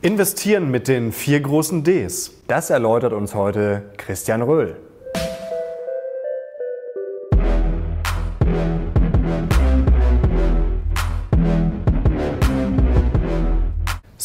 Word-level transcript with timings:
Investieren 0.00 0.70
mit 0.70 0.86
den 0.86 1.10
vier 1.10 1.40
großen 1.40 1.82
Ds. 1.82 2.30
Das 2.46 2.70
erläutert 2.70 3.12
uns 3.12 3.34
heute 3.34 3.90
Christian 3.96 4.42
Röhl. 4.42 4.76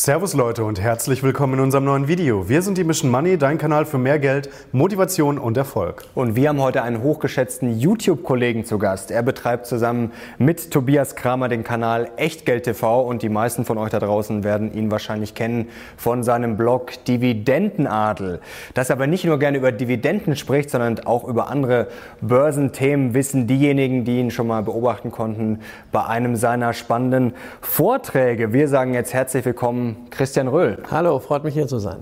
Servus 0.04 0.34
Leute 0.34 0.66
und 0.66 0.82
herzlich 0.82 1.24
willkommen 1.24 1.54
in 1.54 1.60
unserem 1.62 1.86
neuen 1.86 2.10
Video. 2.10 2.50
Wir 2.50 2.62
sind 2.62 2.78
die 2.78 2.84
Mission 2.84 3.10
Money, 3.10 3.38
dein 3.38 3.58
Kanal 3.58 3.86
für 3.86 3.98
mehr 3.98 4.20
Geld, 4.20 4.50
Motivation 4.74 5.38
und 5.38 5.56
Erfolg. 5.56 6.04
Und 6.14 6.36
wir 6.36 6.50
haben 6.50 6.60
heute 6.60 6.84
einen 6.84 7.02
hochgeschätzten 7.02 7.80
YouTube-Kollegen 7.80 8.66
zu 8.66 8.80
Gast. 8.80 9.12
Er 9.12 9.24
betreibt 9.24 9.66
zusammen 9.66 10.12
mit 10.38 10.72
Tobias 10.72 11.16
Kramer 11.16 11.48
den 11.48 11.64
Kanal 11.64 12.12
Echtgeld 12.18 12.66
TV 12.66 13.02
und 13.02 13.22
die 13.22 13.30
meisten 13.30 13.64
von 13.64 13.78
euch 13.78 13.92
da 13.92 14.00
draußen 14.00 14.44
werden 14.44 14.74
ihn 14.74 14.92
wahrscheinlich 14.92 15.36
kennen 15.36 15.70
von 15.96 16.22
seinem 16.22 16.58
Blog 16.58 17.06
Dividendenadel. 17.06 18.42
Dass 18.74 18.90
er 18.90 18.98
aber 18.98 19.08
nicht 19.08 19.24
nur 19.24 19.40
gerne 19.40 19.58
über 19.58 19.72
Dividenden 19.72 20.36
spricht, 20.36 20.70
sondern 20.70 21.00
auch 21.06 21.24
über 21.24 21.48
andere 21.48 21.88
Börsenthemen, 22.20 23.14
wissen 23.14 23.48
diejenigen, 23.48 24.04
die 24.04 24.20
ihn 24.20 24.32
schon 24.32 24.48
mal 24.48 24.64
beobachten 24.64 25.12
konnten, 25.12 25.62
bei 25.94 26.06
einem 26.06 26.36
seiner 26.36 26.74
spannenden 26.74 27.32
Vorträge. 27.62 28.52
Wir 28.52 28.68
sagen 28.68 28.94
jetzt 28.94 29.14
herzlich 29.14 29.46
willkommen 29.46 29.93
Christian 30.10 30.48
Röhl. 30.48 30.78
Hallo, 30.90 31.20
freut 31.20 31.44
mich 31.44 31.54
hier 31.54 31.68
zu 31.68 31.80
sein. 31.80 32.00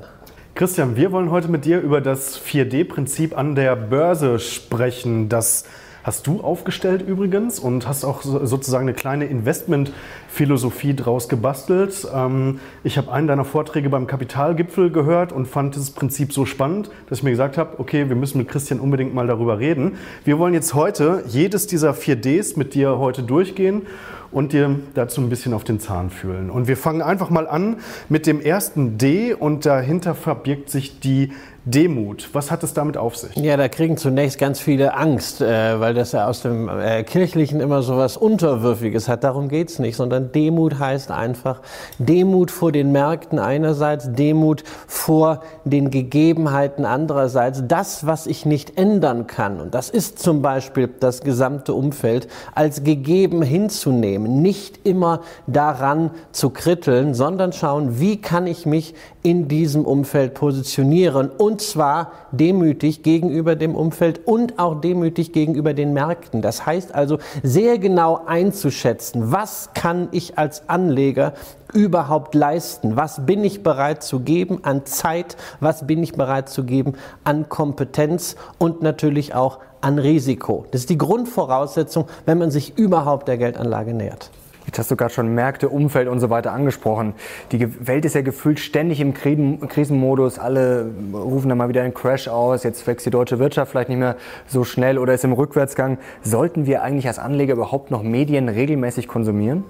Christian, 0.55 0.95
wir 0.95 1.11
wollen 1.11 1.31
heute 1.31 1.47
mit 1.47 1.65
dir 1.65 1.79
über 1.79 2.01
das 2.01 2.39
4D-Prinzip 2.39 3.37
an 3.37 3.55
der 3.55 3.75
Börse 3.75 4.37
sprechen. 4.39 5.29
Das 5.29 5.65
hast 6.03 6.27
du 6.27 6.41
aufgestellt 6.41 7.01
übrigens 7.07 7.59
und 7.59 7.87
hast 7.87 8.03
auch 8.03 8.21
sozusagen 8.23 8.83
eine 8.83 8.93
kleine 8.93 9.25
Investmentphilosophie 9.25 10.95
draus 10.95 11.29
gebastelt. 11.29 12.07
Ähm, 12.13 12.59
ich 12.83 12.97
habe 12.97 13.11
einen 13.11 13.27
deiner 13.27 13.45
Vorträge 13.45 13.89
beim 13.89 14.07
Kapitalgipfel 14.07 14.91
gehört 14.91 15.31
und 15.31 15.47
fand 15.47 15.75
dieses 15.75 15.91
Prinzip 15.91 16.33
so 16.33 16.45
spannend, 16.45 16.89
dass 17.07 17.19
ich 17.19 17.23
mir 17.23 17.31
gesagt 17.31 17.57
habe, 17.57 17.79
okay, 17.79 18.09
wir 18.09 18.15
müssen 18.15 18.39
mit 18.39 18.47
Christian 18.47 18.79
unbedingt 18.79 19.13
mal 19.13 19.27
darüber 19.27 19.59
reden. 19.59 19.97
Wir 20.25 20.39
wollen 20.39 20.53
jetzt 20.53 20.73
heute 20.73 21.23
jedes 21.27 21.67
dieser 21.67 21.91
4Ds 21.91 22.57
mit 22.57 22.73
dir 22.73 22.97
heute 22.97 23.23
durchgehen 23.23 23.83
und 24.31 24.53
dir 24.53 24.79
dazu 24.93 25.21
ein 25.21 25.29
bisschen 25.29 25.53
auf 25.53 25.63
den 25.63 25.79
Zahn 25.79 26.09
fühlen. 26.09 26.49
Und 26.49 26.67
wir 26.67 26.77
fangen 26.77 27.01
einfach 27.01 27.29
mal 27.29 27.47
an 27.47 27.77
mit 28.09 28.27
dem 28.27 28.41
ersten 28.41 28.97
D 28.97 29.33
und 29.33 29.65
dahinter 29.65 30.15
verbirgt 30.15 30.69
sich 30.69 30.99
die 30.99 31.31
Demut. 31.65 32.29
Was 32.33 32.49
hat 32.49 32.63
es 32.63 32.73
damit 32.73 32.97
auf 32.97 33.15
sich? 33.15 33.35
Ja, 33.35 33.55
da 33.55 33.67
kriegen 33.67 33.95
zunächst 33.95 34.39
ganz 34.39 34.59
viele 34.59 34.95
Angst, 34.95 35.41
äh, 35.41 35.79
weil 35.79 35.93
das 35.93 36.11
ja 36.11 36.27
aus 36.27 36.41
dem 36.41 36.67
äh, 36.67 37.03
Kirchlichen 37.03 37.59
immer 37.59 37.83
so 37.83 37.97
was 37.97 38.17
Unterwürfiges 38.17 39.07
hat. 39.07 39.23
Darum 39.23 39.47
geht's 39.47 39.77
nicht, 39.77 39.95
sondern 39.95 40.31
Demut 40.31 40.79
heißt 40.79 41.11
einfach 41.11 41.61
Demut 41.99 42.49
vor 42.49 42.71
den 42.71 42.91
Märkten 42.91 43.37
einerseits, 43.37 44.11
Demut 44.11 44.63
vor 44.87 45.41
den 45.63 45.91
Gegebenheiten 45.91 46.83
andererseits. 46.83 47.61
Das, 47.67 48.07
was 48.07 48.25
ich 48.25 48.47
nicht 48.47 48.79
ändern 48.79 49.27
kann, 49.27 49.61
und 49.61 49.75
das 49.75 49.91
ist 49.91 50.17
zum 50.17 50.41
Beispiel 50.41 50.89
das 50.99 51.21
gesamte 51.21 51.75
Umfeld, 51.75 52.27
als 52.55 52.83
gegeben 52.83 53.43
hinzunehmen. 53.43 54.41
Nicht 54.41 54.79
immer 54.83 55.21
daran 55.45 56.09
zu 56.31 56.49
kritteln, 56.49 57.13
sondern 57.13 57.53
schauen, 57.53 57.99
wie 57.99 58.19
kann 58.19 58.47
ich 58.47 58.65
mich 58.65 58.95
in 59.21 59.47
diesem 59.47 59.85
Umfeld 59.85 60.33
positionieren 60.33 61.29
und 61.29 61.50
zwar 61.59 62.11
demütig 62.31 63.03
gegenüber 63.03 63.55
dem 63.55 63.75
Umfeld 63.75 64.27
und 64.27 64.59
auch 64.59 64.79
demütig 64.79 65.33
gegenüber 65.33 65.73
den 65.73 65.93
Märkten. 65.93 66.41
Das 66.41 66.65
heißt 66.65 66.93
also 66.93 67.17
sehr 67.43 67.79
genau 67.79 68.21
einzuschätzen, 68.25 69.31
was 69.31 69.71
kann 69.73 70.07
ich 70.11 70.37
als 70.37 70.69
Anleger 70.69 71.33
überhaupt 71.73 72.35
leisten? 72.35 72.95
Was 72.95 73.25
bin 73.25 73.43
ich 73.43 73.63
bereit 73.63 74.03
zu 74.03 74.19
geben 74.19 74.59
an 74.63 74.85
Zeit? 74.85 75.37
Was 75.59 75.87
bin 75.87 76.03
ich 76.03 76.13
bereit 76.13 76.49
zu 76.49 76.63
geben 76.63 76.93
an 77.23 77.49
Kompetenz 77.49 78.35
und 78.57 78.81
natürlich 78.81 79.33
auch 79.33 79.59
an 79.81 79.99
Risiko? 79.99 80.65
Das 80.71 80.81
ist 80.81 80.89
die 80.89 80.97
Grundvoraussetzung, 80.97 82.05
wenn 82.25 82.37
man 82.37 82.51
sich 82.51 82.77
überhaupt 82.77 83.27
der 83.27 83.37
Geldanlage 83.37 83.93
nähert. 83.93 84.29
Jetzt 84.71 84.79
hast 84.79 84.91
du 84.91 84.95
gerade 84.95 85.13
schon 85.13 85.35
Märkte, 85.35 85.67
Umfeld 85.67 86.07
und 86.07 86.21
so 86.21 86.29
weiter 86.29 86.53
angesprochen. 86.53 87.13
Die 87.51 87.85
Welt 87.85 88.05
ist 88.05 88.15
ja 88.15 88.21
gefühlt 88.21 88.57
ständig 88.57 89.01
im 89.01 89.13
Krisenmodus. 89.13 90.39
Alle 90.39 90.89
rufen 91.13 91.49
da 91.49 91.55
mal 91.55 91.67
wieder 91.67 91.81
einen 91.81 91.93
Crash 91.93 92.29
aus. 92.29 92.63
Jetzt 92.63 92.87
wächst 92.87 93.05
die 93.05 93.09
deutsche 93.09 93.37
Wirtschaft 93.37 93.71
vielleicht 93.71 93.89
nicht 93.89 93.97
mehr 93.97 94.15
so 94.47 94.63
schnell 94.63 94.97
oder 94.97 95.13
ist 95.13 95.25
im 95.25 95.33
Rückwärtsgang. 95.33 95.97
Sollten 96.23 96.67
wir 96.67 96.83
eigentlich 96.83 97.07
als 97.07 97.19
Anleger 97.19 97.55
überhaupt 97.55 97.91
noch 97.91 98.01
Medien 98.01 98.47
regelmäßig 98.47 99.09
konsumieren? 99.09 99.65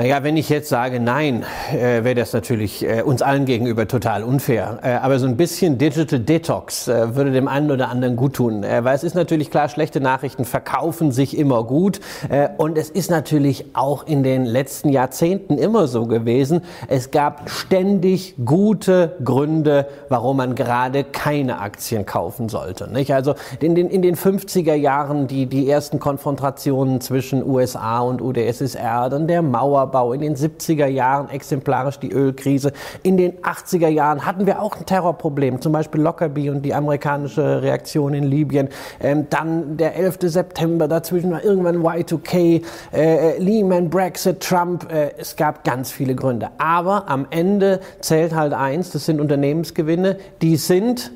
Naja, 0.00 0.22
wenn 0.22 0.36
ich 0.36 0.48
jetzt 0.48 0.68
sage 0.68 1.00
nein, 1.00 1.44
äh, 1.72 2.04
wäre 2.04 2.14
das 2.14 2.32
natürlich 2.32 2.86
äh, 2.86 3.02
uns 3.02 3.20
allen 3.20 3.46
gegenüber 3.46 3.88
total 3.88 4.22
unfair. 4.22 4.78
Äh, 4.84 4.92
aber 4.92 5.18
so 5.18 5.26
ein 5.26 5.36
bisschen 5.36 5.76
Digital 5.76 6.20
Detox 6.20 6.86
äh, 6.86 7.16
würde 7.16 7.32
dem 7.32 7.48
einen 7.48 7.68
oder 7.72 7.88
anderen 7.88 8.14
gut 8.14 8.34
tun. 8.34 8.62
Äh, 8.62 8.84
weil 8.84 8.94
es 8.94 9.02
ist 9.02 9.16
natürlich 9.16 9.50
klar, 9.50 9.68
schlechte 9.68 10.00
Nachrichten 10.00 10.44
verkaufen 10.44 11.10
sich 11.10 11.36
immer 11.36 11.64
gut. 11.64 11.98
Äh, 12.28 12.48
und 12.58 12.78
es 12.78 12.90
ist 12.90 13.10
natürlich 13.10 13.74
auch 13.74 14.06
in 14.06 14.22
den 14.22 14.44
letzten 14.44 14.90
Jahrzehnten 14.90 15.58
immer 15.58 15.88
so 15.88 16.06
gewesen. 16.06 16.60
Es 16.86 17.10
gab 17.10 17.50
ständig 17.50 18.36
gute 18.44 19.16
Gründe, 19.24 19.88
warum 20.08 20.36
man 20.36 20.54
gerade 20.54 21.02
keine 21.02 21.58
Aktien 21.58 22.06
kaufen 22.06 22.48
sollte. 22.48 22.88
Nicht? 22.88 23.12
Also 23.12 23.34
in 23.58 23.74
den, 23.74 23.90
in 23.90 24.02
den 24.02 24.14
50er 24.14 24.74
Jahren 24.74 25.26
die, 25.26 25.46
die 25.46 25.68
ersten 25.68 25.98
Konfrontationen 25.98 27.00
zwischen 27.00 27.44
USA 27.44 27.98
und 27.98 28.22
UdSSR, 28.22 29.08
dann 29.08 29.26
der 29.26 29.42
Mauer 29.42 29.87
Mauerbau, 29.88 30.12
in 30.12 30.20
den 30.20 30.36
70er 30.36 30.86
Jahren 30.86 31.30
exemplarisch 31.30 31.98
die 31.98 32.12
Ölkrise. 32.12 32.72
In 33.02 33.16
den 33.16 33.38
80er 33.38 33.88
Jahren 33.88 34.24
hatten 34.24 34.46
wir 34.46 34.60
auch 34.62 34.76
ein 34.76 34.86
Terrorproblem, 34.86 35.60
zum 35.60 35.72
Beispiel 35.72 36.00
Lockerbie 36.00 36.50
und 36.50 36.62
die 36.62 36.74
amerikanische 36.74 37.62
Reaktion 37.62 38.14
in 38.14 38.24
Libyen. 38.24 38.68
Ähm, 39.00 39.26
dann 39.30 39.76
der 39.76 39.96
11. 39.96 40.18
September, 40.22 40.88
dazwischen 40.88 41.30
war 41.30 41.44
irgendwann 41.44 41.82
Y2K, 41.82 42.62
äh, 42.92 43.38
Lehman, 43.38 43.90
Brexit, 43.90 44.40
Trump. 44.40 44.90
Äh, 44.92 45.12
es 45.18 45.36
gab 45.36 45.64
ganz 45.64 45.90
viele 45.90 46.14
Gründe. 46.14 46.50
Aber 46.58 47.08
am 47.08 47.26
Ende 47.30 47.80
zählt 48.00 48.34
halt 48.34 48.52
eins, 48.52 48.90
das 48.90 49.06
sind 49.06 49.20
Unternehmensgewinne, 49.20 50.18
die 50.42 50.56
sind 50.56 51.12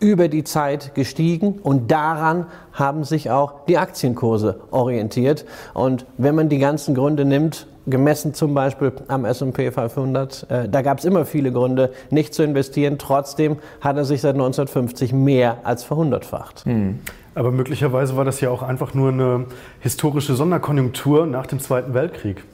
über 0.00 0.28
die 0.28 0.44
Zeit 0.44 0.94
gestiegen 0.94 1.60
und 1.62 1.90
daran 1.90 2.46
haben 2.72 3.04
sich 3.04 3.30
auch 3.30 3.64
die 3.66 3.78
Aktienkurse 3.78 4.60
orientiert. 4.70 5.46
Und 5.72 6.04
wenn 6.18 6.34
man 6.34 6.48
die 6.48 6.58
ganzen 6.58 6.94
Gründe 6.94 7.24
nimmt, 7.24 7.66
gemessen 7.86 8.34
zum 8.34 8.54
Beispiel 8.54 8.92
am 9.08 9.24
S&P 9.24 9.70
500. 9.70 10.46
Äh, 10.48 10.68
da 10.68 10.82
gab 10.82 10.98
es 10.98 11.04
immer 11.04 11.24
viele 11.24 11.52
Gründe, 11.52 11.92
nicht 12.10 12.34
zu 12.34 12.42
investieren. 12.42 12.98
Trotzdem 12.98 13.58
hat 13.80 13.96
er 13.96 14.04
sich 14.04 14.20
seit 14.20 14.34
1950 14.34 15.12
mehr 15.12 15.58
als 15.64 15.84
verhundertfacht. 15.84 16.64
Hm. 16.64 17.00
Aber 17.34 17.50
möglicherweise 17.50 18.16
war 18.16 18.24
das 18.24 18.40
ja 18.40 18.50
auch 18.50 18.62
einfach 18.62 18.94
nur 18.94 19.08
eine 19.08 19.46
historische 19.80 20.34
Sonderkonjunktur 20.34 21.26
nach 21.26 21.46
dem 21.46 21.58
Zweiten 21.58 21.92
Weltkrieg. 21.94 22.44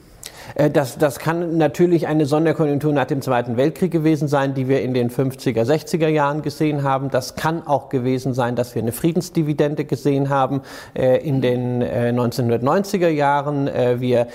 Äh, 0.55 0.69
das, 0.69 0.97
das 0.97 1.19
kann 1.19 1.57
natürlich 1.57 2.07
eine 2.07 2.25
Sonderkonjunktur 2.25 2.93
nach 2.93 3.05
dem 3.05 3.21
Zweiten 3.21 3.57
Weltkrieg 3.57 3.91
gewesen 3.91 4.27
sein, 4.27 4.53
die 4.53 4.67
wir 4.67 4.81
in 4.81 4.93
den 4.93 5.09
50er, 5.09 5.63
60er 5.63 6.07
Jahren 6.07 6.41
gesehen 6.41 6.83
haben. 6.83 7.09
Das 7.09 7.35
kann 7.35 7.65
auch 7.65 7.89
gewesen 7.89 8.33
sein, 8.33 8.55
dass 8.55 8.75
wir 8.75 8.81
eine 8.81 8.91
Friedensdividende 8.91 9.85
gesehen 9.85 10.29
haben 10.29 10.61
äh, 10.93 11.17
in 11.25 11.41
den 11.41 11.83
1990er 11.83 13.07
äh, 13.07 13.11
Jahren. 13.11 13.69
wir 13.99 14.27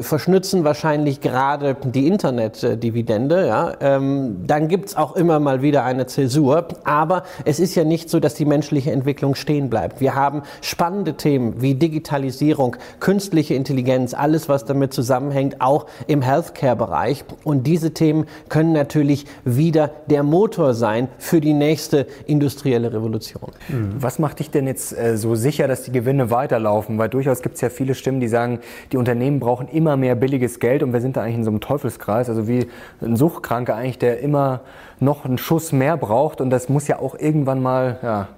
verschnützen 0.00 0.64
wahrscheinlich 0.64 1.20
gerade 1.20 1.76
die 1.82 2.06
Internetdividende. 2.06 3.46
Ja? 3.46 3.74
Ähm, 3.80 4.44
dann 4.46 4.68
gibt's 4.68 4.96
auch 4.96 5.16
immer 5.16 5.40
mal 5.40 5.62
wieder 5.62 5.84
eine 5.84 6.06
Zäsur. 6.06 6.68
Aber 6.84 7.24
es 7.44 7.60
ist 7.60 7.74
ja 7.74 7.84
nicht 7.84 8.10
so, 8.10 8.20
dass 8.20 8.34
die 8.34 8.44
menschliche 8.44 8.92
Entwicklung 8.92 9.34
stehen 9.34 9.70
bleibt. 9.70 10.00
Wir 10.00 10.14
haben 10.14 10.42
spannende 10.60 11.14
Themen 11.14 11.60
wie 11.60 11.74
Digitalisierung, 11.74 12.76
künstliche 13.00 13.54
Intelligenz, 13.54 14.14
alles, 14.14 14.48
was 14.48 14.64
damit 14.64 14.92
zusammenhängt 14.92 15.37
unbedingt 15.48 15.60
auch 15.60 15.86
im 16.06 16.22
Healthcare-Bereich. 16.22 17.24
Und 17.44 17.66
diese 17.66 17.92
Themen 17.92 18.26
können 18.48 18.72
natürlich 18.72 19.26
wieder 19.44 19.90
der 20.08 20.22
Motor 20.22 20.74
sein 20.74 21.08
für 21.18 21.40
die 21.40 21.52
nächste 21.52 22.06
industrielle 22.26 22.92
Revolution. 22.92 23.50
Hm. 23.68 23.94
Was 23.98 24.18
macht 24.18 24.38
dich 24.38 24.50
denn 24.50 24.66
jetzt 24.66 24.96
äh, 24.96 25.16
so 25.16 25.34
sicher, 25.34 25.68
dass 25.68 25.82
die 25.82 25.92
Gewinne 25.92 26.30
weiterlaufen? 26.30 26.98
Weil 26.98 27.08
durchaus 27.08 27.42
gibt 27.42 27.56
es 27.56 27.60
ja 27.60 27.70
viele 27.70 27.94
Stimmen, 27.94 28.20
die 28.20 28.28
sagen, 28.28 28.60
die 28.92 28.96
Unternehmen 28.96 29.40
brauchen 29.40 29.68
immer 29.68 29.96
mehr 29.96 30.14
billiges 30.14 30.60
Geld 30.60 30.82
und 30.82 30.92
wir 30.92 31.00
sind 31.00 31.16
da 31.16 31.22
eigentlich 31.22 31.36
in 31.36 31.44
so 31.44 31.50
einem 31.50 31.60
Teufelskreis, 31.60 32.28
also 32.28 32.48
wie 32.48 32.66
ein 33.00 33.16
Suchtkranker 33.16 33.74
eigentlich, 33.74 33.98
der 33.98 34.20
immer 34.20 34.60
noch 35.00 35.24
einen 35.24 35.38
Schuss 35.38 35.72
mehr 35.72 35.96
braucht 35.96 36.40
und 36.40 36.50
das 36.50 36.68
muss 36.68 36.88
ja 36.88 36.98
auch 36.98 37.18
irgendwann 37.18 37.62
mal 37.62 37.98
ja, 38.02 38.28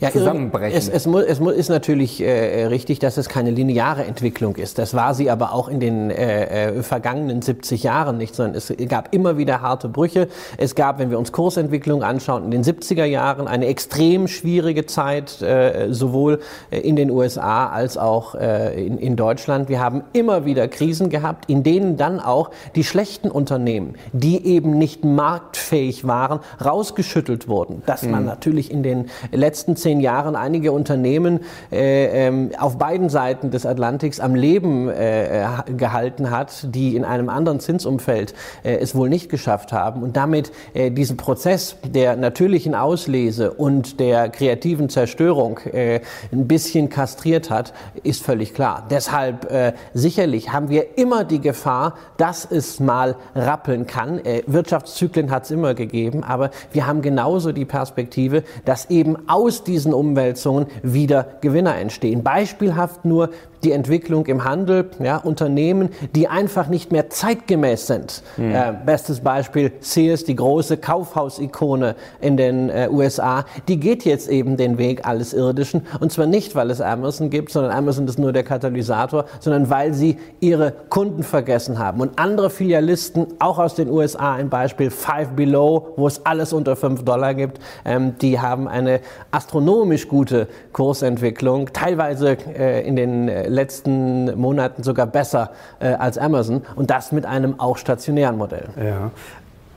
ja, 0.00 0.12
zusammenbrechen. 0.12 0.76
Es, 0.76 0.88
es, 0.88 1.06
muss, 1.06 1.24
es 1.24 1.40
muss, 1.40 1.54
ist 1.54 1.68
natürlich 1.68 2.20
äh, 2.20 2.66
richtig, 2.66 3.00
dass 3.00 3.16
es 3.16 3.28
keine 3.28 3.50
lineare 3.50 4.04
Entwicklung 4.04 4.54
ist. 4.56 4.78
Das 4.78 4.94
war 4.94 5.14
sie 5.14 5.28
aber 5.28 5.52
auch 5.52 5.68
in 5.68 5.80
den 5.80 6.10
äh, 6.10 6.68
äh 6.68 6.82
vergangenen 6.82 7.42
70 7.42 7.82
Jahren 7.82 8.16
nicht, 8.16 8.34
sondern 8.34 8.54
es 8.54 8.72
gab 8.88 9.12
immer 9.12 9.38
wieder 9.38 9.60
harte 9.60 9.88
Brüche. 9.88 10.28
Es 10.56 10.76
gab, 10.76 11.00
wenn 11.00 11.10
wir 11.10 11.18
uns 11.18 11.32
Kursentwicklung 11.32 12.04
anschauen, 12.04 12.44
in 12.44 12.50
den 12.52 12.62
70er 12.62 13.04
Jahren 13.04 13.48
eine 13.48 13.66
extrem 13.66 14.28
schwierige 14.28 14.86
Zeit, 14.86 15.42
äh, 15.42 15.92
sowohl 15.92 16.40
in 16.70 16.94
den 16.94 17.10
USA 17.10 17.68
als 17.68 17.98
auch 17.98 18.36
äh, 18.36 18.86
in, 18.86 18.98
in 18.98 19.16
Deutschland. 19.16 19.68
Wir 19.68 19.80
haben 19.80 20.04
immer 20.12 20.44
wieder 20.44 20.68
Krisen 20.68 21.10
gehabt, 21.10 21.50
in 21.50 21.64
denen 21.64 21.96
dann 21.96 22.20
auch 22.20 22.50
die 22.76 22.84
schlechten 22.84 23.30
Unternehmen, 23.30 23.94
die 24.12 24.46
eben 24.46 24.78
nicht 24.78 25.04
marktfähig 25.04 26.06
waren, 26.06 26.38
rausgeschüttelt 26.64 27.48
wurden. 27.48 27.82
Dass 27.86 28.04
man 28.04 28.20
mhm. 28.20 28.26
natürlich 28.26 28.70
in 28.70 28.84
den 28.84 29.06
letzten 29.32 29.74
zehn 29.74 29.87
zehn 29.88 30.00
Jahren 30.00 30.36
einige 30.36 30.72
Unternehmen 30.72 31.40
äh, 31.72 32.26
ähm, 32.26 32.50
auf 32.58 32.76
beiden 32.76 33.08
Seiten 33.08 33.50
des 33.50 33.64
Atlantiks 33.64 34.20
am 34.20 34.34
Leben 34.34 34.90
äh, 34.90 35.46
gehalten 35.78 36.30
hat, 36.30 36.74
die 36.74 36.94
in 36.94 37.06
einem 37.06 37.30
anderen 37.30 37.58
Zinsumfeld 37.58 38.34
äh, 38.64 38.74
es 38.76 38.94
wohl 38.94 39.08
nicht 39.08 39.30
geschafft 39.30 39.72
haben 39.72 40.02
und 40.02 40.14
damit 40.14 40.52
äh, 40.74 40.90
diesen 40.90 41.16
Prozess 41.16 41.76
der 41.86 42.16
natürlichen 42.16 42.74
Auslese 42.74 43.50
und 43.50 43.98
der 43.98 44.28
kreativen 44.28 44.90
Zerstörung 44.90 45.58
äh, 45.72 46.00
ein 46.32 46.46
bisschen 46.46 46.90
kastriert 46.90 47.48
hat, 47.48 47.72
ist 48.02 48.22
völlig 48.22 48.52
klar. 48.52 48.86
Deshalb 48.90 49.50
äh, 49.50 49.72
sicherlich 49.94 50.52
haben 50.52 50.68
wir 50.68 50.98
immer 50.98 51.24
die 51.24 51.40
Gefahr, 51.40 51.94
dass 52.18 52.44
es 52.44 52.78
mal 52.78 53.16
rappeln 53.34 53.86
kann. 53.86 54.20
Wirtschaftszyklen 54.46 55.30
hat 55.30 55.44
es 55.44 55.50
immer 55.50 55.72
gegeben, 55.72 56.24
aber 56.24 56.50
wir 56.72 56.86
haben 56.86 57.00
genauso 57.00 57.52
die 57.52 57.64
Perspektive, 57.64 58.42
dass 58.66 58.90
eben 58.90 59.16
aus 59.28 59.64
diesem 59.64 59.77
diesen 59.78 59.94
Umwälzungen 59.94 60.66
wieder 60.82 61.38
Gewinner 61.40 61.76
entstehen. 61.76 62.24
Beispielhaft 62.24 63.04
nur 63.04 63.30
die 63.64 63.72
Entwicklung 63.72 64.26
im 64.26 64.44
Handel, 64.44 64.90
ja, 64.98 65.16
Unternehmen, 65.16 65.90
die 66.14 66.28
einfach 66.28 66.68
nicht 66.68 66.92
mehr 66.92 67.10
zeitgemäß 67.10 67.86
sind. 67.86 68.22
Mhm. 68.36 68.54
Äh, 68.54 68.74
bestes 68.84 69.20
Beispiel 69.20 69.72
Sears, 69.80 70.24
die 70.24 70.36
große 70.36 70.76
Kaufhausikone 70.76 71.94
in 72.20 72.36
den 72.36 72.70
äh, 72.70 72.88
USA, 72.90 73.44
die 73.68 73.78
geht 73.78 74.04
jetzt 74.04 74.28
eben 74.28 74.56
den 74.56 74.78
Weg 74.78 75.06
alles 75.06 75.32
Irdischen 75.32 75.86
und 76.00 76.12
zwar 76.12 76.26
nicht, 76.26 76.54
weil 76.54 76.70
es 76.70 76.80
Amazon 76.80 77.30
gibt, 77.30 77.50
sondern 77.52 77.72
Amazon 77.72 78.06
ist 78.06 78.18
nur 78.18 78.32
der 78.32 78.44
Katalysator, 78.44 79.24
sondern 79.40 79.70
weil 79.70 79.94
sie 79.94 80.18
ihre 80.40 80.72
Kunden 80.88 81.22
vergessen 81.22 81.78
haben. 81.78 82.00
Und 82.00 82.18
andere 82.18 82.50
Filialisten, 82.50 83.26
auch 83.38 83.58
aus 83.58 83.74
den 83.74 83.90
USA, 83.90 84.34
ein 84.34 84.48
Beispiel 84.48 84.90
Five 84.90 85.30
Below, 85.30 85.94
wo 85.96 86.06
es 86.06 86.24
alles 86.24 86.52
unter 86.52 86.76
5 86.76 87.04
Dollar 87.04 87.34
gibt, 87.34 87.58
ähm, 87.84 88.14
die 88.20 88.40
haben 88.40 88.68
eine 88.68 89.00
astronomisch 89.30 90.08
gute 90.08 90.48
Kursentwicklung, 90.72 91.72
teilweise 91.72 92.36
äh, 92.56 92.86
in 92.86 92.96
den 92.96 93.28
äh, 93.28 93.47
letzten 93.48 94.38
Monaten 94.38 94.82
sogar 94.82 95.06
besser 95.06 95.50
äh, 95.80 95.88
als 95.88 96.18
Amazon 96.18 96.62
und 96.76 96.90
das 96.90 97.12
mit 97.12 97.26
einem 97.26 97.58
auch 97.58 97.76
stationären 97.76 98.36
Modell. 98.36 98.68
Ja. 98.76 99.10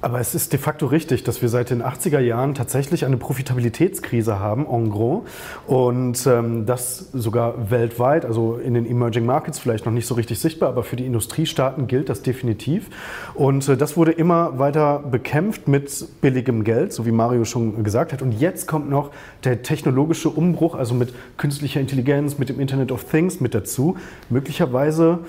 Aber 0.03 0.19
es 0.19 0.33
ist 0.33 0.51
de 0.51 0.59
facto 0.59 0.87
richtig, 0.87 1.23
dass 1.23 1.43
wir 1.43 1.49
seit 1.49 1.69
den 1.69 1.83
80er 1.83 2.19
Jahren 2.19 2.55
tatsächlich 2.55 3.05
eine 3.05 3.17
Profitabilitätskrise 3.17 4.39
haben, 4.39 4.65
en 4.65 4.89
gros. 4.89 5.23
Und 5.67 6.25
ähm, 6.25 6.65
das 6.65 7.09
sogar 7.13 7.69
weltweit, 7.69 8.25
also 8.25 8.55
in 8.55 8.73
den 8.73 8.87
Emerging 8.89 9.27
Markets 9.27 9.59
vielleicht 9.59 9.85
noch 9.85 9.93
nicht 9.93 10.07
so 10.07 10.15
richtig 10.15 10.39
sichtbar, 10.39 10.69
aber 10.69 10.81
für 10.81 10.95
die 10.95 11.05
Industriestaaten 11.05 11.85
gilt 11.85 12.09
das 12.09 12.23
definitiv. 12.23 12.89
Und 13.35 13.69
äh, 13.69 13.77
das 13.77 13.95
wurde 13.95 14.11
immer 14.11 14.57
weiter 14.57 14.99
bekämpft 14.99 15.67
mit 15.67 16.07
billigem 16.19 16.63
Geld, 16.63 16.93
so 16.93 17.05
wie 17.05 17.11
Mario 17.11 17.45
schon 17.45 17.83
gesagt 17.83 18.11
hat. 18.11 18.23
Und 18.23 18.31
jetzt 18.31 18.67
kommt 18.67 18.89
noch 18.89 19.11
der 19.43 19.61
technologische 19.61 20.29
Umbruch, 20.29 20.73
also 20.73 20.95
mit 20.95 21.13
künstlicher 21.37 21.79
Intelligenz, 21.79 22.39
mit 22.39 22.49
dem 22.49 22.59
Internet 22.59 22.91
of 22.91 23.03
Things 23.03 23.39
mit 23.39 23.53
dazu. 23.53 23.97
Möglicherweise 24.29 25.19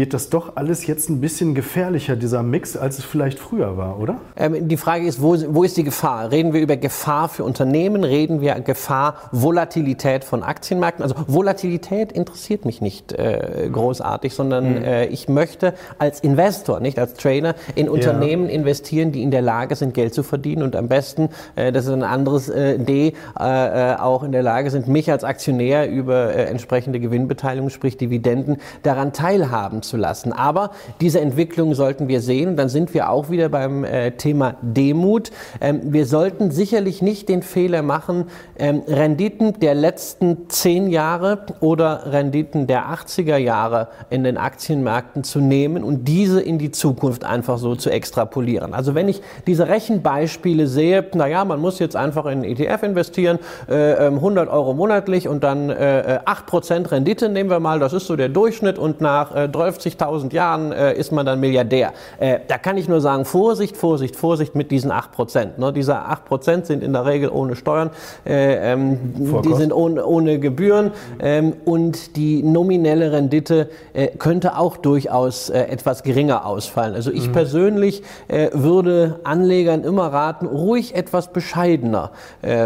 wird 0.00 0.14
das 0.14 0.30
doch 0.30 0.56
alles 0.56 0.86
jetzt 0.86 1.10
ein 1.10 1.20
bisschen 1.20 1.54
gefährlicher, 1.54 2.16
dieser 2.16 2.42
Mix, 2.42 2.74
als 2.74 2.98
es 2.98 3.04
vielleicht 3.04 3.38
früher 3.38 3.76
war, 3.76 4.00
oder? 4.00 4.16
Ähm, 4.34 4.66
die 4.66 4.78
Frage 4.78 5.06
ist, 5.06 5.20
wo, 5.20 5.36
wo 5.48 5.62
ist 5.62 5.76
die 5.76 5.84
Gefahr? 5.84 6.32
Reden 6.32 6.54
wir 6.54 6.62
über 6.62 6.78
Gefahr 6.78 7.28
für 7.28 7.44
Unternehmen? 7.44 8.02
Reden 8.02 8.40
wir 8.40 8.54
Gefahr 8.60 9.16
Volatilität 9.30 10.24
von 10.24 10.42
Aktienmärkten? 10.42 11.02
Also 11.02 11.16
Volatilität 11.26 12.12
interessiert 12.12 12.64
mich 12.64 12.80
nicht 12.80 13.12
äh, 13.12 13.68
großartig, 13.70 14.32
sondern 14.32 14.78
mhm. 14.78 14.84
äh, 14.84 15.04
ich 15.08 15.28
möchte 15.28 15.74
als 15.98 16.20
Investor, 16.20 16.80
nicht 16.80 16.98
als 16.98 17.12
Trader, 17.12 17.54
in 17.74 17.90
Unternehmen 17.90 18.46
ja. 18.46 18.54
investieren, 18.54 19.12
die 19.12 19.22
in 19.22 19.30
der 19.30 19.42
Lage 19.42 19.76
sind, 19.76 19.92
Geld 19.92 20.14
zu 20.14 20.22
verdienen 20.22 20.62
und 20.62 20.76
am 20.76 20.88
besten, 20.88 21.28
äh, 21.56 21.72
das 21.72 21.84
ist 21.84 21.92
ein 21.92 22.04
anderes 22.04 22.48
äh, 22.48 22.78
D, 22.78 23.12
äh, 23.38 23.92
äh, 23.92 23.96
auch 23.96 24.22
in 24.22 24.32
der 24.32 24.42
Lage 24.42 24.70
sind, 24.70 24.88
mich 24.88 25.12
als 25.12 25.24
Aktionär 25.24 25.90
über 25.90 26.34
entsprechende 26.34 27.00
Gewinnbeteiligung, 27.00 27.68
sprich 27.68 27.98
Dividenden, 27.98 28.56
daran 28.82 29.12
teilhaben 29.12 29.82
zu 29.90 29.96
lassen. 29.96 30.32
Aber 30.32 30.70
diese 31.00 31.20
Entwicklung 31.20 31.74
sollten 31.74 32.08
wir 32.08 32.20
sehen. 32.20 32.56
Dann 32.56 32.68
sind 32.68 32.94
wir 32.94 33.10
auch 33.10 33.28
wieder 33.28 33.48
beim 33.48 33.84
äh, 33.84 34.12
Thema 34.12 34.54
Demut. 34.62 35.30
Ähm, 35.60 35.80
wir 35.92 36.06
sollten 36.06 36.50
sicherlich 36.50 37.02
nicht 37.02 37.28
den 37.28 37.42
Fehler 37.42 37.82
machen, 37.82 38.26
ähm, 38.58 38.82
Renditen 38.86 39.58
der 39.60 39.74
letzten 39.74 40.48
zehn 40.48 40.88
Jahre 40.88 41.46
oder 41.60 42.12
Renditen 42.12 42.66
der 42.66 42.86
80er 42.86 43.36
Jahre 43.36 43.88
in 44.08 44.24
den 44.24 44.38
Aktienmärkten 44.38 45.24
zu 45.24 45.40
nehmen 45.40 45.82
und 45.82 46.06
diese 46.06 46.40
in 46.40 46.58
die 46.58 46.70
Zukunft 46.70 47.24
einfach 47.24 47.58
so 47.58 47.74
zu 47.74 47.90
extrapolieren. 47.90 48.72
Also 48.72 48.94
wenn 48.94 49.08
ich 49.08 49.20
diese 49.46 49.68
Rechenbeispiele 49.68 50.66
sehe, 50.66 51.04
naja, 51.14 51.44
man 51.44 51.60
muss 51.60 51.78
jetzt 51.80 51.96
einfach 51.96 52.26
in 52.26 52.44
ETF 52.44 52.84
investieren, 52.84 53.38
äh, 53.68 54.06
100 54.06 54.46
ähm, 54.46 54.54
Euro 54.54 54.74
monatlich 54.74 55.26
und 55.26 55.42
dann 55.42 55.70
äh, 55.70 56.20
8% 56.24 56.90
Rendite 56.92 57.28
nehmen 57.28 57.50
wir 57.50 57.60
mal, 57.60 57.80
das 57.80 57.92
ist 57.92 58.06
so 58.06 58.14
der 58.16 58.28
Durchschnitt 58.28 58.78
und 58.78 59.00
nach 59.00 59.34
äh, 59.34 59.48
50.000 59.70 60.32
Jahren 60.32 60.72
äh, 60.72 60.94
ist 60.94 61.12
man 61.12 61.26
dann 61.26 61.40
Milliardär. 61.40 61.92
Äh, 62.18 62.40
da 62.48 62.58
kann 62.58 62.76
ich 62.76 62.88
nur 62.88 63.00
sagen, 63.00 63.24
Vorsicht, 63.24 63.76
Vorsicht, 63.76 64.16
Vorsicht 64.16 64.54
mit 64.54 64.70
diesen 64.70 64.90
8 64.90 65.12
Prozent. 65.12 65.58
Ne? 65.58 65.72
Diese 65.72 65.96
8 65.96 66.24
Prozent 66.24 66.66
sind 66.66 66.82
in 66.82 66.92
der 66.92 67.06
Regel 67.06 67.30
ohne 67.30 67.56
Steuern, 67.56 67.90
äh, 68.26 68.72
ähm, 68.72 68.98
die 69.44 69.54
sind 69.54 69.72
ohne, 69.72 70.04
ohne 70.04 70.38
Gebühren 70.38 70.92
ähm, 71.20 71.54
und 71.64 72.16
die 72.16 72.42
nominelle 72.42 73.12
Rendite 73.12 73.68
äh, 73.92 74.08
könnte 74.08 74.56
auch 74.56 74.76
durchaus 74.76 75.50
äh, 75.50 75.60
etwas 75.62 76.02
geringer 76.02 76.46
ausfallen. 76.46 76.94
Also 76.94 77.10
ich 77.10 77.28
mhm. 77.28 77.32
persönlich 77.32 78.02
äh, 78.28 78.50
würde 78.52 79.20
Anlegern 79.24 79.84
immer 79.84 80.12
raten, 80.12 80.46
ruhig 80.46 80.94
etwas 80.94 81.32
bescheidener 81.32 82.10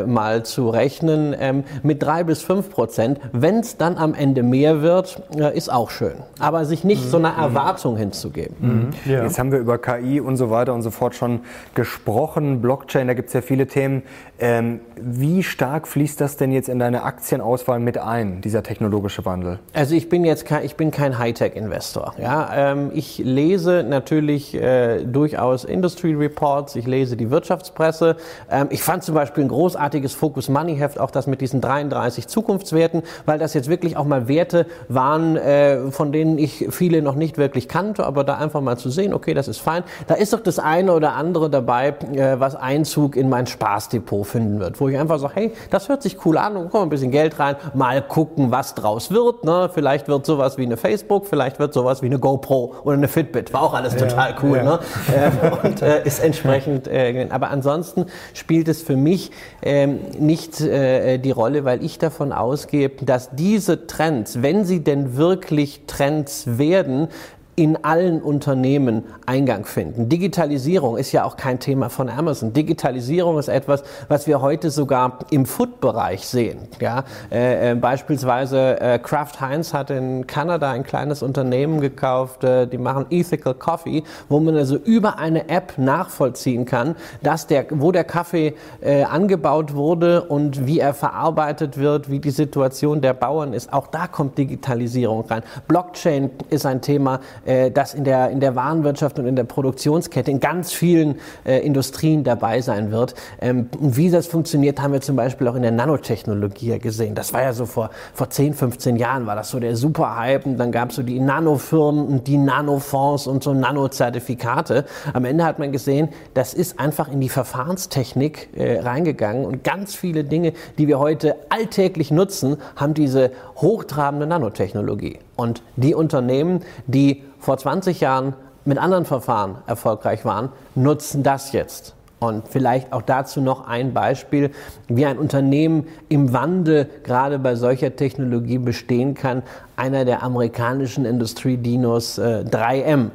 mal 0.06 0.45
zu 0.45 0.69
rechnen 0.69 1.35
ähm, 1.39 1.65
mit 1.83 2.03
3 2.03 2.25
bis 2.25 2.43
5 2.43 2.71
Prozent. 2.71 3.21
Wenn 3.33 3.59
es 3.59 3.77
dann 3.77 3.97
am 3.97 4.15
Ende 4.15 4.43
mehr 4.43 4.83
wird, 4.83 5.21
ist 5.55 5.73
auch 5.73 5.91
schön. 5.91 6.15
Aber 6.39 6.65
sich 6.65 6.85
nicht 6.85 6.94
nicht 6.94 7.11
so 7.11 7.17
eine 7.19 7.31
mhm. 7.31 7.38
Erwartung 7.38 7.96
hinzugeben. 7.96 8.56
Mhm. 8.61 9.11
Ja. 9.11 9.23
Jetzt 9.23 9.38
haben 9.38 9.52
wir 9.52 9.58
über 9.58 9.79
KI 9.79 10.20
und 10.20 10.37
so 10.37 10.50
weiter 10.50 10.75
und 10.75 10.82
so 10.82 10.91
fort 10.91 11.14
schon 11.14 11.41
gesprochen. 11.75 12.61
Blockchain, 12.61 13.06
da 13.06 13.14
gibt 13.14 13.29
es 13.29 13.35
ja 13.35 13.43
viele 13.43 13.67
Themen. 13.67 14.02
Ähm, 14.38 14.81
wie 14.96 15.43
stark 15.43 15.87
fließt 15.87 16.20
das 16.20 16.37
denn 16.37 16.50
jetzt 16.50 16.69
in 16.69 16.79
deine 16.79 17.05
Aktienauswahl 17.05 17.79
mit 17.79 17.99
ein, 17.99 18.41
dieser 18.41 18.62
technologische 18.62 19.25
Wandel? 19.25 19.61
Also 19.73 19.94
ich 19.94 20.08
bin 20.08 20.25
jetzt 20.25 20.44
kein, 20.44 20.64
ich 20.64 20.76
bin 20.76 20.91
kein 20.91 21.19
Hightech-Investor. 21.19 22.14
Ja? 22.19 22.50
Ähm, 22.73 22.91
ich 22.93 23.19
lese 23.19 23.85
natürlich 23.88 24.55
äh, 24.55 25.05
durchaus 25.05 25.64
Industry 25.64 26.14
Reports, 26.14 26.76
ich 26.76 26.87
lese 26.87 27.17
die 27.17 27.31
Wirtschaftspresse. 27.31 28.17
Ähm, 28.50 28.67
ich 28.70 28.82
fand 28.82 29.05
zum 29.05 29.15
Beispiel 29.15 29.44
ein 29.44 29.48
großartiges 29.48 30.15
Focus 30.15 30.48
Money 30.48 30.77
Heft, 30.77 30.98
auch 30.98 31.10
das 31.10 31.27
mit 31.27 31.41
diesen 31.41 31.60
33 31.60 32.27
Zukunftswerten, 32.27 33.03
weil 33.27 33.39
das 33.39 33.55
jetzt 33.55 33.69
wirklich 33.69 33.96
auch 33.96 34.05
mal 34.05 34.27
Werte 34.29 34.67
waren, 34.89 35.36
äh, 35.36 35.91
von 35.91 36.13
denen 36.13 36.39
ich 36.39 36.67
viel 36.70 36.83
viele 36.84 37.00
noch 37.00 37.14
nicht 37.14 37.38
wirklich 37.38 37.67
kannte, 37.67 38.05
aber 38.05 38.24
da 38.24 38.34
einfach 38.34 38.60
mal 38.60 38.76
zu 38.76 38.91
sehen, 38.91 39.14
okay, 39.14 39.32
das 39.32 39.48
ist 39.48 39.58
fein. 39.58 39.84
Da 40.06 40.17
ist 40.17 40.34
doch 40.34 40.41
das 40.41 40.58
eine 40.58 40.93
oder 40.93 41.14
andere 41.14 41.48
dabei, 41.48 41.94
äh, 42.12 42.38
was 42.38 42.56
Einzug 42.56 43.17
in 43.17 43.31
mein 43.31 43.46
Spaßdepot 43.46 44.26
finden 44.26 44.60
wird, 44.60 44.79
wo 44.82 44.88
ich 44.88 44.98
einfach 44.98 45.19
sage, 45.19 45.32
hey, 45.34 45.53
das 45.70 45.88
hört 45.88 46.03
sich 46.03 46.26
cool 46.26 46.36
an, 46.36 46.58
und 46.58 46.70
kommt 46.70 46.82
ein 46.82 46.88
bisschen 46.91 47.10
Geld 47.10 47.38
rein, 47.38 47.56
mal 47.72 48.03
gucken, 48.03 48.50
was 48.50 48.74
draus 48.74 49.10
wird. 49.10 49.44
Ne? 49.44 49.70
Vielleicht 49.72 50.08
wird 50.08 50.26
sowas 50.26 50.58
wie 50.58 50.64
eine 50.64 50.76
Facebook, 50.76 51.26
vielleicht 51.26 51.58
wird 51.58 51.72
sowas 51.72 52.03
wie 52.03 52.06
eine 52.06 52.19
GoPro 52.19 52.74
oder 52.84 52.98
eine 52.98 53.08
Fitbit. 53.08 53.55
War 53.55 53.62
auch 53.62 53.72
alles 53.72 53.94
ja, 53.94 54.00
total 54.00 54.34
cool. 54.43 54.58
Ja. 54.58 54.64
Ne? 54.64 54.79
Äh, 55.14 55.67
und 55.67 55.82
äh, 55.82 56.03
ist 56.05 56.19
entsprechend, 56.19 56.88
äh, 56.88 57.29
aber 57.31 57.50
ansonsten 57.50 58.06
spielt 58.32 58.69
es 58.69 58.82
für 58.82 58.96
mich 58.96 59.31
ähm, 59.62 60.00
nicht 60.19 60.60
äh, 60.60 61.19
die 61.19 61.31
Rolle, 61.31 61.64
weil 61.64 61.84
ich 61.84 61.98
davon 61.98 62.32
ausgehe, 62.32 62.88
dass 62.88 63.31
diese 63.32 63.86
Trends, 63.86 64.43
wenn 64.43 64.64
sie 64.64 64.82
denn 64.82 65.17
wirklich 65.17 65.82
Trends 65.86 66.44
wären, 66.46 66.74
werden, 66.75 67.09
in 67.56 67.84
allen 67.84 68.20
Unternehmen 68.20 69.05
Eingang 69.27 69.65
finden. 69.65 70.08
Digitalisierung 70.08 70.96
ist 70.96 71.13
ja 71.13 71.25
auch 71.25 71.37
kein 71.37 71.61
Thema 71.61 71.89
von 71.89 72.08
Amazon. 72.08 72.53
Digitalisierung 72.53 73.39
ist 73.39 73.49
etwas, 73.49 73.84
was 74.08 74.27
wir 74.27 74.41
heute 74.41 74.70
sogar 74.70 75.20
im 75.31 75.46
Food-Bereich 75.46 76.27
sehen. 76.27 76.69
Ja, 76.81 77.05
äh, 77.31 77.73
äh, 77.73 77.75
beispielsweise 77.75 78.81
äh, 78.81 78.99
Kraft 78.99 79.41
Heinz 79.41 79.73
hat 79.73 79.91
in 79.91 80.27
Kanada 80.27 80.73
ein 80.73 80.82
kleines 80.82 81.23
Unternehmen 81.23 81.81
gekauft, 81.81 82.44
äh, 82.44 82.67
die 82.67 82.79
machen 82.79 83.06
Ethical 83.11 83.55
Coffee, 83.55 84.03
wo 84.29 84.41
man 84.41 84.56
also 84.56 84.77
über 84.77 85.19
eine 85.19 85.49
App 85.49 85.75
nachvollziehen 85.77 86.65
kann, 86.65 86.96
dass 87.23 87.46
der, 87.46 87.67
wo 87.70 87.93
der 87.93 88.05
Kaffee 88.05 88.55
äh, 88.81 89.05
angebaut 89.05 89.75
wurde 89.75 90.23
und 90.23 90.67
wie 90.67 90.81
er 90.81 90.94
verarbeitet 90.94 91.79
wird, 91.79 92.11
wie 92.11 92.19
die 92.19 92.31
Situation 92.31 93.01
der 93.01 93.15
Bauern 93.15 93.53
ist. 93.53 93.73
Auch 93.73 93.87
da 93.87 94.06
kommt 94.06 94.39
Digitalisierung 94.39 95.25
rein. 95.27 95.43
Blockchain 95.69 96.31
ist 96.51 96.67
ein 96.67 96.81
Thema, 96.81 97.20
äh, 97.44 97.70
das 97.70 97.94
in 97.94 98.05
der, 98.05 98.31
in 98.31 98.41
der 98.41 98.56
Warenwirtschaft 98.56 99.19
und 99.19 99.27
in 99.27 99.36
der 99.36 99.44
Produktionskette 99.44 100.31
in 100.31 100.41
ganz 100.41 100.72
vielen 100.72 101.17
äh, 101.44 101.58
Industrien 101.65 102.24
dabei 102.24 102.60
sein 102.60 102.91
wird. 102.91 103.15
Ähm, 103.41 103.69
und 103.79 103.96
wie 103.96 104.10
das 104.10 104.27
funktioniert, 104.27 104.81
haben 104.81 104.93
wir 104.93 105.01
zum 105.01 105.17
Beispiel 105.17 105.48
auch 105.48 105.55
in 105.55 105.63
der 105.63 105.70
Nanotechnologie 105.70 106.79
gesehen. 106.79 107.15
Das 107.15 107.32
war 107.32 107.43
ja 107.43 107.53
so 107.53 107.67
vor, 107.67 107.91
vor 108.13 108.31
10, 108.31 108.55
15 108.55 108.96
Jahren 108.96 109.27
war 109.27 109.36
das 109.36 109.51
so 109.51 109.60
der 109.60 109.77
Superhype 109.77 110.48
und 110.48 110.56
dann 110.58 110.72
gab 110.72 110.91
es 110.91 110.96
so 110.96 111.03
die 111.03 111.20
Nanofirmen 111.20 112.06
und 112.06 112.27
die 112.27 112.39
Nanofonds 112.39 113.27
und 113.27 113.43
so 113.43 113.55
Nanozertifikate. 113.55 114.84
Am 115.13 115.24
Ende 115.24 115.44
hat 115.44 115.58
man 115.58 115.72
gesehen, 115.72 116.08
das 116.34 116.55
ist 116.55 116.79
einfach 116.81 117.10
in 117.10 117.20
die 117.20 117.29
Verfahrenstechnik 117.29 118.51
äh, 118.56 118.81
reingegangen 118.81 119.44
und 119.44 119.65
ganz 119.65 119.94
viele 119.94 120.24
Dinge, 120.24 120.53
die 120.79 120.89
wir 120.89 120.98
heute 120.98 121.36
alltäglich 121.48 122.10
nutzen, 122.10 122.56
haben 122.77 122.94
diese 122.94 123.32
hochtrabende 123.56 124.27
Nanotechnologie. 124.27 125.19
Und 125.36 125.62
die 125.76 125.94
Unternehmen, 125.94 126.60
die 126.86 127.22
vor 127.38 127.58
20 127.58 128.00
Jahren 128.00 128.34
mit 128.64 128.79
anderen 128.79 129.05
Verfahren 129.05 129.56
erfolgreich 129.67 130.24
waren, 130.24 130.50
nutzen 130.74 131.22
das 131.22 131.53
jetzt. 131.53 131.94
Und 132.20 132.48
vielleicht 132.48 132.93
auch 132.93 133.03
dazu 133.03 133.43
noch 133.43 133.67
ein 133.67 133.93
Beispiel, 133.93 134.50
wie 134.88 135.05
ein 135.05 135.19
Unternehmen 135.19 135.88
im 136.08 136.32
Wandel 136.32 136.88
gerade 137.03 137.38
bei 137.38 137.55
solcher 137.55 137.96
Technologie 137.96 138.58
bestehen 138.58 139.14
kann. 139.14 139.43
Einer 139.76 140.06
der 140.06 140.22
amerikanischen 140.22 141.05
Industriedinos 141.05 142.17
äh, 142.17 142.44
3M 142.48 143.10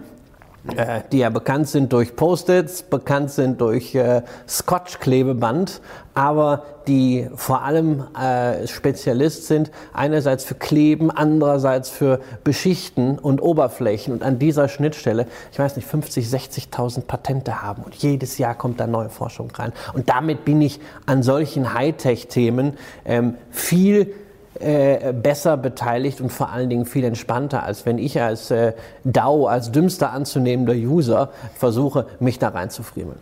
äh, 0.76 1.02
die 1.12 1.20
ja 1.20 1.30
bekannt 1.30 1.68
sind 1.68 1.94
durch 1.94 2.16
Post-its, 2.16 2.84
bekannt 2.84 3.32
sind 3.32 3.62
durch 3.62 3.96
äh, 3.96 4.22
Scotch-Klebeband, 4.48 5.82
aber 6.14 6.64
die 6.88 7.30
vor 7.36 7.62
allem 7.64 8.04
äh, 8.16 8.68
Spezialist 8.68 9.48
sind, 9.48 9.72
einerseits 9.94 10.44
für 10.44 10.56
Kleben, 10.56 11.12
andererseits 11.12 11.90
für 11.90 12.20
Beschichten 12.44 13.20
und 13.20 13.42
Oberflächen 13.42 14.14
und 14.14 14.24
an 14.24 14.40
dieser 14.40 14.68
Schnittstelle, 14.68 15.28
ich 15.52 15.60
weiß 15.60 15.76
nicht, 15.76 15.88
50, 15.88 16.28
60.000 16.28 17.02
Patente 17.02 17.62
haben 17.62 17.84
und 17.84 17.96
jedes 17.96 18.38
Jahr 18.38 18.56
kommt 18.56 18.80
da 18.80 18.88
neue 18.88 19.10
Forschung 19.10 19.52
rein. 19.52 19.72
Und 19.94 20.10
damit 20.10 20.46
bin 20.46 20.62
ich 20.62 20.80
an 21.06 21.24
solchen 21.24 21.74
Hightech-Themen 21.74 22.78
ähm, 23.06 23.36
viel 23.52 24.14
äh, 24.60 25.14
besser 25.14 25.58
beteiligt 25.58 26.22
und 26.22 26.32
vor 26.32 26.50
allen 26.50 26.70
Dingen 26.70 26.86
viel 26.86 27.04
entspannter, 27.04 27.64
als 27.64 27.86
wenn 27.86 27.98
ich 27.98 28.22
als 28.22 28.52
äh, 28.52 28.74
DAO, 29.04 29.48
als 29.48 29.72
dümmster 29.72 30.12
anzunehmender 30.12 30.74
User 30.74 31.30
versuche, 31.56 32.06
mich 32.20 32.40
da 32.40 32.50
reinzufriemeln. 32.50 33.20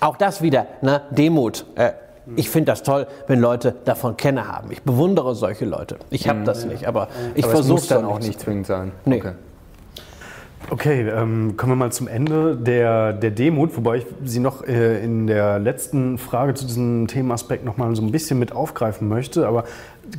Auch 0.00 0.16
das 0.16 0.42
wieder, 0.42 0.66
ne, 0.82 1.02
Demut. 1.10 1.66
Äh, 1.76 1.92
ich 2.36 2.50
finde 2.50 2.72
das 2.72 2.82
toll, 2.82 3.06
wenn 3.26 3.40
Leute 3.40 3.74
davon 3.84 4.16
Kenne 4.16 4.46
haben. 4.46 4.70
Ich 4.70 4.82
bewundere 4.82 5.34
solche 5.34 5.64
Leute. 5.64 5.96
Ich 6.10 6.28
habe 6.28 6.40
mhm. 6.40 6.44
das 6.44 6.64
nicht, 6.64 6.86
aber 6.86 7.08
ich 7.34 7.46
versuche 7.46 7.86
dann 7.88 8.04
auch 8.04 8.20
nicht 8.20 8.38
zwingend 8.40 8.66
sein. 8.66 8.92
Nee. 9.04 9.16
Okay. 9.16 9.32
Okay, 10.72 11.00
ähm, 11.08 11.56
kommen 11.56 11.72
wir 11.72 11.76
mal 11.76 11.90
zum 11.90 12.06
Ende 12.06 12.56
der, 12.56 13.12
der 13.12 13.32
Demut, 13.32 13.76
wobei 13.76 13.96
ich 13.96 14.06
Sie 14.24 14.38
noch 14.38 14.62
äh, 14.62 15.02
in 15.02 15.26
der 15.26 15.58
letzten 15.58 16.16
Frage 16.16 16.54
zu 16.54 16.64
diesem 16.64 17.08
Themenaspekt 17.08 17.64
noch 17.64 17.76
mal 17.76 17.92
so 17.96 18.02
ein 18.02 18.12
bisschen 18.12 18.38
mit 18.38 18.52
aufgreifen 18.52 19.08
möchte. 19.08 19.48
Aber 19.48 19.64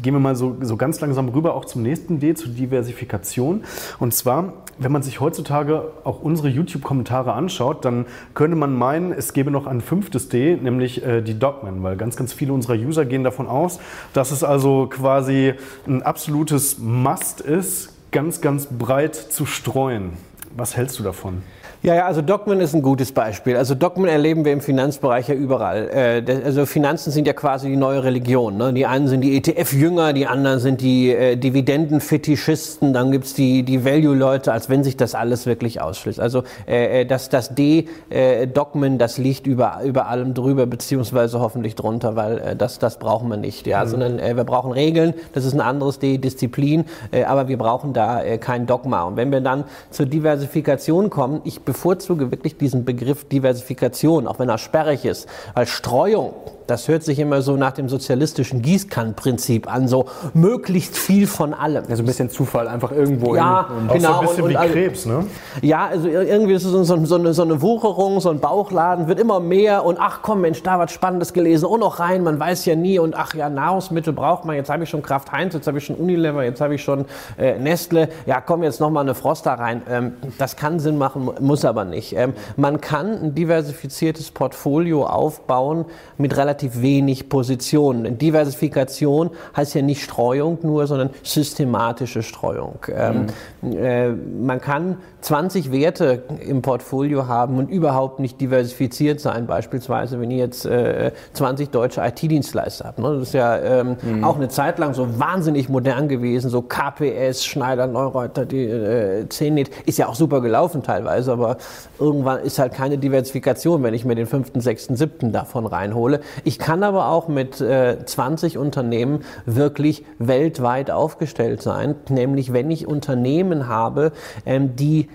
gehen 0.01 0.13
wir 0.13 0.19
mal 0.19 0.35
so, 0.35 0.57
so 0.59 0.75
ganz 0.75 0.99
langsam 0.99 1.29
rüber 1.29 1.55
auch 1.55 1.63
zum 1.63 1.83
nächsten 1.83 2.19
D, 2.19 2.33
zur 2.33 2.49
Diversifikation. 2.51 3.63
Und 3.99 4.13
zwar, 4.13 4.51
wenn 4.77 4.91
man 4.91 5.03
sich 5.03 5.21
heutzutage 5.21 5.85
auch 6.03 6.21
unsere 6.21 6.49
YouTube-Kommentare 6.49 7.31
anschaut, 7.31 7.85
dann 7.85 8.05
könnte 8.33 8.57
man 8.57 8.75
meinen, 8.75 9.13
es 9.13 9.31
gäbe 9.31 9.51
noch 9.51 9.67
ein 9.67 9.79
fünftes 9.79 10.27
D, 10.27 10.57
nämlich 10.57 11.01
äh, 11.05 11.21
die 11.21 11.39
Dogmen, 11.39 11.81
weil 11.81 11.95
ganz, 11.95 12.17
ganz 12.17 12.33
viele 12.33 12.51
unserer 12.51 12.75
User 12.75 13.05
gehen 13.05 13.23
davon 13.23 13.47
aus, 13.47 13.79
dass 14.11 14.31
es 14.31 14.43
also 14.43 14.87
quasi 14.87 15.53
ein 15.87 16.01
absolutes 16.01 16.77
Must 16.77 17.39
ist, 17.39 17.93
ganz, 18.11 18.41
ganz 18.41 18.65
breit 18.65 19.15
zu 19.15 19.45
streuen. 19.45 20.11
Was 20.55 20.75
hältst 20.75 20.99
du 20.99 21.03
davon? 21.03 21.43
Ja, 21.83 21.95
ja, 21.95 22.05
also 22.05 22.21
Dogmen 22.21 22.59
ist 22.59 22.75
ein 22.75 22.83
gutes 22.83 23.11
Beispiel. 23.11 23.57
Also 23.57 23.73
Dogmen 23.73 24.07
erleben 24.07 24.45
wir 24.45 24.53
im 24.53 24.61
Finanzbereich 24.61 25.29
ja 25.29 25.33
überall. 25.33 25.89
Äh, 25.89 26.41
also 26.45 26.67
Finanzen 26.67 27.09
sind 27.09 27.25
ja 27.25 27.33
quasi 27.33 27.69
die 27.69 27.75
neue 27.75 28.03
Religion. 28.03 28.55
Ne? 28.55 28.71
Die 28.71 28.85
einen 28.85 29.07
sind 29.07 29.21
die 29.21 29.35
ETF-Jünger, 29.35 30.13
die 30.13 30.27
anderen 30.27 30.59
sind 30.59 30.81
die 30.81 31.11
äh, 31.11 31.37
Dividendenfetischisten, 31.37 32.93
dann 32.93 33.11
gibt's 33.11 33.33
die, 33.33 33.63
die 33.63 33.83
Value-Leute, 33.83 34.51
als 34.51 34.69
wenn 34.69 34.83
sich 34.83 34.95
das 34.95 35.15
alles 35.15 35.47
wirklich 35.47 35.81
ausschließt. 35.81 36.19
Also 36.19 36.43
äh, 36.67 37.01
äh 37.01 37.05
das, 37.05 37.29
das 37.29 37.55
D-Dogmen, 37.55 38.99
das 38.99 39.17
liegt 39.17 39.47
über, 39.47 39.79
über 39.83 40.05
allem 40.05 40.35
drüber, 40.35 40.67
beziehungsweise 40.67 41.39
hoffentlich 41.39 41.73
drunter, 41.73 42.15
weil 42.15 42.37
äh, 42.37 42.55
das, 42.55 42.77
das 42.77 42.99
brauchen 42.99 43.27
wir 43.27 43.37
nicht. 43.37 43.65
Ja? 43.65 43.85
Mhm. 43.85 43.89
Sondern 43.89 44.19
äh, 44.19 44.35
wir 44.35 44.43
brauchen 44.43 44.71
Regeln, 44.71 45.15
das 45.33 45.45
ist 45.45 45.53
ein 45.53 45.61
anderes 45.61 45.97
D, 45.97 46.19
Disziplin, 46.19 46.85
äh, 47.09 47.23
aber 47.23 47.47
wir 47.47 47.57
brauchen 47.57 47.93
da 47.93 48.21
äh, 48.21 48.37
kein 48.37 48.67
Dogma. 48.67 49.01
Und 49.01 49.15
wenn 49.15 49.31
wir 49.31 49.41
dann 49.41 49.63
zur 49.89 50.05
Diversifikation 50.05 51.09
kommen, 51.09 51.41
ich 51.43 51.70
bevorzuge 51.71 52.31
wirklich 52.31 52.57
diesen 52.57 52.83
Begriff 52.83 53.23
Diversifikation, 53.29 54.27
auch 54.27 54.39
wenn 54.39 54.49
er 54.49 54.57
sperrig 54.57 55.05
ist, 55.05 55.29
weil 55.53 55.65
Streuung 55.67 56.33
das 56.71 56.87
hört 56.87 57.03
sich 57.03 57.19
immer 57.19 57.41
so 57.41 57.57
nach 57.57 57.73
dem 57.73 57.89
sozialistischen 57.89 58.61
Gießkannenprinzip 58.61 59.71
an, 59.71 59.89
so 59.89 60.05
möglichst 60.33 60.97
viel 60.97 61.27
von 61.27 61.53
allem. 61.53 61.83
Ja, 61.89 61.97
so 61.97 62.03
ein 62.03 62.05
bisschen 62.05 62.29
Zufall, 62.29 62.69
einfach 62.69 62.93
irgendwo. 62.93 63.35
Ja, 63.35 63.67
hin. 63.67 63.77
Und 63.77 63.93
genau. 63.93 64.13
So 64.13 64.19
ein 64.19 64.27
bisschen 64.27 64.43
und, 64.43 64.55
und, 64.55 64.63
wie 64.63 64.71
Krebs, 64.71 65.05
ne? 65.05 65.25
Ja, 65.61 65.87
also 65.87 66.07
irgendwie 66.07 66.53
ist 66.53 66.63
es 66.63 66.71
so, 66.71 67.05
so, 67.05 67.15
eine, 67.15 67.33
so 67.33 67.41
eine 67.41 67.61
Wucherung, 67.61 68.21
so 68.21 68.29
ein 68.29 68.39
Bauchladen, 68.39 69.09
wird 69.09 69.19
immer 69.19 69.41
mehr 69.41 69.83
und 69.83 69.97
ach 69.99 70.19
komm, 70.21 70.41
Mensch, 70.41 70.63
da 70.63 70.79
was 70.79 70.93
Spannendes 70.93 71.33
gelesen, 71.33 71.65
und 71.65 71.81
noch 71.81 71.99
rein, 71.99 72.23
man 72.23 72.39
weiß 72.39 72.65
ja 72.65 72.75
nie 72.75 72.99
und 72.99 73.15
ach 73.15 73.33
ja, 73.33 73.49
Nahrungsmittel 73.49 74.13
braucht 74.13 74.45
man, 74.45 74.55
jetzt 74.55 74.69
habe 74.69 74.83
ich 74.85 74.89
schon 74.89 75.01
Kraft 75.01 75.33
Heinz, 75.33 75.53
jetzt 75.53 75.67
habe 75.67 75.77
ich 75.77 75.85
schon 75.85 75.97
Unilever, 75.97 76.45
jetzt 76.45 76.61
habe 76.61 76.75
ich 76.75 76.83
schon 76.83 77.03
äh, 77.37 77.59
Nestle, 77.59 78.07
ja 78.25 78.39
komm, 78.39 78.63
jetzt 78.63 78.79
nochmal 78.79 79.03
eine 79.03 79.13
Froster 79.13 79.51
rein. 79.51 79.81
Ähm, 79.89 80.13
das 80.37 80.55
kann 80.55 80.79
Sinn 80.79 80.97
machen, 80.97 81.29
muss 81.41 81.65
aber 81.65 81.83
nicht. 81.83 82.15
Ähm, 82.15 82.33
man 82.55 82.79
kann 82.79 83.11
ein 83.21 83.35
diversifiziertes 83.35 84.31
Portfolio 84.31 85.05
aufbauen 85.05 85.83
mit 86.17 86.37
relativ 86.37 86.60
relativ 86.61 86.81
wenig 86.81 87.29
Positionen. 87.29 88.17
Diversifikation 88.17 89.31
heißt 89.55 89.75
ja 89.75 89.81
nicht 89.81 90.03
Streuung 90.03 90.59
nur, 90.63 90.87
sondern 90.87 91.09
systematische 91.23 92.23
Streuung. 92.23 92.79
Ähm, 92.93 93.27
mhm. 93.61 93.77
äh, 93.77 94.09
man 94.09 94.61
kann 94.61 94.97
20 95.21 95.71
Werte 95.71 96.23
im 96.47 96.61
Portfolio 96.61 97.27
haben 97.27 97.57
und 97.57 97.69
überhaupt 97.69 98.19
nicht 98.19 98.41
diversifiziert 98.41 99.19
sein. 99.19 99.45
Beispielsweise, 99.45 100.19
wenn 100.19 100.31
ihr 100.31 100.37
jetzt 100.37 100.65
äh, 100.65 101.11
20 101.33 101.69
deutsche 101.69 102.01
IT-Dienstleister 102.01 102.85
habt. 102.85 102.99
Ne? 102.99 103.13
Das 103.13 103.27
ist 103.27 103.33
ja 103.33 103.57
ähm, 103.57 103.97
mhm. 104.01 104.23
auch 104.23 104.35
eine 104.35 104.49
Zeit 104.49 104.79
lang 104.79 104.93
so 104.93 105.19
wahnsinnig 105.19 105.69
modern 105.69 106.07
gewesen. 106.07 106.49
So 106.49 106.61
KPS, 106.61 107.45
Schneider, 107.45 107.87
Neureuter, 107.87 108.45
die 108.45 108.63
äh, 108.63 109.29
CNET 109.29 109.69
ist 109.85 109.97
ja 109.97 110.07
auch 110.07 110.15
super 110.15 110.41
gelaufen 110.41 110.81
teilweise, 110.81 111.31
aber 111.31 111.57
irgendwann 111.99 112.39
ist 112.41 112.57
halt 112.57 112.73
keine 112.73 112.97
Diversifikation, 112.97 113.83
wenn 113.83 113.93
ich 113.93 114.05
mir 114.05 114.15
den 114.15 114.27
fünften, 114.27 114.59
sechsten, 114.61 114.95
siebten 114.95 115.31
davon 115.31 115.65
reinhole. 115.65 116.21
Ich 116.43 116.50
kann 116.59 116.83
aber 116.83 117.09
auch 117.09 117.27
mit 117.27 117.61
äh, 117.61 118.03
20 118.05 118.57
Unternehmen 118.57 119.23
wirklich 119.45 120.05
weltweit 120.19 120.91
aufgestellt 120.91 121.61
sein. 121.61 121.95
Nämlich, 122.09 122.53
wenn 122.53 122.71
ich 122.71 122.87
Unternehmen 122.87 123.67
habe, 123.67 124.11
ähm, 124.45 124.75
die 124.75 125.09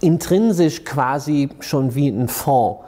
intrinsisch 0.00 0.84
quasi 0.84 1.48
schon 1.60 1.94
wie 1.94 2.08
ein 2.08 2.28
Fonds 2.28 2.80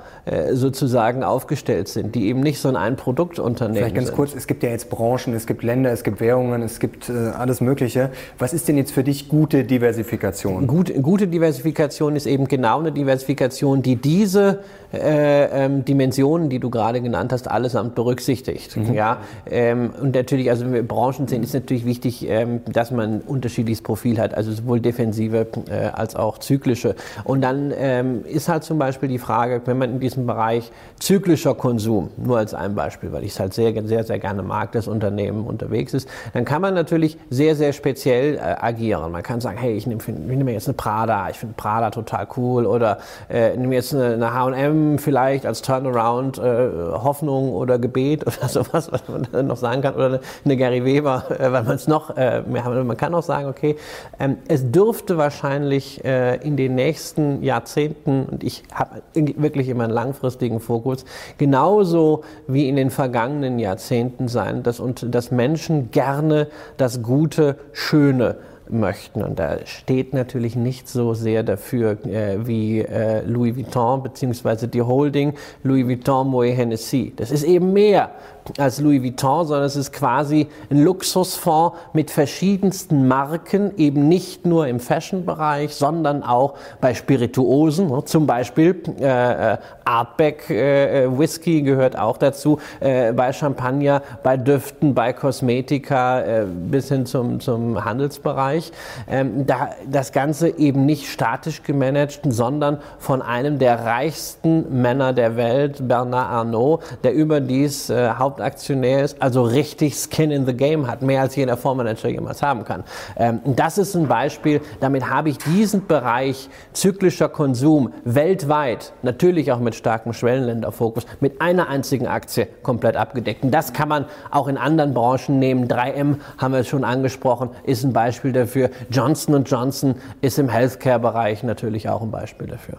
sozusagen 0.53 1.23
aufgestellt 1.23 1.89
sind, 1.89 2.15
die 2.15 2.27
eben 2.27 2.41
nicht 2.41 2.59
so 2.59 2.69
ein 2.69 2.77
Ein-Produkt-Unternehmen 2.77 3.77
Vielleicht 3.77 3.95
ganz 3.95 4.09
sind. 4.09 4.17
kurz, 4.17 4.35
es 4.35 4.47
gibt 4.47 4.63
ja 4.65 4.71
jetzt 4.71 4.91
Branchen, 4.91 5.35
es 5.35 5.47
gibt 5.47 5.63
Länder, 5.63 5.93
es 5.93 6.03
gibt 6.03 6.21
Währungen, 6.21 6.63
es 6.63 6.81
gibt 6.81 7.09
äh, 7.09 7.13
alles 7.13 7.61
Mögliche. 7.61 8.11
Was 8.39 8.53
ist 8.53 8.67
denn 8.67 8.77
jetzt 8.77 8.93
für 8.93 9.05
dich 9.05 9.29
gute 9.29 9.65
Diversifikation? 9.65 10.67
Gut, 10.67 10.93
gute 11.03 11.29
Diversifikation 11.29 12.17
ist 12.17 12.27
eben 12.27 12.49
genau 12.49 12.81
eine 12.81 12.93
Diversifikation, 12.93 13.83
die 13.83 13.97
diese 13.97 14.61
äh, 14.93 15.65
ähm, 15.65 15.85
Dimensionen, 15.85 16.49
die 16.49 16.59
du 16.59 16.71
gerade 16.71 17.01
genannt 17.01 17.33
hast, 17.33 17.49
allesamt 17.51 17.95
berücksichtigt. 17.95 18.77
Mhm. 18.77 18.95
Ja, 18.95 19.19
ähm, 19.51 19.91
und 20.01 20.15
natürlich, 20.15 20.51
also 20.51 20.65
wenn 20.65 20.73
wir 20.73 20.87
Branchen 20.87 21.29
sehen, 21.29 21.43
ist 21.43 21.55
natürlich 21.55 21.85
wichtig, 21.85 22.29
ähm, 22.29 22.61
dass 22.65 22.91
man 22.91 23.17
ein 23.17 23.21
unterschiedliches 23.21 23.83
Profil 23.83 24.19
hat, 24.19 24.35
also 24.35 24.53
sowohl 24.53 24.81
defensive 24.81 25.47
äh, 25.69 25.89
als 25.93 26.17
auch 26.17 26.39
zyklische. 26.39 26.95
Und 27.25 27.43
dann 27.43 27.73
ähm, 27.77 28.25
ist 28.25 28.49
halt 28.49 28.65
zum 28.65 28.79
Beispiel 28.79 29.09
die 29.09 29.19
Frage, 29.19 29.63
wenn 29.67 29.79
man 29.79 29.91
in 29.91 30.01
diesem 30.01 30.16
diesem 30.17 30.27
Bereich 30.27 30.73
zyklischer 30.99 31.55
Konsum, 31.55 32.11
nur 32.17 32.39
als 32.39 32.55
ein 32.55 32.75
Beispiel, 32.75 33.13
weil 33.13 33.25
ich 33.25 33.33
es 33.33 33.41
halt 33.41 33.55
sehr, 33.55 33.73
sehr, 33.87 34.05
sehr 34.05 34.19
gerne 34.19 34.43
mag, 34.43 34.73
dass 34.73 34.89
Unternehmen 34.89 35.47
unterwegs 35.47 35.95
ist, 35.95 36.09
dann 36.33 36.45
kann 36.45 36.63
man 36.63 36.75
natürlich 36.75 37.19
sehr, 37.31 37.55
sehr 37.55 37.73
speziell 37.73 38.37
äh, 38.37 38.41
agieren. 38.41 39.13
Man 39.13 39.23
kann 39.23 39.41
sagen, 39.41 39.59
hey, 39.59 39.77
ich 39.77 39.87
nehme 39.87 40.03
nehm 40.09 40.49
jetzt 40.49 40.69
eine 40.69 40.75
Prada, 40.75 41.29
ich 41.31 41.39
finde 41.39 41.55
Prada 41.57 41.91
total 41.91 42.27
cool. 42.37 42.67
Oder 42.67 42.99
äh, 43.29 43.57
nehme 43.57 43.75
jetzt 43.75 43.95
eine 43.95 44.33
H&M 44.33 44.99
vielleicht 44.99 45.47
als 45.47 45.63
Turnaround, 45.63 46.39
äh, 46.39 46.69
Hoffnung 46.93 47.53
oder 47.53 47.79
Gebet 47.79 48.27
oder 48.27 48.49
sowas, 48.49 48.91
was 48.91 49.09
man 49.09 49.27
dann 49.31 49.47
noch 49.47 49.57
sagen 49.57 49.83
kann, 49.83 49.95
oder 49.95 50.21
eine 50.45 50.57
Gary 50.57 50.85
Weber, 50.85 51.25
äh, 51.31 51.53
weil 51.53 51.63
man 51.63 51.77
es 51.77 51.87
noch 51.87 52.17
äh, 52.17 52.43
mehr. 52.43 52.67
Man 52.67 52.97
kann 52.97 53.15
auch 53.15 53.23
sagen, 53.23 53.49
okay, 53.49 53.77
ähm, 54.19 54.39
es 54.49 54.71
dürfte 54.71 55.19
wahrscheinlich 55.19 56.05
äh, 56.05 56.37
in 56.37 56.57
den 56.57 56.75
nächsten 56.75 57.43
Jahrzehnten, 57.43 58.25
und 58.25 58.43
ich 58.43 58.63
habe 58.73 59.03
wirklich 59.15 59.69
immer 59.69 59.85
einen 59.85 59.93
langfristigen 60.07 60.61
Fokus, 60.61 61.05
genauso 61.39 62.23
wie 62.47 62.69
in 62.69 62.77
den 62.77 62.91
vergangenen 62.91 63.59
Jahrzehnten 63.59 64.29
sein, 64.29 64.63
dass, 64.63 64.81
und, 64.81 65.15
dass 65.15 65.31
Menschen 65.31 65.91
gerne 65.91 66.49
das 66.77 67.03
Gute, 67.03 67.57
Schöne 67.73 68.37
möchten. 68.69 69.23
Und 69.23 69.39
da 69.39 69.59
steht 69.65 70.13
natürlich 70.13 70.57
nicht 70.57 70.89
so 70.89 71.15
sehr 71.15 71.43
dafür 71.43 72.05
äh, 72.05 72.47
wie 72.47 72.81
äh, 72.81 73.23
Louis 73.25 73.57
Vuitton 73.57 74.03
bzw. 74.03 74.67
die 74.67 74.83
Holding 74.83 75.35
Louis 75.63 75.87
Vuitton 75.87 76.29
Moet 76.29 76.57
Hennessy. 76.57 77.13
Das 77.17 77.31
ist 77.31 77.45
eben 77.45 77.73
mehr 77.73 78.11
als 78.59 78.81
Louis 78.81 79.03
Vuitton, 79.03 79.47
sondern 79.47 79.67
es 79.67 79.77
ist 79.77 79.93
quasi 79.93 80.49
ein 80.71 80.83
Luxusfonds 80.83 81.77
mit 81.93 82.11
verschiedensten 82.11 83.09
Marken, 83.09 83.73
eben 83.77 84.09
nicht 84.09 84.47
nur 84.47 84.67
im 84.67 84.81
Fashion-Bereich, 84.81 85.75
sondern 85.75 86.23
auch 86.23 86.55
bei 86.81 86.95
Spirituosen, 86.95 87.89
ne? 87.89 88.05
zum 88.05 88.27
Beispiel 88.27 88.83
äh, 89.01 89.53
äh 89.53 89.59
Artback 89.87 90.51
äh, 90.51 91.05
äh, 91.05 91.19
Whisky 91.19 91.63
gehört 91.63 91.97
auch 91.97 92.19
dazu, 92.19 92.59
äh, 92.81 93.13
bei 93.13 93.33
Champagner, 93.33 94.03
bei 94.23 94.37
Düften, 94.37 94.95
bei 94.95 95.13
Kosmetika 95.13 96.21
äh, 96.21 96.45
bis 96.45 96.89
hin 96.89 97.07
zum, 97.07 97.39
zum 97.39 97.85
Handelsbereich. 97.85 98.73
Ähm, 99.09 99.47
da 99.47 99.71
das 99.89 100.13
Ganze 100.13 100.49
eben 100.59 100.87
nicht 100.87 101.09
statisch 101.09 101.63
gemanagt, 101.63 102.21
sondern 102.29 102.79
von 102.99 103.23
einem 103.23 103.59
der 103.61 103.85
reichsten 103.85 104.83
Männer 104.83 105.13
der 105.13 105.37
Welt, 105.37 105.87
Bernard 105.87 106.31
Arnault, 106.31 106.81
der 107.05 107.15
überdies 107.15 107.89
äh, 107.89 108.11
Haupt 108.19 108.36
Hauptaktionär 108.37 109.03
ist, 109.03 109.23
also 109.23 109.43
richtig 109.43 109.95
Skin 109.95 110.31
in 110.31 110.45
the 110.45 110.53
Game 110.53 110.87
hat, 110.87 111.01
mehr 111.01 111.23
als 111.23 111.37
jeder 111.37 111.57
Fondsmanager 111.57 112.09
jemals 112.09 112.43
haben 112.43 112.65
kann. 112.65 112.85
Ähm, 113.17 113.41
das 113.45 113.79
ist 113.79 113.95
ein 113.95 114.09
Beispiel, 114.09 114.61
damit 114.81 115.09
habe 115.09 115.31
ich 115.31 115.39
diesen 115.39 115.87
Bereich 115.87 116.51
zyklischer 116.75 117.31
Konsum 117.31 117.95
weltweit, 118.05 118.93
natürlich 119.03 119.53
auch 119.53 119.59
mit 119.59 119.75
starkem 119.75 120.13
Schwellenländerfokus, 120.13 121.07
mit 121.21 121.41
einer 121.41 121.69
einzigen 121.69 122.07
Aktie 122.07 122.47
komplett 122.63 122.97
abgedeckt. 122.97 123.43
Und 123.43 123.53
das 123.53 123.73
kann 123.73 123.89
man 123.89 124.05
auch 124.31 124.49
in 124.49 124.59
anderen 124.59 124.93
Branchen 124.93 125.39
nehmen. 125.39 125.67
3M 125.67 126.17
haben 126.37 126.53
wir 126.53 126.65
schon 126.65 126.85
angesprochen, 126.85 127.51
ist 127.65 127.85
ein 127.85 127.95
Beispiel 127.95 128.33
dafür. 128.33 128.71
Johnson 128.91 129.45
Johnson 129.45 129.95
ist 130.21 130.39
im 130.39 130.51
Healthcare-Bereich 130.51 131.43
natürlich 131.43 131.89
auch 131.89 132.03
ein 132.03 132.11
Beispiel 132.11 132.49
dafür. 132.49 132.77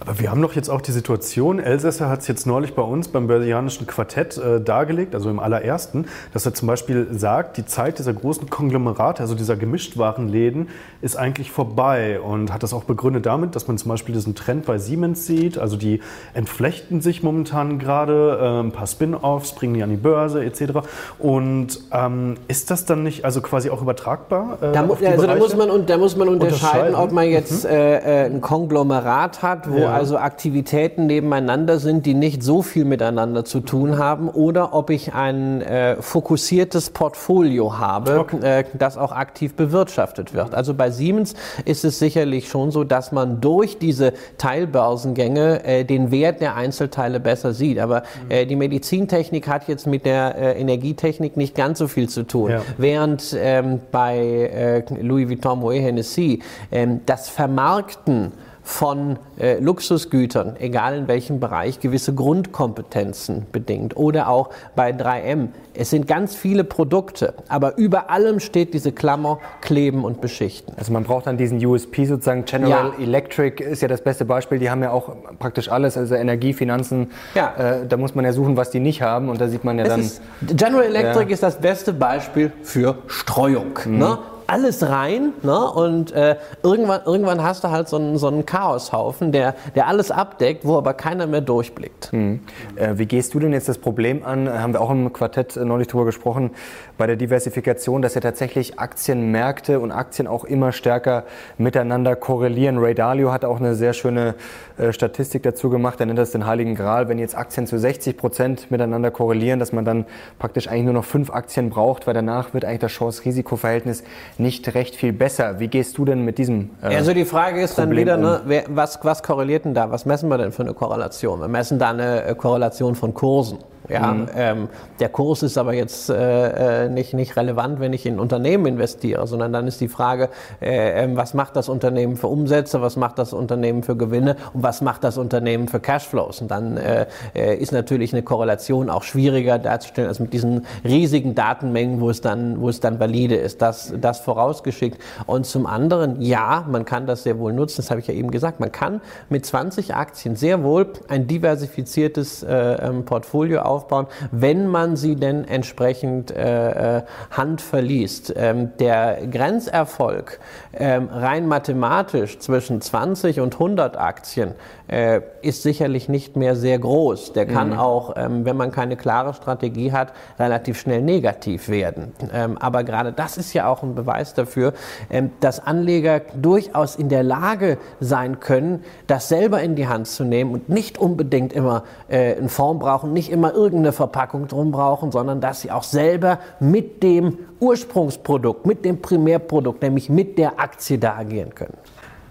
Aber 0.00 0.18
wir 0.18 0.30
haben 0.30 0.40
doch 0.40 0.54
jetzt 0.54 0.70
auch 0.70 0.80
die 0.80 0.92
Situation, 0.92 1.58
Elsässer 1.58 2.08
hat 2.08 2.20
es 2.20 2.26
jetzt 2.26 2.46
neulich 2.46 2.74
bei 2.74 2.80
uns 2.80 3.08
beim 3.08 3.26
Börsianischen 3.26 3.86
Quartett 3.86 4.38
äh, 4.38 4.58
dargelegt, 4.58 5.14
also 5.14 5.28
im 5.28 5.38
allerersten, 5.38 6.06
dass 6.32 6.46
er 6.46 6.54
zum 6.54 6.68
Beispiel 6.68 7.08
sagt, 7.10 7.58
die 7.58 7.66
Zeit 7.66 7.98
dieser 7.98 8.14
großen 8.14 8.48
Konglomerate, 8.48 9.20
also 9.20 9.34
dieser 9.34 9.56
Gemischtwarenläden, 9.56 10.70
ist 11.02 11.16
eigentlich 11.16 11.50
vorbei 11.50 12.18
und 12.18 12.50
hat 12.50 12.62
das 12.62 12.72
auch 12.72 12.84
begründet 12.84 13.26
damit, 13.26 13.54
dass 13.54 13.68
man 13.68 13.76
zum 13.76 13.90
Beispiel 13.90 14.14
diesen 14.14 14.34
Trend 14.34 14.64
bei 14.64 14.78
Siemens 14.78 15.26
sieht, 15.26 15.58
also 15.58 15.76
die 15.76 16.00
entflechten 16.32 17.02
sich 17.02 17.22
momentan 17.22 17.78
gerade, 17.78 18.38
äh, 18.40 18.60
ein 18.60 18.72
paar 18.72 18.86
Spin-offs, 18.86 19.52
bringen 19.52 19.74
die 19.74 19.82
an 19.82 19.90
die 19.90 19.96
Börse 19.96 20.42
etc. 20.42 20.78
Und 21.18 21.78
ähm, 21.92 22.38
ist 22.48 22.70
das 22.70 22.86
dann 22.86 23.02
nicht 23.02 23.26
also 23.26 23.42
quasi 23.42 23.68
auch 23.68 23.82
übertragbar? 23.82 24.56
Äh, 24.62 24.72
da, 24.72 24.80
also 24.80 25.26
da 25.26 25.36
muss, 25.36 25.54
man, 25.54 25.84
da 25.84 25.98
muss 25.98 26.16
man 26.16 26.28
unterscheiden, 26.30 26.94
unterscheiden. 26.94 26.94
ob 26.94 27.12
man 27.12 27.28
jetzt 27.28 27.64
mhm. 27.64 27.70
Äh, 27.70 28.24
äh, 28.24 28.26
ein 28.26 28.40
Konglomerat 28.40 29.42
hat, 29.42 29.70
wo 29.70 29.76
ja 29.76 29.89
also 29.92 30.18
Aktivitäten 30.18 31.06
nebeneinander 31.06 31.78
sind, 31.78 32.06
die 32.06 32.14
nicht 32.14 32.42
so 32.42 32.62
viel 32.62 32.84
miteinander 32.84 33.44
zu 33.44 33.60
tun 33.60 33.98
haben, 33.98 34.28
oder 34.28 34.74
ob 34.74 34.90
ich 34.90 35.14
ein 35.14 35.62
äh, 35.62 36.00
fokussiertes 36.00 36.90
Portfolio 36.90 37.78
habe, 37.78 38.20
okay. 38.20 38.60
äh, 38.60 38.64
das 38.74 38.96
auch 38.96 39.12
aktiv 39.12 39.54
bewirtschaftet 39.54 40.34
wird. 40.34 40.54
Also 40.54 40.74
bei 40.74 40.90
Siemens 40.90 41.34
ist 41.64 41.84
es 41.84 41.98
sicherlich 41.98 42.48
schon 42.48 42.70
so, 42.70 42.84
dass 42.84 43.12
man 43.12 43.40
durch 43.40 43.78
diese 43.78 44.12
Teilbörsengänge 44.38 45.64
äh, 45.64 45.84
den 45.84 46.10
Wert 46.10 46.40
der 46.40 46.56
Einzelteile 46.56 47.20
besser 47.20 47.52
sieht. 47.52 47.78
Aber 47.78 48.02
äh, 48.28 48.46
die 48.46 48.56
Medizintechnik 48.56 49.48
hat 49.48 49.68
jetzt 49.68 49.86
mit 49.86 50.04
der 50.04 50.36
äh, 50.36 50.60
Energietechnik 50.60 51.36
nicht 51.36 51.54
ganz 51.54 51.78
so 51.78 51.88
viel 51.88 52.08
zu 52.08 52.24
tun. 52.24 52.50
Ja. 52.50 52.62
Während 52.78 53.36
ähm, 53.38 53.80
bei 53.90 54.18
äh, 54.18 55.02
Louis 55.02 55.28
Vuitton 55.28 55.60
Moet 55.60 55.74
Hennessy 55.74 56.42
ähm, 56.70 57.00
das 57.06 57.28
Vermarkten 57.28 58.32
von 58.70 59.18
äh, 59.38 59.58
Luxusgütern, 59.58 60.54
egal 60.58 60.96
in 60.96 61.08
welchem 61.08 61.40
Bereich, 61.40 61.80
gewisse 61.80 62.14
Grundkompetenzen 62.14 63.46
bedingt. 63.50 63.96
Oder 63.96 64.28
auch 64.28 64.50
bei 64.76 64.92
3M. 64.92 65.48
Es 65.74 65.90
sind 65.90 66.06
ganz 66.06 66.36
viele 66.36 66.62
Produkte, 66.62 67.34
aber 67.48 67.76
über 67.78 68.10
allem 68.10 68.38
steht 68.38 68.72
diese 68.72 68.92
Klammer 68.92 69.40
kleben 69.60 70.04
und 70.04 70.20
beschichten. 70.20 70.74
Also 70.76 70.92
man 70.92 71.02
braucht 71.02 71.26
dann 71.26 71.36
diesen 71.36 71.64
USP 71.64 72.04
sozusagen. 72.04 72.44
General 72.44 72.92
ja. 72.96 73.04
Electric 73.04 73.62
ist 73.62 73.82
ja 73.82 73.88
das 73.88 74.02
beste 74.02 74.24
Beispiel. 74.24 74.58
Die 74.58 74.70
haben 74.70 74.82
ja 74.82 74.92
auch 74.92 75.10
praktisch 75.38 75.68
alles, 75.68 75.96
also 75.96 76.14
Energie, 76.14 76.52
Finanzen. 76.52 77.10
Ja. 77.34 77.54
Äh, 77.56 77.86
da 77.88 77.96
muss 77.96 78.14
man 78.14 78.24
ja 78.24 78.32
suchen, 78.32 78.56
was 78.56 78.70
die 78.70 78.80
nicht 78.80 79.02
haben 79.02 79.28
und 79.28 79.40
da 79.40 79.48
sieht 79.48 79.64
man 79.64 79.78
ja 79.78 79.84
es 79.84 79.90
dann. 79.90 80.00
Ist, 80.00 80.22
General 80.56 80.84
Electric 80.84 81.26
ja. 81.26 81.34
ist 81.34 81.42
das 81.42 81.60
beste 81.60 81.92
Beispiel 81.92 82.52
für 82.62 82.98
Streuung. 83.08 83.78
Mhm. 83.84 83.98
Ne? 83.98 84.18
Alles 84.50 84.88
rein 84.88 85.32
ne? 85.42 85.70
und 85.70 86.12
äh, 86.12 86.36
irgendwann, 86.62 87.02
irgendwann 87.06 87.42
hast 87.42 87.62
du 87.64 87.70
halt 87.70 87.88
so 87.88 87.96
einen, 87.96 88.18
so 88.18 88.26
einen 88.26 88.44
Chaoshaufen, 88.44 89.32
der, 89.32 89.54
der 89.74 89.86
alles 89.86 90.10
abdeckt, 90.10 90.64
wo 90.64 90.76
aber 90.76 90.94
keiner 90.94 91.26
mehr 91.26 91.40
durchblickt. 91.40 92.12
Mhm. 92.12 92.40
Äh, 92.76 92.98
wie 92.98 93.06
gehst 93.06 93.34
du 93.34 93.38
denn 93.38 93.52
jetzt 93.52 93.68
das 93.68 93.78
Problem 93.78 94.24
an? 94.24 94.48
Haben 94.48 94.72
wir 94.72 94.80
auch 94.80 94.90
im 94.90 95.12
Quartett 95.12 95.56
neulich 95.56 95.88
drüber 95.88 96.04
gesprochen, 96.04 96.50
bei 96.98 97.06
der 97.06 97.16
Diversifikation, 97.16 98.02
dass 98.02 98.14
ja 98.14 98.20
tatsächlich 98.20 98.78
Aktienmärkte 98.78 99.80
und 99.80 99.92
Aktien 99.92 100.28
auch 100.28 100.44
immer 100.44 100.72
stärker 100.72 101.24
miteinander 101.56 102.14
korrelieren. 102.16 102.76
Ray 102.78 102.94
Dalio 102.94 103.32
hat 103.32 103.44
auch 103.44 103.58
eine 103.58 103.74
sehr 103.74 103.94
schöne 103.94 104.34
äh, 104.80 104.92
Statistik 104.92 105.42
dazu 105.42 105.68
gemacht. 105.68 106.00
Er 106.00 106.06
nennt 106.06 106.18
das 106.18 106.30
den 106.30 106.46
Heiligen 106.46 106.74
Gral. 106.74 107.08
Wenn 107.08 107.18
jetzt 107.18 107.36
Aktien 107.36 107.66
zu 107.66 107.78
60 107.78 108.16
Prozent 108.16 108.70
miteinander 108.70 109.10
korrelieren, 109.10 109.58
dass 109.58 109.72
man 109.72 109.84
dann 109.84 110.06
praktisch 110.38 110.68
eigentlich 110.68 110.84
nur 110.84 110.94
noch 110.94 111.04
fünf 111.04 111.30
Aktien 111.30 111.70
braucht, 111.70 112.06
weil 112.06 112.14
danach 112.14 112.54
wird 112.54 112.64
eigentlich 112.64 112.80
das 112.80 112.92
Chance-Risiko-Verhältnis 112.92 114.04
nicht 114.38 114.74
recht 114.74 114.96
viel 114.96 115.12
besser. 115.12 115.60
Wie 115.60 115.68
gehst 115.68 115.98
du 115.98 116.04
denn 116.04 116.24
mit 116.24 116.38
diesem 116.38 116.70
äh, 116.82 116.96
Also 116.96 117.12
die 117.12 117.24
Frage 117.24 117.60
ist 117.60 117.76
Problem 117.76 118.06
dann 118.06 118.18
wieder, 118.18 118.40
um? 118.42 118.48
ne, 118.48 118.64
was, 118.68 118.98
was 119.02 119.22
korreliert 119.22 119.64
denn 119.64 119.74
da? 119.74 119.90
Was 119.90 120.06
messen 120.06 120.28
wir 120.28 120.38
denn 120.38 120.52
für 120.52 120.62
eine 120.62 120.74
Korrelation? 120.74 121.40
Wir 121.40 121.48
messen 121.48 121.78
da 121.78 121.90
eine 121.90 122.24
äh, 122.24 122.34
Korrelation 122.34 122.94
von 122.94 123.12
Kursen. 123.12 123.58
Ja, 123.90 124.12
mhm. 124.12 124.28
ähm, 124.36 124.68
der 125.00 125.08
Kurs 125.08 125.42
ist 125.42 125.58
aber 125.58 125.74
jetzt 125.74 126.10
äh, 126.10 126.84
äh, 126.84 126.88
nicht, 126.88 127.12
nicht 127.14 127.36
relevant, 127.36 127.80
wenn 127.80 127.92
ich 127.92 128.06
in 128.06 128.20
Unternehmen 128.20 128.66
investiere, 128.66 129.26
sondern 129.26 129.52
dann 129.52 129.66
ist 129.66 129.80
die 129.80 129.88
Frage, 129.88 130.28
äh, 130.60 131.04
ähm, 131.04 131.16
was 131.16 131.34
macht 131.34 131.56
das 131.56 131.68
Unternehmen 131.68 132.16
für 132.16 132.28
Umsätze, 132.28 132.80
was 132.82 132.96
macht 132.96 133.18
das 133.18 133.32
Unternehmen 133.32 133.82
für 133.82 133.96
Gewinne 133.96 134.36
und 134.52 134.62
was 134.62 134.80
macht 134.80 135.02
das 135.02 135.18
Unternehmen 135.18 135.68
für 135.68 135.80
Cashflows. 135.80 136.40
Und 136.40 136.50
dann 136.50 136.76
äh, 136.76 137.06
äh, 137.34 137.56
ist 137.56 137.72
natürlich 137.72 138.12
eine 138.12 138.22
Korrelation 138.22 138.90
auch 138.90 139.02
schwieriger 139.02 139.58
darzustellen 139.58 140.08
als 140.08 140.20
mit 140.20 140.32
diesen 140.32 140.66
riesigen 140.84 141.34
Datenmengen, 141.34 142.00
wo 142.00 142.10
es 142.10 142.20
dann, 142.20 142.60
wo 142.60 142.68
es 142.68 142.80
dann 142.80 143.00
valide 143.00 143.34
ist. 143.34 143.60
Das, 143.60 143.92
das 144.00 144.20
vorausgeschickt. 144.20 145.00
Und 145.26 145.46
zum 145.46 145.66
anderen, 145.66 146.20
ja, 146.20 146.64
man 146.70 146.84
kann 146.84 147.06
das 147.06 147.24
sehr 147.24 147.38
wohl 147.38 147.52
nutzen, 147.52 147.78
das 147.78 147.90
habe 147.90 148.00
ich 148.00 148.06
ja 148.06 148.14
eben 148.14 148.30
gesagt, 148.30 148.60
man 148.60 148.70
kann 148.70 149.00
mit 149.28 149.44
20 149.44 149.94
Aktien 149.94 150.36
sehr 150.36 150.62
wohl 150.62 150.86
ein 151.08 151.26
diversifiziertes 151.26 152.42
äh, 152.42 152.54
ähm, 152.54 153.04
Portfolio 153.04 153.62
aufbauen 153.62 153.79
aufbauen, 153.80 154.06
wenn 154.30 154.66
man 154.66 154.96
sie 154.96 155.16
denn 155.16 155.44
entsprechend 155.44 156.30
äh, 156.30 156.98
äh, 156.98 157.02
handverliest. 157.30 158.34
Ähm, 158.36 158.72
der 158.78 159.26
Grenzerfolg 159.26 160.38
ähm, 160.74 161.08
rein 161.10 161.46
mathematisch 161.46 162.38
zwischen 162.38 162.80
20 162.80 163.40
und 163.40 163.54
100 163.54 163.96
Aktien 163.96 164.54
äh, 164.88 165.20
ist 165.42 165.62
sicherlich 165.62 166.08
nicht 166.08 166.36
mehr 166.36 166.56
sehr 166.56 166.78
groß. 166.78 167.32
Der 167.32 167.46
kann 167.46 167.70
mhm. 167.70 167.78
auch, 167.78 168.14
ähm, 168.16 168.44
wenn 168.44 168.56
man 168.56 168.70
keine 168.70 168.96
klare 168.96 169.32
Strategie 169.34 169.92
hat, 169.92 170.12
relativ 170.38 170.78
schnell 170.78 171.00
negativ 171.00 171.68
werden. 171.68 172.12
Ähm, 172.32 172.58
aber 172.58 172.84
gerade 172.84 173.12
das 173.12 173.38
ist 173.38 173.52
ja 173.52 173.68
auch 173.68 173.82
ein 173.82 173.94
Beweis 173.94 174.34
dafür, 174.34 174.74
ähm, 175.08 175.30
dass 175.40 175.64
Anleger 175.64 176.20
durchaus 176.34 176.96
in 176.96 177.08
der 177.08 177.22
Lage 177.22 177.78
sein 178.00 178.40
können, 178.40 178.84
das 179.06 179.28
selber 179.28 179.62
in 179.62 179.76
die 179.76 179.88
Hand 179.88 180.08
zu 180.08 180.24
nehmen 180.24 180.52
und 180.52 180.68
nicht 180.68 180.98
unbedingt 180.98 181.52
immer 181.52 181.84
äh, 182.08 182.36
eine 182.36 182.48
Form 182.48 182.78
brauchen, 182.80 183.12
nicht 183.12 183.30
immer 183.30 183.54
irgendeine 183.70 183.92
Verpackung 183.92 184.48
drum 184.48 184.72
brauchen, 184.72 185.12
sondern 185.12 185.40
dass 185.40 185.60
sie 185.60 185.70
auch 185.70 185.84
selber 185.84 186.40
mit 186.58 187.02
dem 187.02 187.38
Ursprungsprodukt, 187.60 188.66
mit 188.66 188.84
dem 188.84 189.00
Primärprodukt, 189.00 189.82
nämlich 189.82 190.08
mit 190.08 190.38
der 190.38 190.58
Aktie 190.58 190.98
da 190.98 191.16
agieren 191.16 191.54
können. 191.54 191.76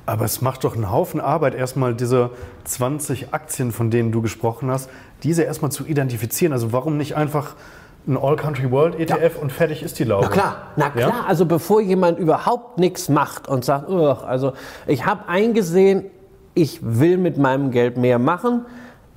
Aber 0.06 0.26
es 0.26 0.42
macht 0.42 0.64
doch 0.64 0.76
einen 0.76 0.92
Haufen 0.92 1.22
Arbeit, 1.22 1.56
erstmal 1.56 1.94
diese 1.94 2.32
20 2.66 3.34
Aktien, 3.34 3.72
von 3.72 3.92
denen 3.92 4.12
du 4.12 4.22
gesprochen 4.22 4.70
hast, 4.70 4.90
diese 5.24 5.44
erstmal 5.44 5.72
zu 5.72 5.86
identifizieren. 5.86 6.52
Also 6.52 6.74
warum 6.74 6.98
nicht 6.98 7.16
einfach 7.16 7.56
ein 8.08 8.18
All-Country-World 8.18 9.00
ETF 9.00 9.36
ja. 9.36 9.42
und 9.42 9.52
fertig 9.52 9.84
ist 9.84 10.00
die 10.00 10.04
Laube. 10.04 10.26
Na 10.26 10.32
klar, 10.32 10.58
na 10.76 10.90
klar. 10.90 11.10
Ja? 11.10 11.26
Also 11.28 11.46
bevor 11.46 11.80
jemand 11.80 12.18
überhaupt 12.18 12.80
nichts 12.80 13.08
macht 13.08 13.48
und 13.48 13.64
sagt, 13.64 13.90
also 13.90 14.54
ich 14.88 15.06
habe 15.06 15.28
eingesehen, 15.30 16.06
ich 16.56 16.80
will 16.82 17.18
mit 17.18 17.38
meinem 17.38 17.72
Geld 17.72 17.98
mehr 17.98 18.18
machen, 18.20 18.66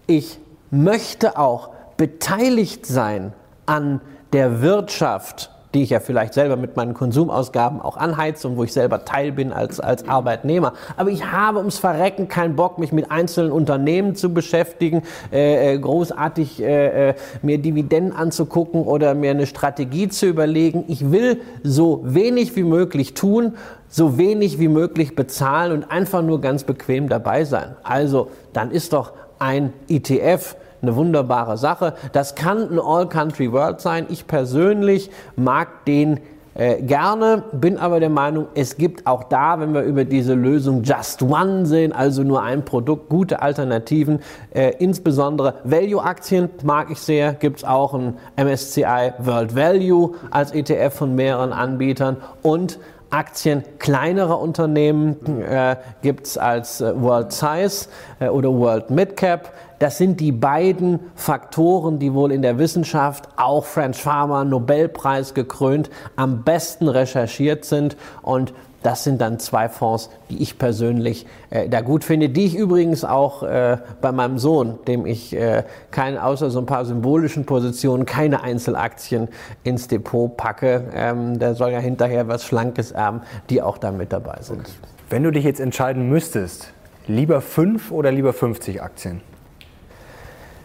ich 0.07 0.39
möchte 0.71 1.39
auch 1.39 1.71
beteiligt 2.03 2.85
sein 2.85 3.33
an 3.65 4.01
der 4.33 4.61
Wirtschaft 4.61 5.53
die 5.75 5.83
ich 5.83 5.91
ja 5.91 6.01
vielleicht 6.01 6.35
selber 6.35 6.57
mit 6.57 6.77
meinen 6.77 6.95
Konsumausgaben 6.95 7.81
auch 7.81 7.97
anheize 7.97 8.47
und 8.47 8.57
wo 8.57 8.65
ich 8.65 8.73
selber 8.73 9.05
Teil 9.05 9.33
bin 9.33 9.53
als, 9.53 9.81
als 9.81 10.07
Arbeitnehmer. 10.07 10.75
Aber 10.97 11.09
ich 11.09 11.25
habe 11.33 11.59
ums 11.61 11.79
Verrecken 11.79 12.29
keinen 12.29 12.57
Bock, 12.57 12.79
mich 12.79 12.93
mit 12.93 13.11
einzelnen 13.11 13.53
Unternehmen 13.53 14.15
zu 14.15 14.35
beschäftigen, 14.35 15.03
äh, 15.33 15.75
äh, 15.75 15.79
großartig 15.79 16.63
äh, 16.63 17.11
äh, 17.11 17.15
mir 17.41 17.57
Dividenden 17.57 18.15
anzugucken 18.15 18.83
oder 18.83 19.15
mir 19.15 19.31
eine 19.31 19.47
Strategie 19.47 20.09
zu 20.09 20.27
überlegen. 20.27 20.85
Ich 20.89 21.11
will 21.11 21.41
so 21.63 22.03
wenig 22.05 22.55
wie 22.55 22.65
möglich 22.65 23.15
tun, 23.15 23.55
so 23.89 24.19
wenig 24.19 24.59
wie 24.59 24.69
möglich 24.69 25.17
bezahlen 25.17 25.73
und 25.73 25.91
einfach 25.91 26.21
nur 26.21 26.43
ganz 26.43 26.65
bequem 26.65 27.09
dabei 27.09 27.45
sein. 27.45 27.77
Also 27.83 28.29
dann 28.53 28.71
ist 28.71 28.93
doch 28.93 29.13
ein 29.39 29.73
ETF 29.89 30.57
eine 30.83 30.97
wunderbare 30.97 31.57
Sache. 31.57 31.95
Das 32.13 32.35
kann 32.35 32.71
ein 32.71 32.79
All-Country-World 32.79 33.81
sein. 33.81 34.07
Ich 34.09 34.27
persönlich 34.27 35.11
mag 35.37 35.85
den 35.87 36.21
äh, 36.55 36.83
gerne, 36.83 37.45
bin 37.53 37.79
aber 37.79 37.99
der 37.99 38.11
Meinung, 38.11 38.47
es 38.55 38.77
gibt 38.77 39.07
auch 39.07 39.25
da, 39.25 39.59
wenn 39.59 39.73
wir 39.73 39.83
über 39.83 40.05
diese 40.05 40.35
Lösung 40.35 40.83
Just 40.83 41.23
One 41.23 41.65
sehen, 41.65 41.93
also 41.93 42.23
nur 42.25 42.43
ein 42.43 42.65
Produkt, 42.65 43.09
gute 43.09 43.41
Alternativen. 43.41 44.21
Äh, 44.53 44.75
insbesondere 44.79 45.55
Value-Aktien 45.65 46.51
mag 46.63 46.91
ich 46.91 46.99
sehr. 46.99 47.33
Gibt 47.33 47.59
es 47.59 47.65
auch 47.65 47.95
ein 47.95 48.19
MSCI 48.37 49.15
World 49.19 49.57
Value 49.57 50.15
als 50.31 50.53
ETF 50.53 50.95
von 50.95 51.15
mehreren 51.15 51.55
Anbietern 51.55 52.19
und 52.43 52.79
Aktien 53.13 53.63
kleinerer 53.79 54.41
Unternehmen 54.41 55.43
äh, 55.43 55.77
gibt 56.01 56.27
es 56.27 56.39
als 56.39 56.81
äh, 56.81 56.99
World 56.99 57.31
Size 57.31 57.89
äh, 58.21 58.29
oder 58.29 58.51
World 58.51 58.91
Mid 58.91 59.17
Cap. 59.19 59.53
Das 59.83 59.99
sind 59.99 60.21
die 60.21 60.31
beiden 60.31 61.01
Faktoren, 61.17 61.99
die 61.99 62.15
wohl 62.15 62.31
in 62.31 62.41
der 62.41 62.57
Wissenschaft, 62.57 63.29
auch 63.37 63.65
French 63.65 64.01
Pharma, 64.01 64.45
Nobelpreis 64.45 65.35
gekrönt, 65.35 65.91
am 66.15 66.45
besten 66.45 66.87
recherchiert 66.87 67.65
sind. 67.65 67.97
Und 68.23 68.55
das 68.85 69.03
sind 69.03 69.21
dann 69.21 69.41
zwei 69.41 69.69
Fonds, 69.69 70.09
die 70.31 70.41
ich 70.41 70.57
persönlich 70.57 71.27
äh, 71.51 71.69
da 71.69 71.81
gut 71.81 72.05
finde, 72.05 72.29
die 72.29 72.45
ich 72.45 72.55
übrigens 72.55 73.05
auch 73.05 73.43
äh, 73.43 73.79
bei 74.01 74.13
meinem 74.13 74.39
Sohn, 74.39 74.79
dem 74.87 75.05
ich 75.05 75.35
äh, 75.35 75.65
kein, 75.91 76.17
außer 76.17 76.51
so 76.51 76.61
ein 76.61 76.67
paar 76.67 76.85
symbolischen 76.85 77.45
Positionen 77.45 78.07
keine 78.07 78.45
Einzelaktien 78.45 79.27
ins 79.65 79.89
Depot 79.89 80.37
packe. 80.37 80.85
Ähm, 80.95 81.41
der 81.41 81.57
soll 81.57 81.73
ja 81.73 81.81
hinterher 81.81 82.29
was 82.29 82.45
Schlankes 82.45 82.93
erben, 82.93 83.23
die 83.51 83.61
auch 83.61 83.79
da 83.79 83.91
mit 83.91 84.13
dabei 84.13 84.39
sind. 84.43 84.63
Wenn 85.11 85.25
du 85.25 85.33
dich 85.33 85.43
jetzt 85.43 85.59
entscheiden 85.59 86.09
müsstest, 86.09 86.73
lieber 87.09 87.41
fünf 87.41 87.91
oder 87.91 88.13
lieber 88.13 88.33
50 88.33 88.81
Aktien? 88.81 89.23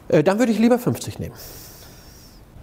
Äh, 0.10 0.24
dann 0.24 0.40
würde 0.40 0.52
ich 0.52 0.60
lieber 0.60 0.80
50 0.80 1.20
nehmen. 1.20 1.36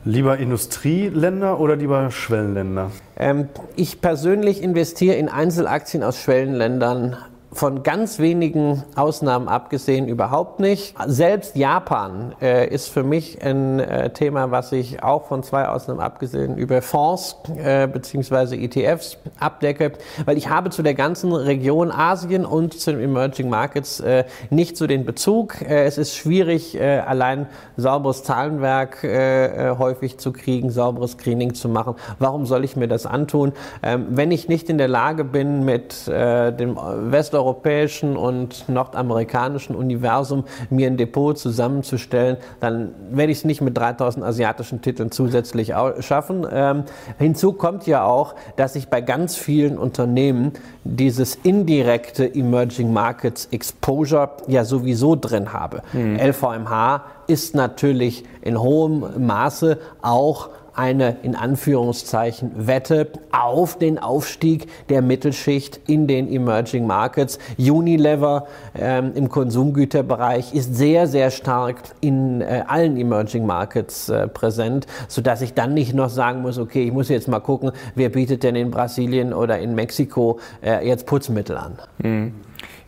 Lieber 0.06 0.36
Industrieländer 0.36 1.58
oder 1.60 1.76
lieber 1.76 2.10
Schwellenländer? 2.10 2.90
Ähm, 3.16 3.48
ich 3.74 4.02
persönlich 4.02 4.62
investiere 4.62 5.14
in 5.16 5.30
Einzelaktien 5.30 6.02
aus 6.02 6.20
Schwellenländern 6.20 7.16
von 7.54 7.84
ganz 7.84 8.18
wenigen 8.18 8.82
Ausnahmen 8.96 9.48
abgesehen 9.48 10.08
überhaupt 10.08 10.58
nicht. 10.58 10.94
Selbst 11.06 11.54
Japan 11.54 12.34
äh, 12.42 12.68
ist 12.68 12.88
für 12.88 13.04
mich 13.04 13.40
ein 13.42 13.78
äh, 13.78 14.10
Thema, 14.10 14.50
was 14.50 14.72
ich 14.72 15.02
auch 15.04 15.26
von 15.26 15.44
zwei 15.44 15.68
Ausnahmen 15.68 16.00
abgesehen 16.00 16.56
über 16.56 16.82
Fonds 16.82 17.36
äh, 17.56 17.86
bzw. 17.86 18.64
ETFs 18.64 19.18
abdecke, 19.38 19.92
weil 20.24 20.36
ich 20.36 20.48
habe 20.48 20.70
zu 20.70 20.82
der 20.82 20.94
ganzen 20.94 21.32
Region 21.32 21.92
Asien 21.92 22.44
und 22.44 22.78
zu 22.78 22.90
den 22.90 23.00
Emerging 23.00 23.48
Markets 23.48 24.00
äh, 24.00 24.24
nicht 24.50 24.76
so 24.76 24.88
den 24.88 25.04
Bezug. 25.04 25.62
Äh, 25.62 25.84
es 25.84 25.96
ist 25.96 26.16
schwierig, 26.16 26.74
äh, 26.74 26.98
allein 26.98 27.46
sauberes 27.76 28.24
Zahlenwerk 28.24 29.04
äh, 29.04 29.76
häufig 29.78 30.18
zu 30.18 30.32
kriegen, 30.32 30.70
sauberes 30.70 31.12
Screening 31.12 31.54
zu 31.54 31.68
machen. 31.68 31.94
Warum 32.18 32.46
soll 32.46 32.64
ich 32.64 32.74
mir 32.74 32.88
das 32.88 33.06
antun, 33.06 33.52
ähm, 33.84 34.06
wenn 34.10 34.32
ich 34.32 34.48
nicht 34.48 34.68
in 34.68 34.78
der 34.78 34.88
Lage 34.88 35.24
bin, 35.24 35.64
mit 35.64 36.06
dem 36.06 36.76
Westeuropäischen 36.76 37.43
europäischen 37.44 38.16
und 38.16 38.68
nordamerikanischen 38.68 39.76
Universum 39.76 40.44
mir 40.70 40.86
ein 40.86 40.96
Depot 40.96 41.38
zusammenzustellen, 41.38 42.38
dann 42.60 42.94
werde 43.10 43.32
ich 43.32 43.38
es 43.38 43.44
nicht 43.44 43.60
mit 43.60 43.76
3000 43.76 44.24
asiatischen 44.24 44.80
Titeln 44.80 45.10
zusätzlich 45.10 45.72
schaffen. 46.00 46.46
Ähm, 46.50 46.84
hinzu 47.18 47.52
kommt 47.52 47.86
ja 47.86 48.04
auch, 48.04 48.34
dass 48.56 48.76
ich 48.76 48.88
bei 48.88 49.00
ganz 49.00 49.36
vielen 49.36 49.78
Unternehmen 49.78 50.52
dieses 50.84 51.36
indirekte 51.36 52.34
Emerging 52.34 52.92
Markets 52.92 53.48
Exposure 53.50 54.30
ja 54.46 54.64
sowieso 54.64 55.16
drin 55.16 55.52
habe. 55.52 55.82
Mhm. 55.92 56.16
LVMH 56.16 57.04
ist 57.26 57.54
natürlich 57.54 58.24
in 58.42 58.60
hohem 58.60 59.26
Maße 59.26 59.78
auch 60.02 60.48
eine 60.74 61.16
in 61.22 61.36
Anführungszeichen 61.36 62.66
Wette 62.66 63.08
auf 63.32 63.78
den 63.78 63.98
Aufstieg 63.98 64.66
der 64.88 65.02
Mittelschicht 65.02 65.80
in 65.86 66.06
den 66.06 66.30
Emerging 66.30 66.86
Markets. 66.86 67.38
Unilever 67.58 68.46
ähm, 68.78 69.12
im 69.14 69.28
Konsumgüterbereich 69.28 70.54
ist 70.54 70.74
sehr, 70.74 71.06
sehr 71.06 71.30
stark 71.30 71.76
in 72.00 72.40
äh, 72.40 72.64
allen 72.66 72.96
Emerging 72.96 73.46
Markets 73.46 74.08
äh, 74.08 74.28
präsent, 74.28 74.86
sodass 75.08 75.42
ich 75.42 75.54
dann 75.54 75.74
nicht 75.74 75.94
noch 75.94 76.10
sagen 76.10 76.42
muss, 76.42 76.58
okay, 76.58 76.84
ich 76.84 76.92
muss 76.92 77.08
jetzt 77.08 77.28
mal 77.28 77.40
gucken, 77.40 77.72
wer 77.94 78.08
bietet 78.08 78.42
denn 78.42 78.56
in 78.56 78.70
Brasilien 78.70 79.32
oder 79.32 79.58
in 79.58 79.74
Mexiko 79.74 80.38
äh, 80.62 80.86
jetzt 80.86 81.06
Putzmittel 81.06 81.56
an. 81.56 81.78
Mhm. 81.98 82.34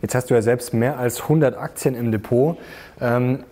Jetzt 0.01 0.13
hast 0.13 0.29
du 0.29 0.35
ja 0.35 0.41
selbst 0.41 0.73
mehr 0.73 0.99
als 0.99 1.21
100 1.21 1.57
Aktien 1.57 1.95
im 1.95 2.11
Depot. 2.11 2.57
Ähm, 3.01 3.43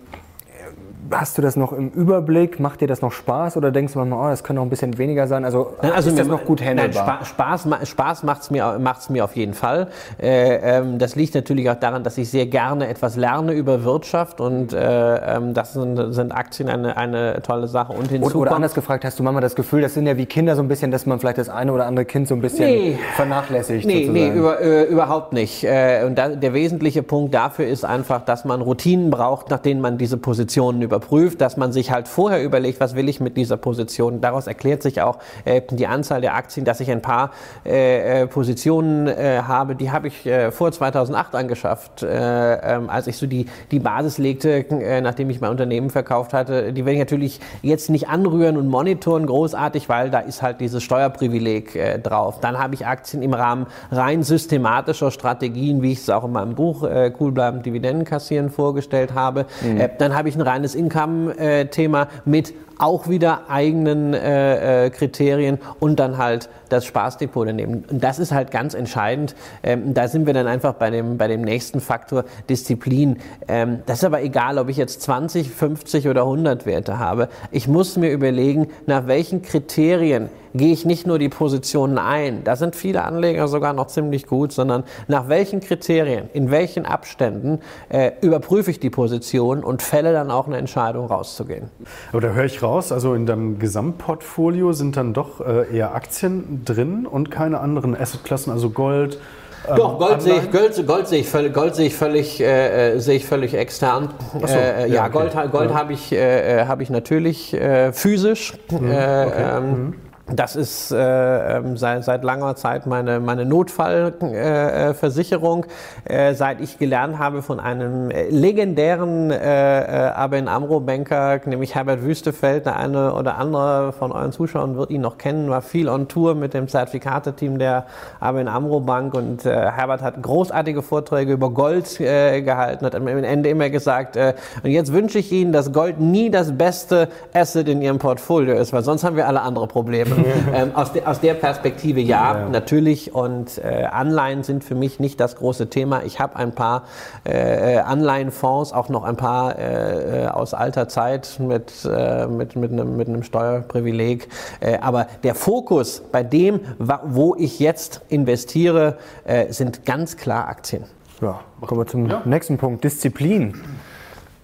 Hast 1.11 1.37
du 1.37 1.41
das 1.41 1.55
noch 1.55 1.71
im 1.71 1.89
Überblick? 1.89 2.59
Macht 2.59 2.81
dir 2.81 2.87
das 2.87 3.01
noch 3.01 3.11
Spaß 3.11 3.57
oder 3.57 3.71
denkst 3.71 3.93
du 3.93 3.99
manchmal, 3.99 4.27
oh, 4.27 4.29
das 4.29 4.43
könnte 4.43 4.57
noch 4.57 4.65
ein 4.65 4.69
bisschen 4.69 4.97
weniger 4.97 5.27
sein? 5.27 5.45
Also, 5.45 5.75
nein, 5.81 5.91
also 5.91 6.09
ist 6.09 6.17
das 6.17 6.27
noch 6.27 6.45
gut 6.45 6.61
handelbar? 6.63 7.05
Nein, 7.05 7.25
Spaß, 7.25 7.67
Spaß 7.83 8.23
macht 8.23 8.41
es 8.41 8.49
mir, 8.49 8.77
macht's 8.79 9.09
mir 9.09 9.23
auf 9.23 9.35
jeden 9.35 9.53
Fall. 9.53 9.87
Äh, 10.21 10.77
ähm, 10.77 10.97
das 10.97 11.15
liegt 11.15 11.35
natürlich 11.35 11.69
auch 11.69 11.75
daran, 11.75 12.03
dass 12.03 12.17
ich 12.17 12.29
sehr 12.29 12.47
gerne 12.47 12.87
etwas 12.87 13.15
lerne 13.17 13.53
über 13.53 13.83
Wirtschaft 13.83 14.41
und 14.41 14.73
äh, 14.73 15.35
ähm, 15.35 15.53
das 15.53 15.73
sind, 15.73 16.13
sind, 16.13 16.31
Aktien 16.31 16.69
eine, 16.69 16.97
eine 16.97 17.41
tolle 17.43 17.67
Sache. 17.67 17.93
Und 17.93 18.09
hinzu 18.09 18.27
oder, 18.29 18.37
oder 18.37 18.55
anders 18.55 18.73
gefragt, 18.73 19.05
hast 19.05 19.19
du 19.19 19.23
manchmal 19.23 19.41
das 19.41 19.55
Gefühl, 19.55 19.81
das 19.81 19.93
sind 19.93 20.07
ja 20.07 20.17
wie 20.17 20.25
Kinder 20.25 20.55
so 20.55 20.61
ein 20.61 20.67
bisschen, 20.67 20.91
dass 20.91 21.05
man 21.05 21.19
vielleicht 21.19 21.37
das 21.37 21.49
eine 21.49 21.71
oder 21.71 21.85
andere 21.85 22.05
Kind 22.05 22.27
so 22.27 22.35
ein 22.35 22.41
bisschen 22.41 22.65
nee. 22.65 22.99
vernachlässigt? 23.15 23.85
Nee, 23.85 24.05
sozusagen. 24.05 24.33
nee 24.33 24.37
über, 24.37 24.59
äh, 24.59 24.83
überhaupt 24.85 25.33
nicht. 25.33 25.63
Und 25.63 26.15
da, 26.15 26.29
der 26.29 26.53
wesentliche 26.53 27.03
Punkt 27.03 27.33
dafür 27.33 27.67
ist 27.67 27.85
einfach, 27.85 28.21
dass 28.25 28.45
man 28.45 28.61
Routinen 28.61 29.09
braucht, 29.09 29.49
nach 29.49 29.59
denen 29.59 29.81
man 29.81 29.97
diese 29.97 30.17
Positionen 30.17 30.81
über 30.81 30.94
überprüft, 30.95 31.41
dass 31.41 31.57
man 31.57 31.71
sich 31.71 31.91
halt 31.91 32.07
vorher 32.07 32.43
überlegt, 32.43 32.79
was 32.79 32.95
will 32.95 33.09
ich 33.09 33.19
mit 33.19 33.35
dieser 33.37 33.57
Position. 33.57 34.21
Daraus 34.21 34.47
erklärt 34.47 34.81
sich 34.81 35.01
auch 35.01 35.19
äh, 35.43 35.61
die 35.69 35.87
Anzahl 35.87 36.21
der 36.21 36.35
Aktien, 36.35 36.65
dass 36.65 36.79
ich 36.79 36.89
ein 36.89 37.01
paar 37.01 37.31
äh, 37.65 38.21
äh 38.21 38.27
Positionen 38.27 39.07
äh, 39.07 39.41
habe, 39.45 39.75
die 39.75 39.91
habe 39.91 40.07
ich 40.07 40.25
äh, 40.25 40.51
vor 40.51 40.71
2008 40.71 41.35
angeschafft, 41.35 42.03
äh, 42.03 42.75
ähm, 42.75 42.89
als 42.89 43.07
ich 43.07 43.17
so 43.17 43.27
die, 43.27 43.47
die 43.71 43.79
Basis 43.79 44.17
legte, 44.17 44.65
nachdem 45.01 45.29
ich 45.29 45.41
mein 45.41 45.51
Unternehmen 45.51 45.89
verkauft 45.89 46.33
hatte. 46.33 46.73
Die 46.73 46.85
werde 46.85 46.93
ich 46.93 46.99
natürlich 46.99 47.39
jetzt 47.61 47.89
nicht 47.89 48.07
anrühren 48.07 48.57
und 48.57 48.67
monitoren 48.67 49.25
großartig, 49.25 49.89
weil 49.89 50.09
da 50.09 50.19
ist 50.19 50.41
halt 50.41 50.59
dieses 50.61 50.83
Steuerprivileg 50.83 52.03
drauf. 52.03 52.39
Dann 52.39 52.57
habe 52.57 52.75
ich 52.75 52.85
Aktien 52.85 53.21
im 53.21 53.33
Rahmen 53.33 53.67
rein 53.91 54.23
systematischer 54.23 55.11
Strategien, 55.11 55.81
wie 55.81 55.91
ich 55.91 55.99
es 55.99 56.09
auch 56.09 56.23
in 56.23 56.31
meinem 56.31 56.55
Buch 56.55 56.83
Cool 57.19 57.31
bleiben, 57.31 57.63
Dividenden 57.63 58.05
kassieren 58.05 58.49
vorgestellt 58.49 59.13
habe. 59.13 59.45
Mhm. 59.61 59.89
dann 59.97 60.15
habe 60.15 60.29
ich 60.29 60.35
ein 60.35 60.41
reines 60.41 60.75
Income-Thema 60.85 62.07
mit 62.25 62.53
auch 62.77 63.07
wieder 63.09 63.49
eigenen 63.49 64.13
äh, 64.13 64.85
äh, 64.85 64.89
Kriterien 64.89 65.59
und 65.79 65.99
dann 65.99 66.17
halt 66.17 66.49
das 66.69 66.85
Spaßdepot 66.85 67.47
daneben. 67.47 67.83
Und 67.89 68.03
das 68.03 68.19
ist 68.19 68.31
halt 68.31 68.51
ganz 68.51 68.73
entscheidend. 68.73 69.35
Ähm, 69.63 69.93
da 69.93 70.07
sind 70.07 70.25
wir 70.25 70.33
dann 70.33 70.47
einfach 70.47 70.73
bei 70.73 70.89
dem, 70.89 71.17
bei 71.17 71.27
dem 71.27 71.41
nächsten 71.41 71.79
Faktor 71.79 72.25
Disziplin. 72.49 73.17
Ähm, 73.47 73.79
das 73.85 73.99
ist 73.99 74.03
aber 74.03 74.21
egal, 74.21 74.57
ob 74.57 74.69
ich 74.69 74.77
jetzt 74.77 75.01
20, 75.01 75.51
50 75.51 76.07
oder 76.07 76.21
100 76.21 76.65
Werte 76.65 76.99
habe. 76.99 77.29
Ich 77.51 77.67
muss 77.67 77.97
mir 77.97 78.11
überlegen, 78.11 78.67
nach 78.85 79.07
welchen 79.07 79.41
Kriterien 79.41 80.29
gehe 80.55 80.71
ich 80.71 80.85
nicht 80.85 81.05
nur 81.05 81.19
die 81.19 81.29
Positionen 81.29 81.97
ein, 81.97 82.43
da 82.43 82.55
sind 82.55 82.75
viele 82.75 83.03
Anleger 83.03 83.47
sogar 83.47 83.73
noch 83.73 83.87
ziemlich 83.87 84.25
gut, 84.25 84.53
sondern 84.53 84.83
nach 85.07 85.27
welchen 85.27 85.59
Kriterien, 85.59 86.29
in 86.33 86.49
welchen 86.49 86.85
Abständen 86.85 87.59
äh, 87.89 88.11
überprüfe 88.21 88.71
ich 88.71 88.79
die 88.79 88.89
Position 88.89 89.63
und 89.63 89.81
fälle 89.81 90.13
dann 90.13 90.31
auch 90.31 90.47
eine 90.47 90.57
Entscheidung 90.57 91.07
rauszugehen. 91.07 91.69
Aber 92.13 92.21
höre 92.33 92.45
ich 92.45 92.61
raus, 92.65 92.91
also 92.91 93.13
in 93.13 93.25
deinem 93.25 93.59
Gesamtportfolio 93.59 94.73
sind 94.73 94.97
dann 94.97 95.13
doch 95.13 95.39
äh, 95.39 95.75
eher 95.75 95.93
Aktien 95.93 96.63
drin 96.65 97.05
und 97.05 97.31
keine 97.31 97.59
anderen 97.59 97.95
Assetklassen, 97.95 98.51
also 98.51 98.69
Gold, 98.69 99.19
Ähm, 99.67 99.77
Doch, 99.77 99.97
Gold 99.97 100.21
sehe 100.21 100.35
ich, 100.35 100.51
Gold, 100.51 100.87
Gold 100.87 101.07
sehe 101.07 101.19
ich 101.21 101.29
völlig, 101.29 101.53
Gold 101.53 101.75
sehe 101.75 101.87
ich 101.87 101.95
völlig, 101.95 102.39
äh, 102.39 102.93
äh 102.93 102.99
sehe 102.99 103.15
ich 103.15 103.25
völlig 103.25 103.53
extern. 103.55 104.09
So, 104.33 104.45
äh, 104.45 104.81
ja, 104.81 104.85
ja 104.85 105.01
okay. 105.05 105.11
Gold, 105.11 105.51
Gold 105.51 105.69
ja. 105.71 105.75
habe 105.75 105.93
ich, 105.93 106.11
äh, 106.11 106.61
äh, 106.61 106.65
habe 106.67 106.83
ich 106.83 106.89
natürlich 106.89 107.53
äh, 107.53 107.91
physisch. 107.91 108.53
Mhm, 108.69 108.77
okay. 108.77 109.57
ähm, 109.57 109.69
mhm. 109.69 109.93
Das 110.31 110.55
ist 110.55 110.91
äh, 110.91 111.57
ähm, 111.57 111.77
seit, 111.77 112.03
seit, 112.03 112.23
langer 112.23 112.55
Zeit 112.55 112.87
meine, 112.87 113.19
meine 113.19 113.45
Notfallversicherung. 113.45 115.67
Äh, 116.09 116.29
äh, 116.29 116.33
seit 116.33 116.61
ich 116.61 116.79
gelernt 116.79 117.19
habe 117.19 117.43
von 117.43 117.59
einem 117.59 118.09
äh, 118.09 118.27
legendären 118.29 119.29
äh, 119.29 119.81
äh 119.81 119.85
ABN 120.15 120.47
Amro 120.47 120.79
Banker, 120.79 121.41
nämlich 121.45 121.75
Herbert 121.75 122.01
Wüstefeld, 122.01 122.65
der 122.65 122.77
eine 122.77 123.13
oder 123.13 123.37
andere 123.37 123.93
von 123.93 124.11
euren 124.11 124.31
Zuschauern 124.31 124.77
wird 124.77 124.89
ihn 124.89 125.01
noch 125.01 125.19
kennen, 125.19 125.51
war 125.51 125.61
viel 125.61 125.87
on 125.87 126.07
Tour 126.07 126.33
mit 126.33 126.55
dem 126.55 126.67
Zertifikateteam 126.67 127.59
der 127.59 127.85
ABN 128.19 128.47
Amro 128.47 128.79
Bank 128.79 129.13
und 129.13 129.45
äh, 129.45 129.51
Herbert 129.51 130.01
hat 130.01 130.23
großartige 130.23 130.81
Vorträge 130.81 131.33
über 131.33 131.51
Gold 131.51 131.99
äh, 131.99 132.41
gehalten, 132.41 132.83
hat 132.83 132.95
am 132.95 133.07
Ende 133.07 133.49
immer 133.49 133.69
gesagt, 133.69 134.15
äh, 134.15 134.33
und 134.63 134.71
jetzt 134.71 134.91
wünsche 134.91 135.19
ich 135.19 135.31
Ihnen, 135.31 135.51
dass 135.51 135.71
Gold 135.71 135.99
nie 135.99 136.31
das 136.31 136.57
beste 136.57 137.09
Asset 137.31 137.69
in 137.69 137.83
Ihrem 137.83 137.99
Portfolio 137.99 138.55
ist, 138.55 138.73
weil 138.73 138.81
sonst 138.81 139.03
haben 139.03 139.15
wir 139.15 139.27
alle 139.27 139.41
andere 139.41 139.67
Probleme 139.67 140.14
ähm, 140.53 140.75
aus, 140.75 140.93
de, 140.93 141.05
aus, 141.05 141.19
der 141.19 141.33
Perspektive 141.33 141.99
ja, 141.99 142.39
ja. 142.39 142.49
natürlich. 142.49 143.13
Und 143.13 143.57
äh, 143.57 143.85
Anleihen 143.85 144.43
sind 144.43 144.63
für 144.63 144.75
mich 144.75 144.99
nicht 144.99 145.19
das 145.19 145.35
große 145.35 145.69
Thema. 145.69 146.03
Ich 146.03 146.19
habe 146.19 146.35
ein 146.35 146.53
paar 146.53 146.83
äh, 147.23 147.77
Anleihenfonds, 147.77 148.73
auch 148.73 148.89
noch 148.89 149.03
ein 149.03 149.17
paar 149.17 149.57
äh, 149.57 150.27
aus 150.27 150.53
alter 150.53 150.87
Zeit 150.87 151.39
mit, 151.39 151.71
äh, 151.85 152.27
mit, 152.27 152.55
mit, 152.55 152.71
einem, 152.71 152.97
mit 152.97 153.07
einem 153.07 153.23
Steuerprivileg. 153.23 154.27
Äh, 154.59 154.77
aber 154.79 155.07
der 155.23 155.35
Fokus 155.35 156.01
bei 156.11 156.23
dem, 156.23 156.59
wo 156.77 157.35
ich 157.35 157.59
jetzt 157.59 158.01
investiere, 158.09 158.97
äh, 159.25 159.51
sind 159.51 159.85
ganz 159.85 160.17
klar 160.17 160.47
Aktien. 160.47 160.83
Ja, 161.21 161.39
kommen 161.61 161.81
wir 161.81 161.87
zum 161.87 162.09
ja. 162.09 162.21
nächsten 162.25 162.57
Punkt, 162.57 162.83
Disziplin. 162.83 163.53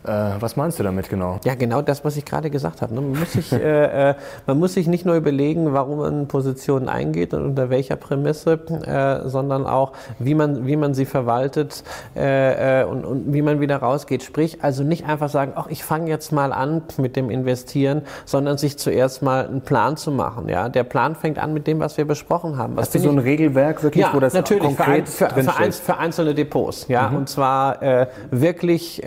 Äh, 0.04 0.32
was 0.40 0.56
meinst 0.56 0.80
du 0.80 0.84
damit 0.84 1.10
genau? 1.10 1.40
Ja, 1.46 1.54
genau 1.54 1.82
das, 1.82 2.04
was 2.04 2.18
ich 2.18 2.26
gerade 2.26 2.50
gesagt 2.50 2.82
habe. 2.82 2.94
Ne? 2.96 3.02
Man 3.02 3.20
muss, 3.20 3.34
sich, 3.34 3.52
äh, 3.52 4.10
äh, 4.12 4.16
man 4.48 4.58
muss 4.58 4.74
sich 4.74 4.88
nicht 4.88 5.06
nur 5.06 5.16
überlegen, 5.16 5.74
warum 5.74 6.00
man 6.00 6.28
Positionen 6.28 6.90
eingeht 6.90 7.34
und 7.34 7.46
unter 7.46 7.70
welcher 7.70 7.96
Prämisse, 7.96 8.54
äh, 8.86 9.30
sondern 9.30 9.66
auch, 9.68 9.94
wie 10.18 10.34
man, 10.34 10.66
wie 10.66 10.76
man 10.76 10.94
sie 10.94 11.06
verwaltet 11.06 11.84
äh, 12.16 12.82
äh, 12.82 12.86
und, 12.86 13.06
und, 13.06 13.34
wie 13.34 13.44
man 13.44 13.60
wieder 13.60 13.78
rausgeht. 13.78 14.24
Sprich, 14.24 14.64
also 14.64 14.84
nicht 14.84 15.06
einfach 15.06 15.30
sagen, 15.30 15.54
ach, 15.56 15.68
ich 15.70 15.84
fange 15.84 16.10
jetzt 16.10 16.32
mal 16.32 16.52
an 16.52 16.82
mit 16.98 17.16
dem 17.16 17.30
Investieren, 17.30 18.02
sondern 18.26 18.58
sich 18.58 18.80
zuerst 18.80 19.22
mal 19.22 19.46
einen 19.46 19.62
Plan 19.62 19.98
zu 19.98 20.12
machen. 20.12 20.50
Ja? 20.50 20.70
Der 20.70 20.84
Plan 20.84 21.16
fängt 21.16 21.38
an 21.38 21.54
mit 21.54 21.68
dem, 21.68 21.80
was 21.80 21.98
wir 21.98 22.06
besprochen 22.06 22.58
haben. 22.58 22.76
Was 22.76 22.88
Hast 22.88 22.96
du 22.96 23.00
so 23.00 23.10
ein 23.10 23.20
Regelwerk 23.20 23.84
wirklich, 23.84 24.06
ja, 24.06 24.14
wo 24.14 24.20
das 24.20 24.34
natürlich, 24.34 24.64
konkret 24.64 25.08
für, 25.08 25.30
für, 25.30 25.44
für, 25.44 25.56
ein, 25.58 25.72
für, 25.72 25.98
einzelne 25.98 26.34
Depots. 26.34 26.88
Ja? 26.88 27.10
Mhm. 27.10 27.18
Und 27.18 27.30
zwar 27.30 27.80
wirklich 28.32 29.02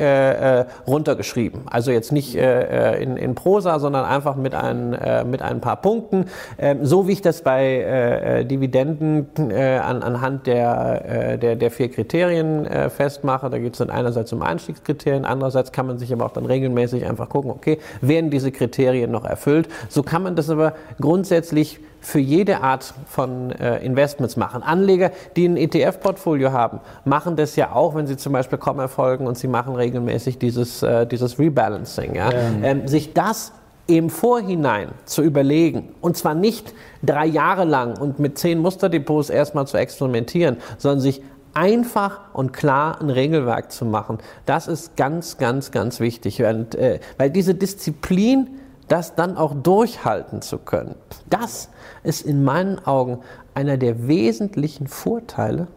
runtergeschrieben. 0.86 1.62
Also 1.66 1.90
jetzt 1.90 2.12
nicht 2.12 2.34
äh, 2.36 3.02
in, 3.02 3.16
in 3.16 3.34
Prosa, 3.34 3.78
sondern 3.78 4.04
einfach 4.04 4.36
mit, 4.36 4.54
ein, 4.54 4.92
äh, 4.92 5.24
mit 5.24 5.42
ein 5.42 5.60
paar 5.60 5.76
Punkten. 5.76 6.26
Ähm, 6.58 6.84
so 6.84 7.08
wie 7.08 7.12
ich 7.12 7.22
das 7.22 7.42
bei 7.42 7.64
äh, 7.64 8.40
äh 8.40 8.44
Dividenden 8.44 9.50
äh, 9.50 9.78
an, 9.78 10.02
anhand 10.02 10.46
der, 10.46 11.32
äh, 11.32 11.38
der, 11.38 11.56
der 11.56 11.70
vier 11.70 11.90
Kriterien 11.90 12.68
festmache. 12.90 13.50
Da 13.50 13.58
geht 13.58 13.72
es 13.72 13.78
dann 13.78 13.90
einerseits 13.90 14.32
um 14.32 14.42
Einstiegskriterien, 14.42 15.24
andererseits 15.24 15.72
kann 15.72 15.86
man 15.86 15.98
sich 15.98 16.12
aber 16.12 16.26
auch 16.26 16.32
dann 16.32 16.46
regelmäßig 16.46 17.06
einfach 17.06 17.28
gucken, 17.28 17.50
okay, 17.50 17.78
werden 18.00 18.30
diese 18.30 18.52
Kriterien 18.52 19.10
noch 19.10 19.24
erfüllt. 19.24 19.68
So 19.88 20.02
kann 20.02 20.22
man 20.22 20.36
das 20.36 20.50
aber 20.50 20.74
grundsätzlich 21.00 21.80
für 22.04 22.18
jede 22.18 22.62
Art 22.62 22.92
von 23.06 23.50
äh, 23.52 23.78
Investments 23.78 24.36
machen. 24.36 24.62
Anleger, 24.62 25.10
die 25.36 25.46
ein 25.46 25.56
ETF-Portfolio 25.56 26.52
haben, 26.52 26.80
machen 27.04 27.34
das 27.34 27.56
ja 27.56 27.72
auch, 27.72 27.94
wenn 27.94 28.06
sie 28.06 28.18
zum 28.18 28.34
Beispiel 28.34 28.58
kommen 28.58 28.80
erfolgen 28.80 29.26
und 29.26 29.38
sie 29.38 29.48
machen 29.48 29.74
regelmäßig 29.74 30.38
dieses, 30.38 30.82
äh, 30.82 31.06
dieses 31.06 31.38
Rebalancing. 31.38 32.14
Ja? 32.14 32.30
Ähm, 32.62 32.86
sich 32.86 33.14
das 33.14 33.52
im 33.86 34.10
Vorhinein 34.10 34.88
zu 35.06 35.22
überlegen, 35.22 35.94
und 36.02 36.16
zwar 36.16 36.34
nicht 36.34 36.74
drei 37.02 37.26
Jahre 37.26 37.64
lang 37.64 37.98
und 37.98 38.18
mit 38.18 38.38
zehn 38.38 38.58
Musterdepots 38.58 39.30
erstmal 39.30 39.66
zu 39.66 39.78
experimentieren, 39.78 40.58
sondern 40.78 41.00
sich 41.00 41.22
einfach 41.54 42.20
und 42.34 42.52
klar 42.52 43.00
ein 43.00 43.08
Regelwerk 43.08 43.72
zu 43.72 43.86
machen, 43.86 44.18
das 44.44 44.68
ist 44.68 44.96
ganz, 44.96 45.38
ganz, 45.38 45.70
ganz 45.70 46.00
wichtig. 46.00 46.42
Und, 46.42 46.74
äh, 46.74 47.00
weil 47.16 47.30
diese 47.30 47.54
Disziplin, 47.54 48.48
das 48.88 49.14
dann 49.14 49.36
auch 49.36 49.54
durchhalten 49.54 50.42
zu 50.42 50.58
können, 50.58 50.94
das 51.30 51.70
ist 52.02 52.22
in 52.22 52.44
meinen 52.44 52.84
Augen 52.86 53.18
einer 53.54 53.76
der 53.76 54.08
wesentlichen 54.08 54.86
Vorteile 54.86 55.68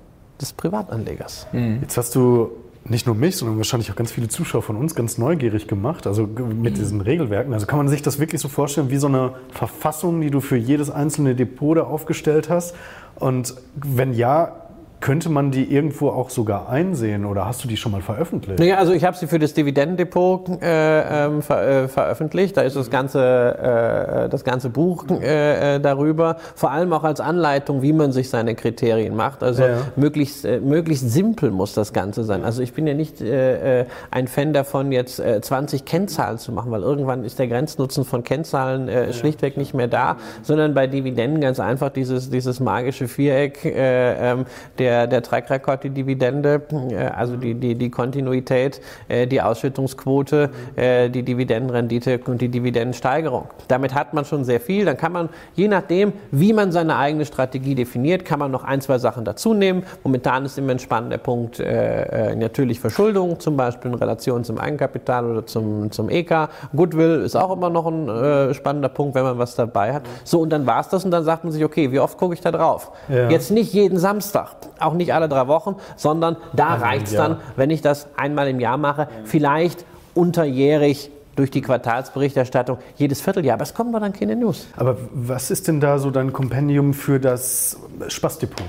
des 0.42 0.54
Privatanlegers. 0.54 1.48
Mhm. 1.52 1.80
Jetzt 1.82 1.98
hast 1.98 2.16
du 2.16 2.52
nicht 2.90 3.06
nur 3.06 3.16
mich, 3.16 3.36
sondern 3.36 3.58
wahrscheinlich 3.58 3.92
auch 3.92 3.96
ganz 3.96 4.12
viele 4.12 4.30
Zuschauer 4.30 4.62
von 4.62 4.78
uns 4.78 4.96
ganz 4.96 5.18
neugierig 5.18 5.68
gemacht, 5.68 6.08
also 6.08 6.24
mit 6.24 6.74
mhm. 6.74 6.74
diesen 6.74 7.02
Regelwerken. 7.02 7.54
Also 7.54 7.66
kann 7.66 7.78
man 7.78 7.88
sich 7.90 8.02
das 8.02 8.20
wirklich 8.20 8.42
so 8.42 8.48
vorstellen 8.48 8.90
wie 8.90 8.98
so 8.98 9.08
eine 9.08 9.34
Verfassung, 9.52 10.22
die 10.22 10.32
du 10.32 10.40
für 10.40 10.58
jedes 10.58 10.90
einzelne 10.90 11.36
Depot 11.36 11.78
da 11.78 11.84
aufgestellt 11.84 12.50
hast? 12.50 12.76
Und 13.16 13.56
wenn 13.76 14.14
ja, 14.14 14.67
könnte 15.00 15.30
man 15.30 15.52
die 15.52 15.72
irgendwo 15.72 16.10
auch 16.10 16.32
sogar 16.32 16.70
einsehen 16.70 17.26
oder 17.26 17.46
hast 17.46 17.64
du 17.64 17.68
die 17.68 17.78
schon 17.78 17.92
mal 17.92 18.02
veröffentlicht? 18.02 18.60
Naja, 18.60 18.78
also 18.78 18.94
ich 18.94 19.04
habe 19.04 19.16
sie 19.16 19.28
für 19.28 19.38
das 19.38 19.54
Dividendendepot 19.54 20.62
äh, 20.62 21.26
ähm, 21.26 21.42
ver 21.44 21.84
äh, 21.84 21.88
veröffentlicht. 21.88 22.58
Da 22.58 22.62
ist 22.62 22.76
das 22.76 22.90
ganze, 22.90 24.26
äh, 24.26 24.30
das 24.30 24.44
ganze 24.44 24.70
Buch 24.70 25.06
äh, 25.10 25.76
äh, 25.76 25.80
darüber. 25.80 26.38
Vor 26.56 26.72
allem 26.72 26.94
auch 26.94 27.04
als 27.04 27.20
Anleitung, 27.20 27.84
wie 27.84 27.94
man 27.94 28.12
sich 28.12 28.30
seine 28.30 28.56
Kriterien 28.56 29.16
macht. 29.16 29.44
Also 29.44 29.64
ja. 29.64 29.78
möglichst, 29.96 30.46
äh, 30.46 30.60
möglichst 30.60 31.10
simpel 31.10 31.52
muss 31.52 31.74
das 31.74 31.94
Ganze 31.94 32.24
sein. 32.24 32.44
Also 32.44 32.64
ich 32.64 32.74
bin 32.74 32.88
ja 32.88 32.94
nicht 32.94 33.22
ein 33.22 34.28
Fan 34.28 34.54
davon, 34.54 34.92
jetzt 34.92 35.22
20 35.42 35.86
Kennzahlen 35.86 36.38
zu 36.38 36.52
machen, 36.52 36.72
weil 36.72 36.82
irgendwann 36.82 37.24
ist 37.24 37.40
der 37.40 37.48
Grenznutzen 37.48 38.06
von 38.06 38.24
Kennzahlen 38.24 38.88
ja. 38.88 39.14
schlichtweg 39.14 39.58
nicht 39.58 39.74
mehr 39.74 39.88
da, 39.88 40.18
sondern 40.42 40.74
bei 40.74 40.88
Dividenden 40.88 41.42
ganz 41.42 41.60
einfach 41.60 41.90
dieses, 41.90 42.30
dieses 42.30 42.60
magische 42.60 43.08
Viereck 43.08 43.60
ähm, 43.64 44.46
der 44.78 44.87
der, 44.88 45.06
der 45.06 45.22
Track 45.22 45.50
Record, 45.50 45.84
die 45.84 45.90
Dividende, 45.90 46.62
äh, 46.92 46.96
also 47.08 47.36
die, 47.36 47.54
die, 47.56 47.76
die 47.76 47.90
Kontinuität, 47.90 48.80
äh, 49.10 49.28
die 49.28 49.42
Ausschüttungsquote, 49.42 50.50
äh, 50.78 51.10
die 51.10 51.24
Dividendenrendite 51.24 52.22
und 52.26 52.40
die 52.40 52.48
Dividendensteigerung. 52.48 53.50
Damit 53.68 53.94
hat 53.94 54.14
man 54.14 54.24
schon 54.24 54.46
sehr 54.46 54.62
viel. 54.62 54.86
Dann 54.86 54.96
kann 54.96 55.12
man, 55.12 55.28
je 55.56 55.68
nachdem, 55.68 56.14
wie 56.32 56.54
man 56.54 56.72
seine 56.72 56.96
eigene 56.96 57.26
Strategie 57.26 57.76
definiert, 57.76 58.24
kann 58.24 58.40
man 58.40 58.50
noch 58.50 58.64
ein, 58.64 58.80
zwei 58.80 58.98
Sachen 58.98 59.26
dazu 59.26 59.54
nehmen. 59.54 59.84
Momentan 60.06 60.46
ist 60.46 60.58
immer 60.58 60.72
ein 60.72 60.80
spannender 60.80 61.18
Punkt 61.18 61.60
natürlich 61.60 62.80
Verschuldung, 62.80 63.40
zum 63.40 63.58
Beispiel 63.58 63.92
in 63.92 63.98
Relation 63.98 64.44
zum 64.44 64.58
Eigenkapital 64.58 65.26
oder 65.26 65.46
zum, 65.46 65.92
zum 65.92 66.10
EK. 66.10 66.50
Goodwill 66.76 67.22
ist 67.26 67.36
auch 67.36 67.52
immer 67.52 67.70
noch 67.70 67.88
ein 67.88 68.54
spannender 68.54 68.90
Punkt, 68.90 69.16
wenn 69.16 69.24
man 69.24 69.38
was 69.38 69.56
dabei 69.56 69.94
hat. 69.94 70.04
So, 70.24 70.42
und 70.42 70.50
dann 70.50 70.66
war 70.66 70.80
es 70.80 70.90
das 70.90 71.04
und 71.06 71.12
dann 71.12 71.24
sagt 71.24 71.44
man 71.44 71.52
sich, 71.52 71.64
okay, 71.64 71.92
wie 71.92 72.00
oft 72.00 72.18
gucke 72.18 72.34
ich 72.34 72.42
da 72.42 72.52
drauf? 72.52 72.92
Ja. 73.10 73.30
Jetzt 73.30 73.52
nicht 73.52 73.74
jeden 73.74 73.98
Samstag 73.98 74.56
auch 74.82 74.94
nicht 74.94 75.14
alle 75.14 75.30
drei 75.30 75.48
Wochen, 75.48 75.76
sondern 75.96 76.38
da 76.54 76.76
reicht 76.76 77.08
es 77.08 77.14
dann, 77.14 77.40
wenn 77.56 77.70
ich 77.70 77.82
das 77.82 78.08
einmal 78.18 78.48
im 78.48 78.60
Jahr 78.60 78.78
mache, 78.78 79.08
vielleicht 79.26 79.86
unterjährig 80.14 81.12
durch 81.36 81.52
die 81.52 81.62
Quartalsberichterstattung 81.62 82.80
jedes 82.96 83.22
Vierteljahr. 83.22 83.54
Aber 83.54 83.64
es 83.64 83.74
kommen 83.74 83.92
wir 83.92 84.00
dann 84.00 84.12
keine 84.12 84.36
News. 84.36 84.68
Aber 84.76 84.98
was 85.14 85.52
ist 85.52 85.68
denn 85.68 85.80
da 85.80 86.00
so 86.00 86.12
dein 86.12 86.34
Kompendium 86.34 86.94
für 86.94 87.20
das 87.20 87.78
Spaßdepot? 88.08 88.66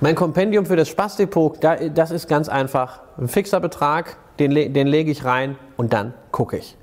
Mein 0.00 0.14
Kompendium 0.14 0.66
für 0.66 0.76
das 0.76 0.88
Spaßdepot, 0.88 1.58
das 1.94 2.10
ist 2.10 2.28
ganz 2.28 2.48
einfach. 2.48 3.00
Ein 3.16 3.28
fixer 3.28 3.60
Betrag, 3.60 4.16
den, 4.38 4.54
den 4.54 4.86
lege 4.86 5.10
ich 5.10 5.24
rein 5.24 5.56
und 5.76 5.92
dann 5.92 6.14
gucke 6.30 6.56
ich. 6.56 6.76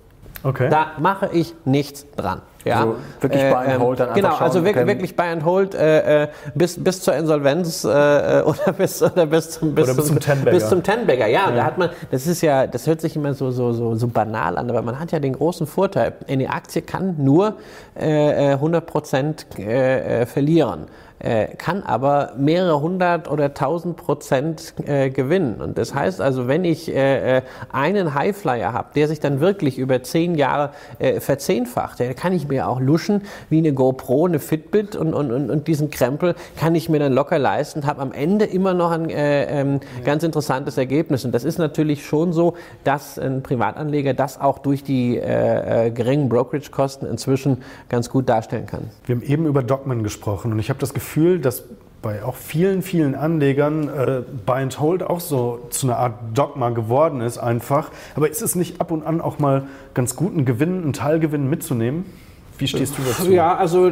Okay. 0.44 0.70
Da 0.70 0.92
mache 1.00 1.30
ich 1.32 1.56
nichts 1.66 2.06
dran. 2.16 2.42
Ja, 2.66 2.80
also 2.80 2.96
wirklich 3.22 3.42
Buy 3.44 3.54
and 3.54 3.76
ähm, 3.76 3.82
Hold 3.82 4.00
dann 4.00 4.14
Genau, 4.16 4.36
also 4.36 4.66
wirklich, 4.66 4.88
wirklich 4.88 5.16
Buy 5.16 5.28
and 5.28 5.46
Hold 5.46 5.76
äh, 5.76 6.24
äh, 6.24 6.28
bis, 6.56 6.84
bis 6.84 7.00
zur 7.02 7.16
Insolvenz 7.16 7.84
äh, 7.84 8.40
äh 8.40 8.42
oder 8.44 8.74
bis 8.74 9.04
oder 9.04 9.28
bis 9.28 9.52
zum 9.52 9.76
bis, 9.76 9.86
oder 9.86 9.94
bis 9.94 10.08
zum, 10.08 10.20
zum 10.20 10.46
Bis 10.46 10.70
zum 10.70 10.84
Tenbagger. 10.84 11.28
Ja, 11.28 11.50
ja, 11.50 11.56
da 11.56 11.64
hat 11.64 11.78
man, 11.78 11.92
das 12.10 12.26
ist 12.26 12.42
ja, 12.42 12.66
das 12.66 12.88
hört 12.88 13.02
sich 13.02 13.16
immer 13.16 13.36
so, 13.36 13.52
so, 13.52 13.72
so, 13.72 13.94
so 13.94 14.08
banal 14.08 14.58
an, 14.58 14.68
aber 14.70 14.82
man 14.82 15.00
hat 15.00 15.12
ja 15.12 15.20
den 15.20 15.34
großen 15.34 15.68
Vorteil, 15.68 16.14
eine 16.28 16.50
Aktie 16.50 16.82
kann 16.82 17.16
nur 17.20 17.56
äh, 17.94 18.54
100 18.54 18.82
äh, 18.82 18.86
Prozent 18.86 19.60
äh, 19.60 20.26
verlieren. 20.26 20.88
Äh, 21.20 21.56
kann 21.56 21.82
aber 21.82 22.34
mehrere 22.38 22.82
hundert 22.82 23.32
oder 23.32 23.54
tausend 23.54 23.96
Prozent 23.96 24.74
äh, 24.86 25.10
gewinnen. 25.10 25.62
Und 25.62 25.78
das 25.78 25.96
heißt 25.96 26.20
also, 26.20 26.50
wenn 26.50 26.66
ich 26.66 26.94
äh, 26.94 27.38
äh 27.38 27.42
einen 27.72 28.14
Highflyer 28.14 28.74
habe, 28.74 28.90
der 28.96 29.08
sich 29.08 29.22
dann 29.22 29.40
wirklich 29.40 29.78
über 29.78 30.04
zehn 30.04 30.36
Jahre 30.36 30.72
äh, 31.00 31.22
verzehnfacht, 31.22 32.02
dann 32.02 32.16
kann 32.16 32.34
ich 32.34 32.50
mir 32.50 32.68
auch 32.68 32.82
luschen 32.82 33.22
wie 33.50 33.60
eine 33.60 33.72
GoPro, 33.72 34.26
eine 34.26 34.40
Fitbit 34.40 34.98
und, 34.98 35.14
und, 35.14 35.32
und, 35.32 35.50
und 35.50 35.68
diesen 35.70 35.90
Krempel 35.90 36.36
kann 36.58 36.76
ich 36.76 36.90
mir 36.90 37.00
dann 37.00 37.14
locker 37.14 37.40
leisten, 37.40 37.88
habe 37.88 38.02
am 38.02 38.12
Ende 38.12 38.44
immer 38.44 38.74
noch 38.74 38.92
ein 38.92 39.10
äh, 39.10 39.62
ähm, 39.62 39.80
ganz 40.04 40.22
interessantes 40.24 40.78
Ergebnis. 40.78 41.24
Und 41.24 41.32
das 41.32 41.46
ist 41.46 41.60
natürlich 41.60 42.06
schon 42.06 42.34
so, 42.34 42.56
dass 42.84 43.18
ein 43.18 43.42
Privatanleger 43.42 44.14
das 44.14 44.40
auch 44.40 44.60
durch 44.60 44.84
die 44.84 45.16
geringen 45.16 46.30
Brokerage-Kosten 46.30 47.06
inzwischen 47.06 47.64
ganz 47.90 48.10
gut 48.10 48.28
darstellen 48.28 48.66
kann. 48.66 48.90
Wir 49.06 49.16
haben 49.16 49.24
eben 49.24 49.46
über 49.46 49.64
Dogmen 49.64 50.04
gesprochen 50.04 50.52
und 50.52 50.60
ich 50.60 50.70
habe 50.70 50.80
das 50.80 50.94
Gefühl, 50.94 51.05
Gefühl, 51.06 51.40
dass 51.40 51.64
bei 52.02 52.24
auch 52.24 52.36
vielen, 52.36 52.82
vielen 52.82 53.16
Anlegern 53.16 53.88
äh, 53.88 54.22
Buy 54.46 54.64
and 54.64 54.80
Hold 54.80 55.04
auch 55.04 55.20
so 55.20 55.68
zu 55.70 55.88
einer 55.88 55.98
Art 55.98 56.14
Dogma 56.34 56.72
geworden 56.72 57.22
ist 57.22 57.38
einfach. 57.38 57.92
Aber 58.16 58.30
ist 58.30 58.42
es 58.42 58.56
nicht 58.56 58.82
ab 58.82 58.92
und 58.92 59.06
an 59.06 59.22
auch 59.22 59.40
mal 59.40 59.68
ganz 59.94 60.16
gut, 60.16 60.34
einen 60.34 60.46
Gewinn, 60.46 60.84
einen 60.84 60.94
Teilgewinn 60.94 61.50
mitzunehmen? 61.50 62.06
Wie 62.58 62.68
stehst 62.68 62.98
du 62.98 63.02
dazu? 63.04 63.32
Ja, 63.32 63.56
also, 63.56 63.92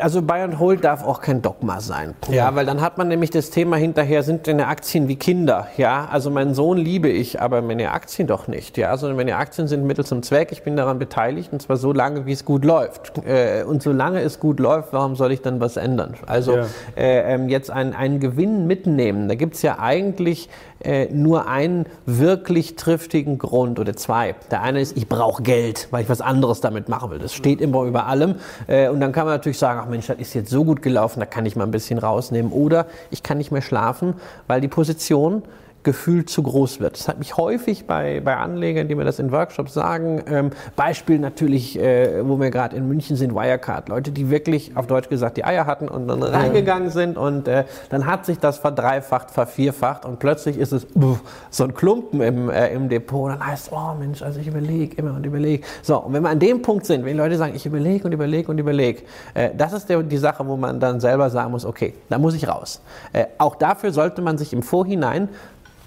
also 0.00 0.22
Buy 0.22 0.40
and 0.40 0.58
Hold 0.58 0.84
darf 0.84 1.04
auch 1.04 1.20
kein 1.20 1.42
Dogma 1.42 1.80
sein. 1.80 2.14
Ja, 2.30 2.54
weil 2.54 2.66
dann 2.66 2.80
hat 2.80 2.98
man 2.98 3.08
nämlich 3.08 3.30
das 3.30 3.50
Thema 3.50 3.76
hinterher, 3.76 4.22
sind 4.22 4.46
deine 4.46 4.68
Aktien 4.68 5.08
wie 5.08 5.16
Kinder. 5.16 5.68
Ja, 5.76 6.08
also 6.10 6.30
meinen 6.30 6.54
Sohn 6.54 6.78
liebe 6.78 7.08
ich, 7.08 7.40
aber 7.40 7.62
meine 7.62 7.90
Aktien 7.90 8.28
doch 8.28 8.48
nicht. 8.48 8.76
Ja, 8.78 8.96
sondern 8.96 9.16
meine 9.16 9.36
Aktien 9.36 9.68
sind 9.68 9.84
Mittel 9.84 10.04
zum 10.04 10.22
Zweck. 10.22 10.52
Ich 10.52 10.62
bin 10.62 10.76
daran 10.76 10.98
beteiligt 10.98 11.52
und 11.52 11.60
zwar 11.60 11.76
so 11.76 11.92
lange, 11.92 12.26
wie 12.26 12.32
es 12.32 12.44
gut 12.44 12.64
läuft. 12.64 13.12
Äh, 13.26 13.64
und 13.64 13.82
solange 13.82 14.20
es 14.20 14.40
gut 14.40 14.60
läuft, 14.60 14.92
warum 14.92 15.16
soll 15.16 15.32
ich 15.32 15.42
dann 15.42 15.60
was 15.60 15.76
ändern? 15.76 16.14
Also 16.26 16.56
ja. 16.56 16.66
äh, 16.96 17.34
ähm, 17.34 17.48
jetzt 17.48 17.70
einen, 17.70 17.94
einen 17.94 18.20
Gewinn 18.20 18.66
mitnehmen, 18.66 19.28
da 19.28 19.34
gibt 19.34 19.54
es 19.54 19.62
ja 19.62 19.78
eigentlich 19.78 20.48
äh, 20.80 21.06
nur 21.06 21.48
einen 21.48 21.86
wirklich 22.06 22.76
triftigen 22.76 23.38
Grund 23.38 23.78
oder 23.78 23.96
zwei. 23.96 24.34
Der 24.50 24.62
eine 24.62 24.80
ist, 24.80 24.96
ich 24.96 25.08
brauche 25.08 25.42
Geld, 25.42 25.88
weil 25.90 26.02
ich 26.02 26.08
was 26.08 26.20
anderes 26.20 26.60
damit 26.60 26.88
machen 26.88 27.10
will. 27.10 27.18
Das 27.18 27.32
steht 27.32 27.60
immer 27.60 27.84
über 27.84 28.06
allem. 28.06 28.36
Äh, 28.66 28.88
und 28.88 29.00
dann 29.00 29.12
kann 29.12 29.26
man 29.26 29.34
natürlich 29.34 29.58
sagen, 29.58 29.80
ach 29.82 29.88
Mensch, 29.88 30.06
das 30.06 30.18
ist 30.18 30.34
jetzt 30.34 30.50
so 30.50 30.64
gut 30.64 30.82
gelaufen, 30.82 31.20
da 31.20 31.26
kann 31.26 31.46
ich 31.46 31.56
mal 31.56 31.64
ein 31.64 31.70
bisschen 31.70 31.98
rausnehmen. 31.98 32.52
Oder 32.52 32.86
ich 33.10 33.22
kann 33.22 33.38
nicht 33.38 33.50
mehr 33.50 33.62
schlafen, 33.62 34.14
weil 34.46 34.60
die 34.60 34.68
Position 34.68 35.42
gefühlt 35.84 36.28
zu 36.28 36.42
groß 36.42 36.80
wird. 36.80 36.98
Das 36.98 37.08
hat 37.08 37.18
mich 37.18 37.36
häufig 37.36 37.86
bei, 37.86 38.20
bei 38.20 38.36
Anlegern, 38.36 38.88
die 38.88 38.94
mir 38.94 39.04
das 39.04 39.18
in 39.18 39.30
Workshops 39.30 39.74
sagen. 39.74 40.22
Ähm, 40.26 40.50
Beispiel 40.76 41.18
natürlich, 41.18 41.78
äh, 41.78 42.26
wo 42.26 42.40
wir 42.40 42.50
gerade 42.50 42.74
in 42.74 42.88
München 42.88 43.16
sind, 43.16 43.34
Wirecard. 43.34 43.88
Leute, 43.88 44.10
die 44.10 44.30
wirklich 44.30 44.76
auf 44.76 44.86
Deutsch 44.86 45.08
gesagt 45.08 45.36
die 45.36 45.44
Eier 45.44 45.66
hatten 45.66 45.88
und 45.88 46.08
dann 46.08 46.22
reingegangen 46.22 46.90
sind 46.90 47.16
und 47.16 47.46
äh, 47.46 47.64
dann 47.90 48.06
hat 48.06 48.26
sich 48.26 48.38
das 48.38 48.58
verdreifacht, 48.58 49.30
vervierfacht 49.30 50.04
und 50.04 50.18
plötzlich 50.18 50.58
ist 50.58 50.72
es 50.72 50.86
uff, 50.94 51.20
so 51.50 51.64
ein 51.64 51.74
Klumpen 51.74 52.20
im, 52.20 52.48
äh, 52.48 52.72
im 52.72 52.88
Depot. 52.88 53.30
Dann 53.30 53.46
heißt 53.46 53.66
es, 53.66 53.72
oh 53.72 53.94
Mensch, 53.98 54.22
also 54.22 54.40
ich 54.40 54.46
überlege 54.46 54.96
immer 54.96 55.14
und 55.14 55.26
überlege. 55.26 55.64
So, 55.82 55.98
und 55.98 56.12
wenn 56.14 56.22
wir 56.22 56.30
an 56.30 56.38
dem 56.38 56.62
Punkt 56.62 56.86
sind, 56.86 57.04
wenn 57.04 57.16
Leute 57.16 57.36
sagen, 57.36 57.54
ich 57.54 57.66
überlege 57.66 58.04
und 58.06 58.12
überlege 58.12 58.50
und 58.50 58.58
überlege, 58.58 59.02
äh, 59.34 59.50
das 59.56 59.72
ist 59.72 59.88
der, 59.88 60.02
die 60.02 60.16
Sache, 60.16 60.46
wo 60.46 60.56
man 60.56 60.80
dann 60.80 61.00
selber 61.00 61.28
sagen 61.28 61.50
muss, 61.50 61.66
okay, 61.66 61.94
da 62.08 62.18
muss 62.18 62.34
ich 62.34 62.48
raus. 62.48 62.80
Äh, 63.12 63.26
auch 63.38 63.56
dafür 63.56 63.92
sollte 63.92 64.22
man 64.22 64.38
sich 64.38 64.52
im 64.52 64.62
Vorhinein 64.62 65.28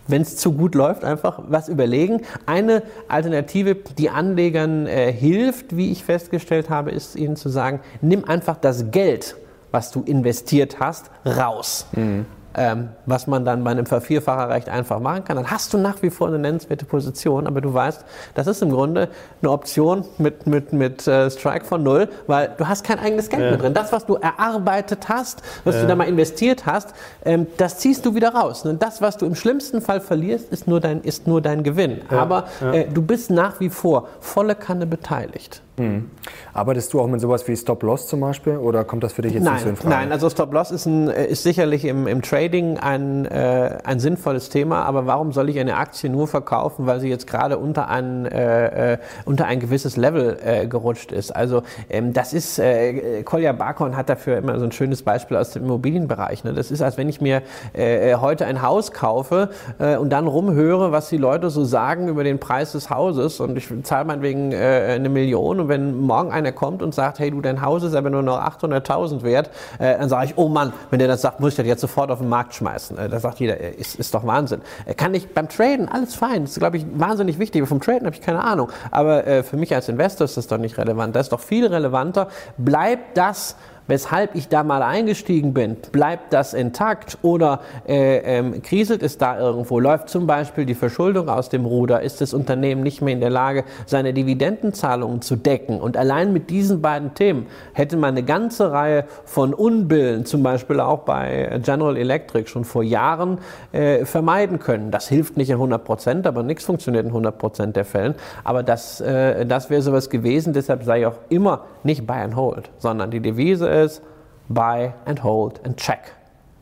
wenn 0.07 0.21
es 0.21 0.37
zu 0.37 0.53
gut 0.53 0.75
läuft, 0.75 1.03
einfach 1.03 1.39
was 1.47 1.69
überlegen. 1.69 2.21
Eine 2.45 2.83
Alternative, 3.07 3.75
die 3.75 4.09
Anlegern 4.09 4.87
äh, 4.87 5.11
hilft, 5.11 5.75
wie 5.75 5.91
ich 5.91 6.03
festgestellt 6.03 6.69
habe, 6.69 6.91
ist 6.91 7.15
ihnen 7.15 7.35
zu 7.35 7.49
sagen, 7.49 7.81
nimm 8.01 8.25
einfach 8.25 8.57
das 8.57 8.91
Geld, 8.91 9.35
was 9.71 9.91
du 9.91 10.03
investiert 10.03 10.79
hast, 10.79 11.11
raus. 11.25 11.87
Mhm 11.93 12.25
ähm, 12.57 12.89
was 13.05 13.27
man 13.27 13.45
dann 13.45 13.63
bei 13.63 13.71
einem 13.71 13.85
Vervierfacher 13.85 14.49
recht 14.49 14.67
einfach 14.67 14.99
machen 14.99 15.23
kann, 15.23 15.37
dann 15.37 15.49
hast 15.49 15.73
du 15.73 15.77
nach 15.77 16.01
wie 16.01 16.09
vor 16.09 16.27
eine 16.27 16.39
nennenswerte 16.39 16.85
Position, 16.85 17.47
aber 17.47 17.61
du 17.61 17.73
weißt, 17.73 18.03
das 18.33 18.47
ist 18.47 18.61
im 18.61 18.71
Grunde 18.71 19.09
eine 19.41 19.51
Option 19.51 20.03
mit, 20.17 20.47
mit, 20.47 20.73
mit 20.73 21.07
äh, 21.07 21.29
Strike 21.29 21.65
von 21.65 21.83
null, 21.83 22.09
weil 22.25 22.51
du 22.57 22.67
hast 22.67 22.83
kein 22.83 22.99
eigenes 22.99 23.29
Geld 23.29 23.43
ja. 23.43 23.49
mehr 23.51 23.59
drin. 23.59 23.73
Das, 23.73 23.91
was 23.91 24.05
du 24.05 24.15
erarbeitet 24.15 25.07
hast, 25.07 25.41
was 25.63 25.75
ja. 25.75 25.81
du 25.81 25.87
da 25.87 25.95
mal 25.95 26.07
investiert 26.07 26.65
hast, 26.65 26.93
ähm, 27.23 27.47
das 27.57 27.77
ziehst 27.77 28.05
du 28.05 28.15
wieder 28.15 28.29
raus. 28.33 28.65
Und 28.65 28.81
das, 28.81 29.01
was 29.01 29.17
du 29.17 29.25
im 29.25 29.35
schlimmsten 29.35 29.81
Fall 29.81 30.01
verlierst, 30.01 30.51
ist 30.51 30.67
nur 30.67 30.79
dein, 30.79 31.01
ist 31.01 31.27
nur 31.27 31.41
dein 31.41 31.63
Gewinn. 31.63 32.01
Ja. 32.09 32.19
Aber 32.19 32.45
äh, 32.73 32.85
du 32.85 33.01
bist 33.01 33.29
nach 33.29 33.59
wie 33.59 33.69
vor 33.69 34.07
volle 34.19 34.55
Kanne 34.55 34.87
beteiligt. 34.87 35.61
Mhm. 35.77 36.09
Arbeitest 36.53 36.91
du 36.93 36.99
auch 36.99 37.07
mit 37.07 37.21
sowas 37.21 37.47
wie 37.47 37.55
Stop-Loss 37.55 38.07
zum 38.07 38.21
Beispiel 38.21 38.57
oder 38.57 38.83
kommt 38.83 39.03
das 39.03 39.13
für 39.13 39.21
dich 39.21 39.33
jetzt 39.33 39.43
nein, 39.43 39.53
nicht 39.53 39.63
so 39.63 39.69
in 39.69 39.75
Frage? 39.75 39.89
Nein, 39.89 40.11
also 40.11 40.27
Stop-Loss 40.27 40.71
ist, 40.71 40.87
ist 40.87 41.43
sicherlich 41.43 41.85
im, 41.85 42.07
im 42.07 42.23
Trading 42.23 42.79
ein, 42.79 43.25
äh, 43.25 43.77
ein 43.83 43.99
sinnvolles 43.99 44.49
Thema, 44.49 44.83
aber 44.85 45.05
warum 45.05 45.33
soll 45.33 45.49
ich 45.49 45.59
eine 45.59 45.77
Aktie 45.77 46.09
nur 46.09 46.27
verkaufen, 46.27 46.87
weil 46.87 46.99
sie 46.99 47.09
jetzt 47.09 47.27
gerade 47.27 47.59
unter 47.59 47.89
ein, 47.89 48.25
äh, 48.25 48.93
äh 48.93 48.97
unter 49.25 49.45
ein 49.45 49.59
gewisses 49.59 49.97
Level 49.97 50.37
äh, 50.43 50.65
gerutscht 50.65 51.11
ist? 51.11 51.35
Also 51.35 51.61
ähm, 51.89 52.11
das 52.11 52.33
ist, 52.33 52.57
äh, 52.57 53.21
Kolja 53.21 53.51
Barkon 53.51 53.95
hat 53.95 54.09
dafür 54.09 54.37
immer 54.37 54.57
so 54.57 54.65
ein 54.65 54.71
schönes 54.71 55.03
Beispiel 55.03 55.37
aus 55.37 55.51
dem 55.51 55.65
Immobilienbereich. 55.65 56.43
Ne? 56.43 56.53
Das 56.53 56.71
ist, 56.71 56.81
als 56.81 56.97
wenn 56.97 57.07
ich 57.07 57.21
mir 57.21 57.43
äh, 57.73 58.15
heute 58.15 58.47
ein 58.47 58.63
Haus 58.63 58.91
kaufe 58.91 59.49
und 59.77 60.09
dann 60.09 60.27
rumhöre, 60.27 60.91
was 60.91 61.09
die 61.09 61.17
Leute 61.17 61.49
so 61.49 61.63
sagen 61.63 62.07
über 62.07 62.23
den 62.23 62.39
Preis 62.39 62.71
des 62.71 62.89
Hauses 62.89 63.39
und 63.39 63.57
ich 63.57 63.67
zahle 63.83 64.05
meinetwegen 64.05 64.53
eine 64.53 65.09
Million 65.09 65.59
und 65.59 65.66
wenn 65.67 65.99
morgen 66.01 66.31
einer 66.31 66.51
kommt 66.51 66.81
und 66.81 66.93
sagt, 66.93 67.19
hey 67.19 67.31
du, 67.31 67.41
dein 67.41 67.61
Haus 67.61 67.83
ist 67.83 67.95
aber 67.95 68.09
nur 68.09 68.23
noch 68.23 68.39
800.000 68.39 69.23
wert, 69.23 69.49
äh, 69.79 69.97
dann 69.97 70.09
sage 70.09 70.27
ich, 70.27 70.37
oh 70.37 70.47
Mann, 70.47 70.73
wenn 70.89 70.99
der 70.99 71.07
das 71.07 71.21
sagt, 71.21 71.39
muss 71.39 71.51
ich 71.53 71.57
das 71.57 71.67
jetzt 71.67 71.81
sofort 71.81 72.11
auf 72.11 72.19
den 72.19 72.29
Markt 72.29 72.55
schmeißen. 72.55 72.97
Äh, 72.97 73.09
da 73.09 73.19
sagt 73.19 73.39
jeder, 73.39 73.59
äh, 73.59 73.71
ist, 73.71 73.95
ist 73.95 74.13
doch 74.13 74.25
Wahnsinn. 74.25 74.61
Äh, 74.85 74.93
kann 74.93 75.13
ich 75.13 75.33
beim 75.33 75.49
Traden, 75.49 75.87
alles 75.89 76.15
fein, 76.15 76.43
das 76.43 76.51
ist, 76.51 76.59
glaube 76.59 76.77
ich, 76.77 76.85
wahnsinnig 76.93 77.39
wichtig. 77.39 77.67
Vom 77.67 77.81
Traden 77.81 78.05
habe 78.05 78.15
ich 78.15 78.21
keine 78.21 78.43
Ahnung. 78.43 78.69
Aber 78.91 79.25
äh, 79.25 79.43
für 79.43 79.57
mich 79.57 79.73
als 79.73 79.89
Investor 79.89 80.25
ist 80.25 80.37
das 80.37 80.47
doch 80.47 80.57
nicht 80.57 80.77
relevant. 80.77 81.15
Das 81.15 81.27
ist 81.27 81.31
doch 81.31 81.39
viel 81.39 81.67
relevanter. 81.67 82.27
Bleibt 82.57 83.17
das, 83.17 83.55
weshalb 83.87 84.35
ich 84.35 84.49
da 84.49 84.63
mal 84.63 84.83
eingestiegen 84.83 85.53
bin, 85.53 85.77
bleibt 85.91 86.33
das 86.33 86.53
intakt 86.53 87.17
oder 87.21 87.61
äh, 87.87 88.17
ähm, 88.37 88.61
kriselt 88.61 89.01
es 89.03 89.17
da 89.17 89.39
irgendwo? 89.39 89.79
Läuft 89.79 90.09
zum 90.09 90.27
Beispiel 90.27 90.65
die 90.65 90.75
Verschuldung 90.75 91.29
aus 91.29 91.49
dem 91.49 91.65
Ruder? 91.65 92.01
Ist 92.01 92.21
das 92.21 92.33
Unternehmen 92.33 92.83
nicht 92.83 93.01
mehr 93.01 93.13
in 93.13 93.19
der 93.19 93.29
Lage, 93.29 93.63
seine 93.85 94.13
Dividendenzahlungen 94.13 95.21
zu 95.21 95.35
decken? 95.35 95.79
Und 95.79 95.97
allein 95.97 96.33
mit 96.33 96.49
diesen 96.49 96.81
beiden 96.81 97.13
Themen 97.13 97.47
hätte 97.73 97.97
man 97.97 98.09
eine 98.09 98.23
ganze 98.23 98.71
Reihe 98.71 99.05
von 99.25 99.53
Unbillen, 99.53 100.25
zum 100.25 100.43
Beispiel 100.43 100.79
auch 100.79 100.99
bei 100.99 101.59
General 101.63 101.97
Electric 101.97 102.49
schon 102.49 102.65
vor 102.65 102.83
Jahren, 102.83 103.39
äh, 103.71 104.05
vermeiden 104.05 104.59
können. 104.59 104.91
Das 104.91 105.07
hilft 105.07 105.37
nicht 105.37 105.49
in 105.49 105.55
100 105.55 105.83
Prozent, 105.83 106.27
aber 106.27 106.43
nichts 106.43 106.65
funktioniert 106.65 107.05
in 107.05 107.11
100 107.11 107.37
Prozent 107.37 107.75
der 107.75 107.85
Fällen. 107.85 108.15
Aber 108.43 108.63
das, 108.63 109.01
äh, 109.01 109.45
das 109.45 109.69
wäre 109.69 109.81
sowas 109.81 110.09
gewesen. 110.09 110.53
Deshalb 110.53 110.83
sei 110.83 111.07
auch 111.07 111.17
immer 111.29 111.61
nicht 111.83 112.05
Buy 112.05 112.17
and 112.17 112.35
Hold, 112.35 112.69
sondern 112.77 113.11
die 113.11 113.19
Devise 113.19 113.67
ist 113.83 114.01
Buy 114.49 114.93
and 115.05 115.23
Hold 115.23 115.65
and 115.65 115.77
Check. 115.77 116.13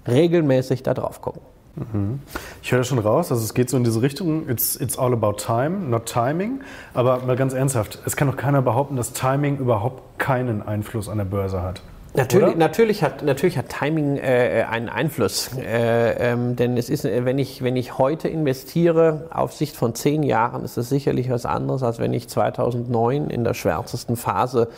Regelmäßig 0.07 0.83
da 0.83 0.93
drauf 0.93 1.21
gucken. 1.21 1.41
Mhm. 1.75 2.21
Ich 2.63 2.71
höre 2.71 2.83
schon 2.83 2.99
raus, 2.99 3.31
also 3.31 3.43
es 3.43 3.53
geht 3.53 3.69
so 3.69 3.77
in 3.77 3.83
diese 3.83 4.01
Richtung, 4.01 4.47
it's, 4.47 4.75
it's 4.77 4.97
all 4.97 5.11
about 5.13 5.33
time, 5.33 5.89
not 5.89 6.05
timing. 6.05 6.61
Aber 6.93 7.19
mal 7.19 7.35
ganz 7.35 7.53
ernsthaft, 7.53 7.99
es 8.05 8.15
kann 8.15 8.29
doch 8.29 8.37
keiner 8.37 8.61
behaupten, 8.61 8.95
dass 8.95 9.11
Timing 9.13 9.57
überhaupt 9.57 10.17
keinen 10.17 10.65
Einfluss 10.65 11.09
an 11.09 11.17
der 11.17 11.25
Börse 11.25 11.61
hat. 11.61 11.81
Natürlich, 12.15 12.55
natürlich, 12.55 13.03
hat, 13.03 13.23
natürlich 13.23 13.57
hat 13.57 13.69
Timing 13.69 14.17
äh, 14.17 14.65
einen 14.69 14.89
Einfluss. 14.89 15.49
Äh, 15.57 16.31
ähm, 16.31 16.55
denn 16.55 16.77
es 16.77 16.89
ist, 16.89 17.03
wenn 17.03 17.37
ich, 17.37 17.61
wenn 17.63 17.75
ich 17.75 17.97
heute 17.97 18.27
investiere, 18.27 19.27
auf 19.31 19.53
Sicht 19.53 19.75
von 19.75 19.95
zehn 19.95 20.23
Jahren, 20.23 20.63
ist 20.63 20.77
es 20.77 20.89
sicherlich 20.89 21.29
was 21.29 21.45
anderes, 21.45 21.83
als 21.83 21.99
wenn 21.99 22.13
ich 22.13 22.27
2009 22.27 23.29
in 23.29 23.43
der 23.43 23.53
schwärzesten 23.53 24.15
Phase 24.15 24.69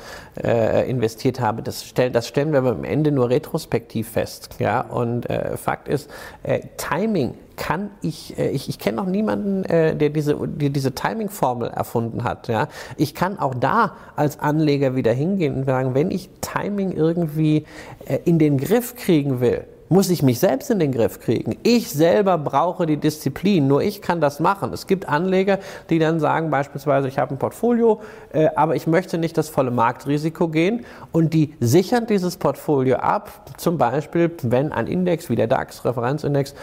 äh, 0.43 0.89
investiert 0.89 1.39
habe. 1.39 1.61
Das, 1.61 1.85
stell, 1.85 2.11
das 2.11 2.27
stellen 2.27 2.53
wir 2.53 2.63
am 2.63 2.83
Ende 2.83 3.11
nur 3.11 3.29
retrospektiv 3.29 4.09
fest. 4.09 4.55
Ja? 4.59 4.81
Und 4.81 5.29
äh, 5.29 5.57
Fakt 5.57 5.87
ist, 5.87 6.09
äh, 6.43 6.61
Timing 6.77 7.35
kann 7.57 7.89
ich, 8.01 8.37
äh, 8.39 8.49
ich, 8.51 8.69
ich 8.69 8.79
kenne 8.79 8.97
noch 8.97 9.07
niemanden, 9.07 9.65
äh, 9.65 9.95
der 9.95 10.09
diese, 10.09 10.37
der 10.47 10.69
diese 10.69 10.93
Timing-Formel 10.93 11.69
erfunden 11.69 12.23
hat. 12.23 12.47
Ja? 12.47 12.69
Ich 12.95 13.13
kann 13.13 13.37
auch 13.39 13.55
da 13.55 13.93
als 14.15 14.39
Anleger 14.39 14.95
wieder 14.95 15.11
hingehen 15.11 15.55
und 15.55 15.65
sagen, 15.65 15.93
wenn 15.93 16.11
ich 16.11 16.29
Timing 16.39 16.91
irgendwie 16.91 17.65
äh, 18.05 18.19
in 18.23 18.39
den 18.39 18.57
Griff 18.57 18.95
kriegen 18.95 19.41
will, 19.41 19.65
muss 19.89 20.09
ich 20.09 20.21
mich 20.21 20.39
selbst 20.39 20.69
in 20.69 20.79
den 20.79 20.91
Griff 20.91 21.21
kriegen. 21.21 21.55
Ich 21.63 21.89
selber 21.89 22.37
brauche 22.37 22.85
die 22.85 22.97
Disziplin, 22.97 23.67
nur 23.69 23.81
ich 23.81 24.01
kann 24.01 24.19
das 24.19 24.41
machen. 24.41 24.73
Es 24.73 24.85
gibt 24.85 25.07
Anleger, 25.07 25.59
die 25.89 25.97
dann 25.97 26.19
sagen, 26.19 26.51
beispielsweise, 26.51 27.07
ich 27.07 27.17
habe 27.17 27.33
ein 27.33 27.37
Portfolio, 27.37 28.01
aber 28.57 28.75
ich 28.75 28.85
möchte 28.85 29.17
nicht 29.17 29.37
das 29.37 29.47
volle 29.47 29.71
Marktrisiko 29.71 30.49
gehen 30.49 30.85
und 31.13 31.33
die 31.33 31.53
sichern 31.61 32.05
dieses 32.05 32.35
Portfolio 32.35 32.97
ab, 32.97 33.31
zum 33.55 33.77
Beispiel, 33.77 34.29
wenn 34.41 34.73
ein 34.73 34.87
Index 34.87 35.29
wie 35.29 35.37
der 35.37 35.47
DAX, 35.47 35.85
Referenzindex, 35.85 36.53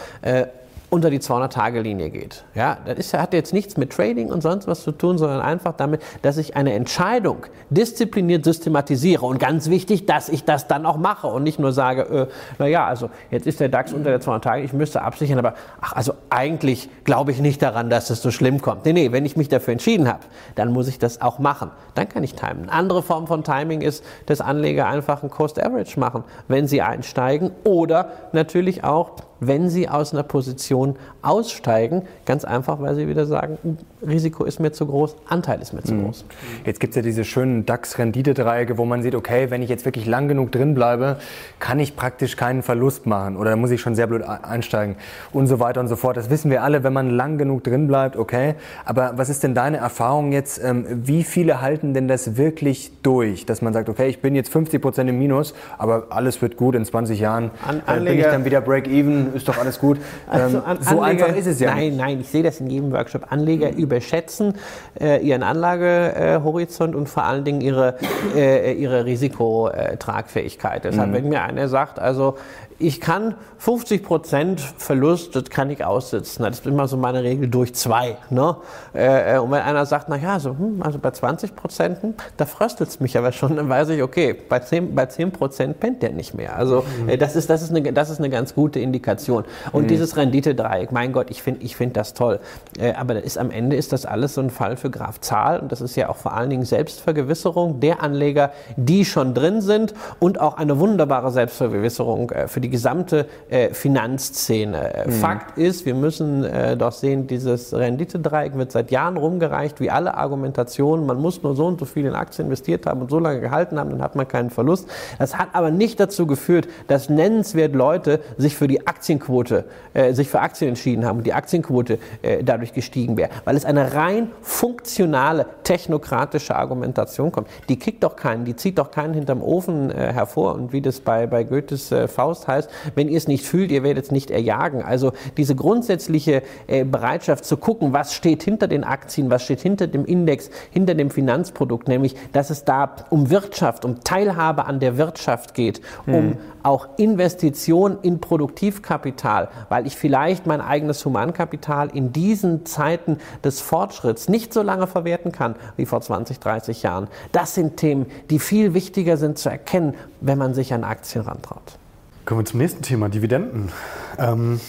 unter 0.89 1.09
die 1.09 1.19
200-Tage-Linie 1.19 2.09
geht. 2.09 2.45
Ja, 2.53 2.77
das 2.85 2.97
ist, 2.97 3.13
hat 3.13 3.33
jetzt 3.33 3.53
nichts 3.53 3.77
mit 3.77 3.91
Trading 3.91 4.29
und 4.29 4.41
sonst 4.41 4.67
was 4.67 4.83
zu 4.83 4.91
tun, 4.91 5.17
sondern 5.17 5.41
einfach 5.41 5.73
damit, 5.73 6.01
dass 6.21 6.37
ich 6.37 6.55
eine 6.55 6.73
Entscheidung 6.73 7.45
diszipliniert 7.69 8.45
systematisiere. 8.45 9.25
Und 9.25 9.39
ganz 9.39 9.69
wichtig, 9.69 10.05
dass 10.05 10.29
ich 10.29 10.45
das 10.45 10.67
dann 10.67 10.85
auch 10.85 10.97
mache 10.97 11.27
und 11.27 11.43
nicht 11.43 11.59
nur 11.59 11.71
sage, 11.71 12.01
äh, 12.01 12.27
naja, 12.59 12.85
also 12.85 13.09
jetzt 13.31 13.47
ist 13.47 13.59
der 13.59 13.69
DAX 13.69 13.93
unter 13.93 14.09
der 14.09 14.21
200 14.21 14.43
Tage, 14.43 14.63
ich 14.63 14.73
müsste 14.73 15.01
absichern, 15.01 15.39
aber 15.39 15.55
ach, 15.81 15.93
also 15.93 16.13
eigentlich 16.29 16.89
glaube 17.03 17.31
ich 17.31 17.39
nicht 17.39 17.61
daran, 17.61 17.89
dass 17.89 18.09
es 18.09 18.21
so 18.21 18.31
schlimm 18.31 18.61
kommt. 18.61 18.85
Nee, 18.85 18.93
nee, 18.93 19.11
wenn 19.11 19.25
ich 19.25 19.35
mich 19.35 19.49
dafür 19.49 19.73
entschieden 19.73 20.07
habe, 20.07 20.21
dann 20.55 20.71
muss 20.71 20.87
ich 20.87 20.99
das 20.99 21.21
auch 21.21 21.39
machen. 21.39 21.71
Dann 21.95 22.09
kann 22.09 22.23
ich 22.23 22.35
timen. 22.35 22.63
Eine 22.63 22.71
andere 22.71 23.03
Form 23.03 23.27
von 23.27 23.43
Timing 23.43 23.81
ist, 23.81 24.03
dass 24.25 24.41
Anleger 24.41 24.87
einfach 24.87 25.23
ein 25.23 25.29
Cost 25.29 25.61
Average 25.61 25.99
machen, 25.99 26.23
wenn 26.47 26.67
sie 26.67 26.81
einsteigen 26.81 27.51
oder 27.63 28.09
natürlich 28.31 28.83
auch 28.83 29.11
wenn 29.39 29.69
sie 29.69 29.89
aus 29.89 30.13
einer 30.13 30.23
Position 30.23 30.95
aussteigen. 31.21 32.03
Ganz 32.25 32.45
einfach, 32.45 32.81
weil 32.81 32.95
sie 32.95 33.07
wieder 33.07 33.25
sagen, 33.25 33.77
Risiko 34.07 34.43
ist 34.43 34.59
mir 34.59 34.71
zu 34.71 34.85
groß, 34.85 35.15
Anteil 35.27 35.61
ist 35.61 35.73
mir 35.73 35.83
zu 35.83 35.93
mhm. 35.93 36.05
groß. 36.05 36.25
Jetzt 36.65 36.79
gibt 36.79 36.91
es 36.91 36.95
ja 36.95 37.01
diese 37.01 37.23
schönen 37.23 37.65
DAX-Renditedreiecke, 37.65 38.77
wo 38.77 38.85
man 38.85 39.01
sieht, 39.01 39.15
okay, 39.15 39.49
wenn 39.49 39.61
ich 39.61 39.69
jetzt 39.69 39.85
wirklich 39.85 40.05
lang 40.05 40.27
genug 40.27 40.51
drin 40.51 40.73
bleibe, 40.73 41.17
kann 41.59 41.79
ich 41.79 41.95
praktisch 41.95 42.37
keinen 42.37 42.63
Verlust 42.63 43.05
machen 43.05 43.37
oder 43.37 43.55
muss 43.55 43.71
ich 43.71 43.81
schon 43.81 43.95
sehr 43.95 44.07
blöd 44.07 44.23
einsteigen 44.23 44.95
und 45.33 45.47
so 45.47 45.59
weiter 45.59 45.79
und 45.79 45.87
so 45.87 45.95
fort. 45.95 46.17
Das 46.17 46.29
wissen 46.29 46.51
wir 46.51 46.63
alle, 46.63 46.83
wenn 46.83 46.93
man 46.93 47.09
lang 47.09 47.37
genug 47.37 47.63
drin 47.63 47.87
bleibt, 47.87 48.17
okay. 48.17 48.55
Aber 48.85 49.13
was 49.15 49.29
ist 49.29 49.43
denn 49.43 49.55
deine 49.55 49.77
Erfahrung 49.77 50.31
jetzt? 50.31 50.63
Ähm, 50.63 50.85
wie 50.87 51.23
viele 51.23 51.61
halten 51.61 51.93
denn 51.93 52.07
das 52.07 52.37
wirklich 52.37 52.91
durch, 53.03 53.45
dass 53.45 53.61
man 53.61 53.73
sagt, 53.73 53.89
okay, 53.89 54.07
ich 54.07 54.21
bin 54.21 54.35
jetzt 54.35 54.51
50 54.51 54.81
Prozent 54.81 55.09
im 55.09 55.19
Minus, 55.19 55.53
aber 55.77 56.07
alles 56.09 56.41
wird 56.41 56.57
gut 56.57 56.75
in 56.75 56.85
20 56.85 57.19
Jahren, 57.19 57.51
An 57.65 57.81
äh, 57.87 58.09
bin 58.09 58.19
ich 58.19 58.25
dann 58.25 58.45
wieder 58.45 58.61
Break-Even, 58.61 59.33
ist 59.33 59.47
doch 59.47 59.57
alles 59.57 59.79
gut. 59.79 59.97
Also 60.27 60.57
ähm, 60.57 60.77
so 60.79 61.01
Anleger, 61.01 61.25
einfach 61.25 61.37
ist 61.37 61.47
es 61.47 61.59
ja 61.59 61.71
Nein, 61.71 61.87
nicht. 61.87 61.97
nein, 61.97 62.19
ich 62.21 62.27
sehe 62.27 62.43
das 62.43 62.59
in 62.59 62.69
jedem 62.69 62.91
Workshop. 62.91 63.31
Anleger 63.31 63.71
mhm. 63.71 63.77
Überschätzen 63.95 64.55
äh, 64.99 65.25
ihren 65.25 65.43
Anlagehorizont 65.43 66.95
und 66.95 67.07
vor 67.07 67.23
allen 67.23 67.43
Dingen 67.45 67.61
ihre, 67.61 67.95
äh, 68.35 68.73
ihre 68.73 69.05
Risikotragfähigkeit. 69.05 70.83
Deshalb, 70.83 71.09
mhm. 71.09 71.13
wenn 71.13 71.29
mir 71.29 71.41
einer 71.41 71.69
sagt, 71.69 71.99
also 71.99 72.37
ich 72.77 72.99
kann 72.99 73.35
50 73.59 74.03
Prozent 74.03 74.59
Verlust, 74.59 75.35
das 75.35 75.45
kann 75.45 75.69
ich 75.69 75.83
aussitzen. 75.83 76.43
Das 76.43 76.59
ist 76.59 76.65
immer 76.65 76.87
so 76.87 76.97
meine 76.97 77.23
Regel 77.23 77.47
durch 77.47 77.73
zwei. 77.73 78.17
Ne? 78.29 78.55
Äh, 78.93 79.39
und 79.39 79.51
wenn 79.51 79.61
einer 79.61 79.85
sagt, 79.85 80.07
na 80.09 80.17
ja, 80.17 80.39
so, 80.39 80.49
hm, 80.51 80.81
also 80.83 80.99
bei 80.99 81.11
20 81.11 81.55
Prozent, 81.55 82.01
hm, 82.03 82.13
da 82.37 82.45
fröstelt 82.45 82.89
es 82.89 82.99
mich 82.99 83.17
aber 83.17 83.31
schon, 83.31 83.55
dann 83.55 83.69
weiß 83.69 83.89
ich, 83.89 84.03
okay, 84.03 84.33
bei 84.33 84.59
10, 84.59 84.93
bei 84.93 85.05
10 85.05 85.31
Prozent 85.31 85.79
pennt 85.79 86.03
der 86.03 86.11
nicht 86.11 86.33
mehr. 86.33 86.55
Also 86.55 86.83
mhm. 87.01 87.09
äh, 87.09 87.17
das, 87.17 87.35
ist, 87.35 87.49
das, 87.49 87.61
ist 87.61 87.71
eine, 87.71 87.93
das 87.93 88.09
ist 88.09 88.19
eine 88.19 88.29
ganz 88.29 88.53
gute 88.53 88.79
Indikation. 88.79 89.45
Und 89.71 89.83
mhm. 89.83 89.87
dieses 89.87 90.17
Rendite-Dreieck, 90.17 90.91
mein 90.91 91.13
Gott, 91.13 91.27
ich 91.29 91.41
finde 91.41 91.63
ich 91.63 91.75
find 91.75 91.95
das 91.95 92.13
toll. 92.13 92.39
Äh, 92.77 92.93
aber 92.93 93.23
ist, 93.23 93.37
am 93.37 93.51
Ende 93.51 93.77
ist 93.77 93.93
das 93.93 94.05
alles 94.05 94.35
so 94.35 94.41
ein 94.41 94.49
Fall 94.49 94.75
für 94.75 94.89
Graf 94.89 95.21
Zahl. 95.21 95.59
Und 95.59 95.71
das 95.71 95.81
ist 95.81 95.95
ja 95.95 96.09
auch 96.09 96.17
vor 96.17 96.33
allen 96.33 96.49
Dingen 96.49 96.65
Selbstvergewisserung 96.65 97.79
der 97.79 98.03
Anleger, 98.03 98.51
die 98.75 99.05
schon 99.05 99.33
drin 99.33 99.61
sind 99.61 99.93
und 100.19 100.41
auch 100.41 100.57
eine 100.57 100.79
wunderbare 100.79 101.31
Selbstvergewisserung 101.31 102.31
äh, 102.31 102.47
für 102.47 102.61
die 102.61 102.64
gesamte 102.69 103.27
äh, 103.49 103.69
Finanzszene. 103.73 105.05
Mhm. 105.05 105.11
Fakt 105.11 105.57
ist, 105.57 105.85
wir 105.85 105.95
müssen 105.95 106.43
äh, 106.43 106.77
doch 106.77 106.91
sehen, 106.91 107.27
dieses 107.27 107.73
Renditedreieck 107.73 108.57
wird 108.57 108.71
seit 108.71 108.91
Jahren 108.91 109.17
rumgereicht, 109.17 109.79
wie 109.79 109.89
alle 109.89 110.15
Argumentationen. 110.15 111.05
Man 111.05 111.19
muss 111.19 111.43
nur 111.43 111.55
so 111.55 111.65
und 111.65 111.79
so 111.79 111.85
viel 111.85 112.05
in 112.05 112.13
Aktien 112.13 112.47
investiert 112.47 112.85
haben 112.85 113.01
und 113.01 113.09
so 113.09 113.19
lange 113.19 113.39
gehalten 113.41 113.79
haben, 113.79 113.89
dann 113.91 114.01
hat 114.01 114.15
man 114.15 114.27
keinen 114.27 114.49
Verlust. 114.49 114.87
Das 115.19 115.37
hat 115.37 115.49
aber 115.53 115.71
nicht 115.71 115.99
dazu 115.99 116.25
geführt, 116.25 116.67
dass 116.87 117.09
nennenswert 117.09 117.75
Leute 117.75 118.19
sich 118.37 118.55
für 118.55 118.67
die 118.67 118.87
Aktienquote, 118.87 119.65
äh, 119.93 120.13
sich 120.13 120.29
für 120.29 120.39
Aktien 120.39 120.69
entschieden 120.69 121.05
haben 121.05 121.17
und 121.17 121.27
die 121.27 121.33
Aktienquote 121.33 121.99
äh, 122.21 122.43
dadurch 122.43 122.73
gestiegen 122.73 123.17
wäre, 123.17 123.29
weil 123.43 123.55
es 123.55 123.65
eine 123.65 123.93
rein 123.93 124.29
funktionale, 124.41 125.45
technokratische 125.63 126.55
Argumentation 126.55 127.31
kommt. 127.31 127.47
Die 127.69 127.77
kickt 127.77 128.03
doch 128.03 128.15
keinen, 128.15 128.45
die 128.45 128.55
zieht 128.55 128.77
doch 128.77 128.91
keinen 128.91 129.13
hinterm 129.13 129.41
Ofen 129.41 129.91
äh, 129.91 130.13
hervor 130.13 130.55
und 130.55 130.73
wie 130.73 130.81
das 130.81 130.99
bei, 130.99 131.27
bei 131.27 131.43
Goethes 131.43 131.91
äh, 131.91 132.07
Faust 132.07 132.47
heißt, 132.47 132.54
wenn 132.95 133.09
ihr 133.09 133.17
es 133.17 133.27
nicht 133.27 133.45
fühlt, 133.45 133.71
ihr 133.71 133.83
werdet 133.83 134.05
es 134.05 134.11
nicht 134.11 134.31
erjagen. 134.31 134.81
Also 134.81 135.13
diese 135.37 135.55
grundsätzliche 135.55 136.43
äh, 136.67 136.83
Bereitschaft 136.83 137.45
zu 137.45 137.57
gucken, 137.57 137.93
was 137.93 138.13
steht 138.13 138.43
hinter 138.43 138.67
den 138.67 138.83
Aktien, 138.83 139.29
was 139.29 139.43
steht 139.43 139.61
hinter 139.61 139.87
dem 139.87 140.05
Index, 140.05 140.49
hinter 140.71 140.95
dem 140.95 141.09
Finanzprodukt, 141.09 141.87
nämlich 141.87 142.15
dass 142.31 142.49
es 142.49 142.63
da 142.63 142.95
um 143.09 143.29
Wirtschaft, 143.29 143.85
um 143.85 144.01
Teilhabe 144.03 144.65
an 144.65 144.79
der 144.79 144.97
Wirtschaft 144.97 145.53
geht, 145.53 145.81
um 146.05 146.13
mhm. 146.13 146.37
auch 146.63 146.87
Investition 146.97 147.97
in 148.01 148.19
Produktivkapital, 148.19 149.49
weil 149.69 149.87
ich 149.87 149.95
vielleicht 149.95 150.45
mein 150.45 150.61
eigenes 150.61 151.03
Humankapital 151.05 151.89
in 151.93 152.13
diesen 152.13 152.65
Zeiten 152.65 153.17
des 153.43 153.61
Fortschritts 153.61 154.29
nicht 154.29 154.53
so 154.53 154.61
lange 154.61 154.87
verwerten 154.87 155.31
kann 155.31 155.55
wie 155.77 155.85
vor 155.85 156.01
20, 156.01 156.39
30 156.39 156.83
Jahren. 156.83 157.07
Das 157.31 157.55
sind 157.55 157.77
Themen, 157.77 158.05
die 158.29 158.39
viel 158.39 158.73
wichtiger 158.73 159.17
sind 159.17 159.37
zu 159.37 159.49
erkennen, 159.49 159.95
wenn 160.21 160.37
man 160.37 160.53
sich 160.53 160.73
an 160.73 160.83
Aktien 160.83 161.23
rantraut. 161.23 161.77
Kommen 162.25 162.39
wir 162.41 162.45
zum 162.45 162.57
nächsten 162.59 162.81
Thema, 162.81 163.07
Dividenden. 163.07 163.71
Ähm, 164.17 164.59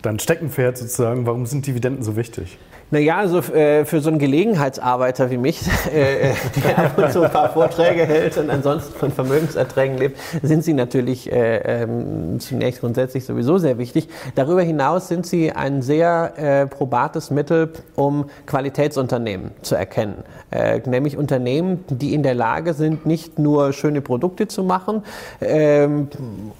dein 0.00 0.18
Steckenpferd 0.18 0.78
sozusagen, 0.78 1.26
warum 1.26 1.44
sind 1.44 1.66
Dividenden 1.66 2.02
so 2.02 2.16
wichtig? 2.16 2.56
Naja, 2.92 3.16
also 3.16 3.38
äh, 3.52 3.84
für 3.84 4.00
so 4.00 4.10
einen 4.10 4.20
Gelegenheitsarbeiter 4.20 5.28
wie 5.30 5.38
mich, 5.38 5.60
äh, 5.92 6.34
der 6.64 6.78
ab 6.78 6.96
und 6.96 7.10
zu 7.10 7.22
ein 7.22 7.32
paar 7.32 7.52
Vorträge 7.52 8.06
hält 8.06 8.38
und 8.38 8.48
ansonsten 8.48 8.96
von 8.96 9.10
Vermögenserträgen 9.10 9.98
lebt, 9.98 10.18
sind 10.42 10.62
sie 10.62 10.72
natürlich 10.72 11.32
äh, 11.32 11.82
ähm, 11.82 12.38
zunächst 12.38 12.80
grundsätzlich 12.80 13.24
sowieso 13.24 13.58
sehr 13.58 13.78
wichtig. 13.78 14.08
Darüber 14.36 14.62
hinaus 14.62 15.08
sind 15.08 15.26
sie 15.26 15.50
ein 15.50 15.82
sehr 15.82 16.66
probates 16.70 17.30
Mittel, 17.30 17.72
um 17.94 18.26
Qualitätsunternehmen 18.46 19.50
zu 19.62 19.74
erkennen. 19.74 20.24
Nämlich 20.86 21.16
Unternehmen, 21.16 21.84
die 21.88 22.14
in 22.14 22.22
der 22.22 22.34
Lage 22.34 22.74
sind, 22.74 23.06
nicht 23.06 23.38
nur 23.38 23.72
schöne 23.72 24.00
Produkte 24.00 24.48
zu 24.48 24.62
machen 24.62 25.02
ähm, 25.40 26.08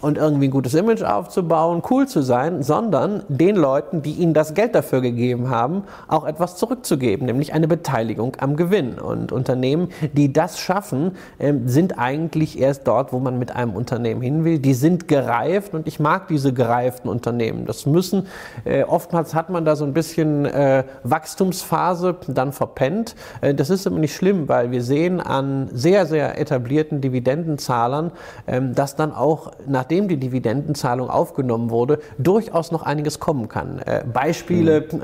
und 0.00 0.18
irgendwie 0.18 0.48
ein 0.48 0.50
gutes 0.50 0.74
Image 0.74 1.02
aufzubauen, 1.02 1.82
cool 1.90 2.06
zu 2.06 2.22
sein, 2.22 2.62
sondern 2.62 3.22
den 3.28 3.56
Leuten, 3.56 4.02
die 4.02 4.12
ihnen 4.12 4.34
das 4.34 4.54
Geld 4.54 4.74
dafür 4.74 5.00
gegeben 5.00 5.50
haben, 5.50 5.84
auch 6.16 6.26
etwas 6.26 6.56
zurückzugeben, 6.56 7.26
nämlich 7.26 7.52
eine 7.52 7.68
Beteiligung 7.68 8.36
am 8.40 8.56
Gewinn. 8.56 8.98
Und 8.98 9.32
Unternehmen, 9.32 9.88
die 10.14 10.32
das 10.32 10.58
schaffen, 10.58 11.12
ähm, 11.38 11.68
sind 11.68 11.98
eigentlich 11.98 12.58
erst 12.58 12.86
dort, 12.86 13.12
wo 13.12 13.18
man 13.20 13.38
mit 13.38 13.54
einem 13.54 13.74
Unternehmen 13.74 14.22
hin 14.22 14.44
will. 14.44 14.58
Die 14.58 14.74
sind 14.74 15.08
gereift 15.08 15.74
und 15.74 15.86
ich 15.86 16.00
mag 16.00 16.28
diese 16.28 16.52
gereiften 16.52 17.10
Unternehmen. 17.10 17.66
Das 17.66 17.84
müssen, 17.84 18.26
äh, 18.64 18.84
oftmals 18.84 19.34
hat 19.34 19.50
man 19.50 19.64
da 19.64 19.76
so 19.76 19.84
ein 19.84 19.92
bisschen 19.92 20.46
äh, 20.46 20.84
Wachstumsphase 21.02 22.16
dann 22.28 22.52
verpennt. 22.52 23.14
Äh, 23.42 23.54
das 23.54 23.68
ist 23.68 23.86
aber 23.86 23.98
nicht 23.98 24.14
schlimm, 24.14 24.48
weil 24.48 24.70
wir 24.70 24.82
sehen 24.82 25.20
an 25.20 25.68
sehr, 25.72 26.06
sehr 26.06 26.40
etablierten 26.40 27.02
Dividendenzahlern, 27.02 28.10
ähm, 28.46 28.74
dass 28.74 28.96
dann 28.96 29.12
auch, 29.12 29.52
nachdem 29.66 30.08
die 30.08 30.16
Dividendenzahlung 30.16 31.10
aufgenommen 31.10 31.70
wurde, 31.70 31.98
durchaus 32.16 32.72
noch 32.72 32.82
einiges 32.82 33.20
kommen 33.20 33.48
kann. 33.48 33.80
Beispiele 34.12 34.86
mhm. 34.90 35.00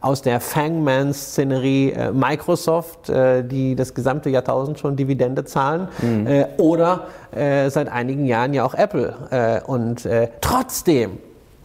aus 0.00 0.22
der 0.22 0.40
Fangman-Szenerie 0.48 1.92
äh, 1.92 2.12
Microsoft, 2.12 3.08
äh, 3.10 3.44
die 3.44 3.76
das 3.76 3.94
gesamte 3.94 4.30
Jahrtausend 4.30 4.78
schon 4.78 4.96
Dividende 4.96 5.44
zahlen, 5.44 5.88
mhm. 6.00 6.26
äh, 6.26 6.46
oder 6.56 7.06
äh, 7.30 7.70
seit 7.70 7.88
einigen 7.88 8.24
Jahren 8.24 8.54
ja 8.54 8.64
auch 8.64 8.74
Apple. 8.74 9.14
Äh, 9.30 9.60
und 9.70 10.06
äh, 10.06 10.28
trotzdem 10.40 11.18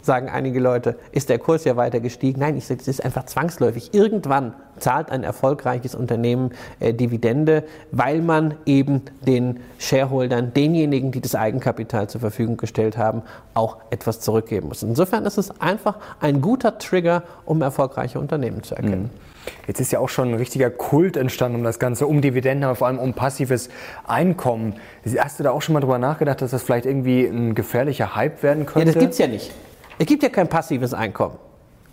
sagen 0.04 0.28
einige 0.28 0.60
Leute, 0.60 0.96
ist 1.12 1.28
der 1.28 1.38
Kurs 1.38 1.64
ja 1.64 1.76
weiter 1.76 2.00
gestiegen. 2.00 2.40
Nein, 2.40 2.56
ich 2.56 2.66
sage, 2.66 2.80
es 2.80 2.88
ist 2.88 3.04
einfach 3.04 3.26
zwangsläufig. 3.26 3.94
Irgendwann 3.94 4.54
zahlt 4.78 5.10
ein 5.10 5.22
erfolgreiches 5.22 5.94
Unternehmen 5.94 6.50
äh, 6.80 6.92
Dividende, 6.92 7.64
weil 7.92 8.20
man 8.20 8.54
eben 8.66 9.02
den 9.26 9.60
Shareholdern, 9.78 10.52
denjenigen, 10.52 11.12
die 11.12 11.20
das 11.20 11.34
Eigenkapital 11.34 12.08
zur 12.08 12.20
Verfügung 12.20 12.56
gestellt 12.56 12.96
haben, 12.96 13.22
auch 13.54 13.78
etwas 13.90 14.20
zurückgeben 14.20 14.68
muss. 14.68 14.82
Insofern 14.82 15.24
ist 15.24 15.38
es 15.38 15.60
einfach 15.60 15.96
ein 16.20 16.40
guter 16.40 16.78
Trigger, 16.78 17.22
um 17.44 17.62
erfolgreiche 17.62 18.18
Unternehmen 18.18 18.62
zu 18.62 18.74
erkennen. 18.74 19.10
Mhm. 19.14 19.34
Jetzt 19.66 19.80
ist 19.80 19.92
ja 19.92 19.98
auch 19.98 20.08
schon 20.08 20.30
ein 20.30 20.34
richtiger 20.34 20.70
Kult 20.70 21.16
entstanden 21.16 21.58
um 21.58 21.64
das 21.64 21.78
Ganze, 21.78 22.06
um 22.06 22.20
Dividenden, 22.20 22.64
aber 22.64 22.76
vor 22.76 22.86
allem 22.86 22.98
um 22.98 23.12
passives 23.14 23.68
Einkommen. 24.06 24.74
Hast 25.18 25.38
du 25.38 25.44
da 25.44 25.50
auch 25.50 25.62
schon 25.62 25.74
mal 25.74 25.80
drüber 25.80 25.98
nachgedacht, 25.98 26.40
dass 26.42 26.50
das 26.50 26.62
vielleicht 26.62 26.86
irgendwie 26.86 27.26
ein 27.26 27.54
gefährlicher 27.54 28.14
Hype 28.14 28.42
werden 28.42 28.66
könnte? 28.66 28.88
Ja, 28.88 28.94
das 28.94 29.00
gibt 29.00 29.12
es 29.12 29.18
ja 29.18 29.26
nicht. 29.26 29.52
Es 29.98 30.06
gibt 30.06 30.22
ja 30.22 30.28
kein 30.28 30.48
passives 30.48 30.92
Einkommen. 30.92 31.38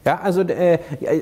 Ja, 0.03 0.19
also 0.23 0.41
äh, 0.41 0.79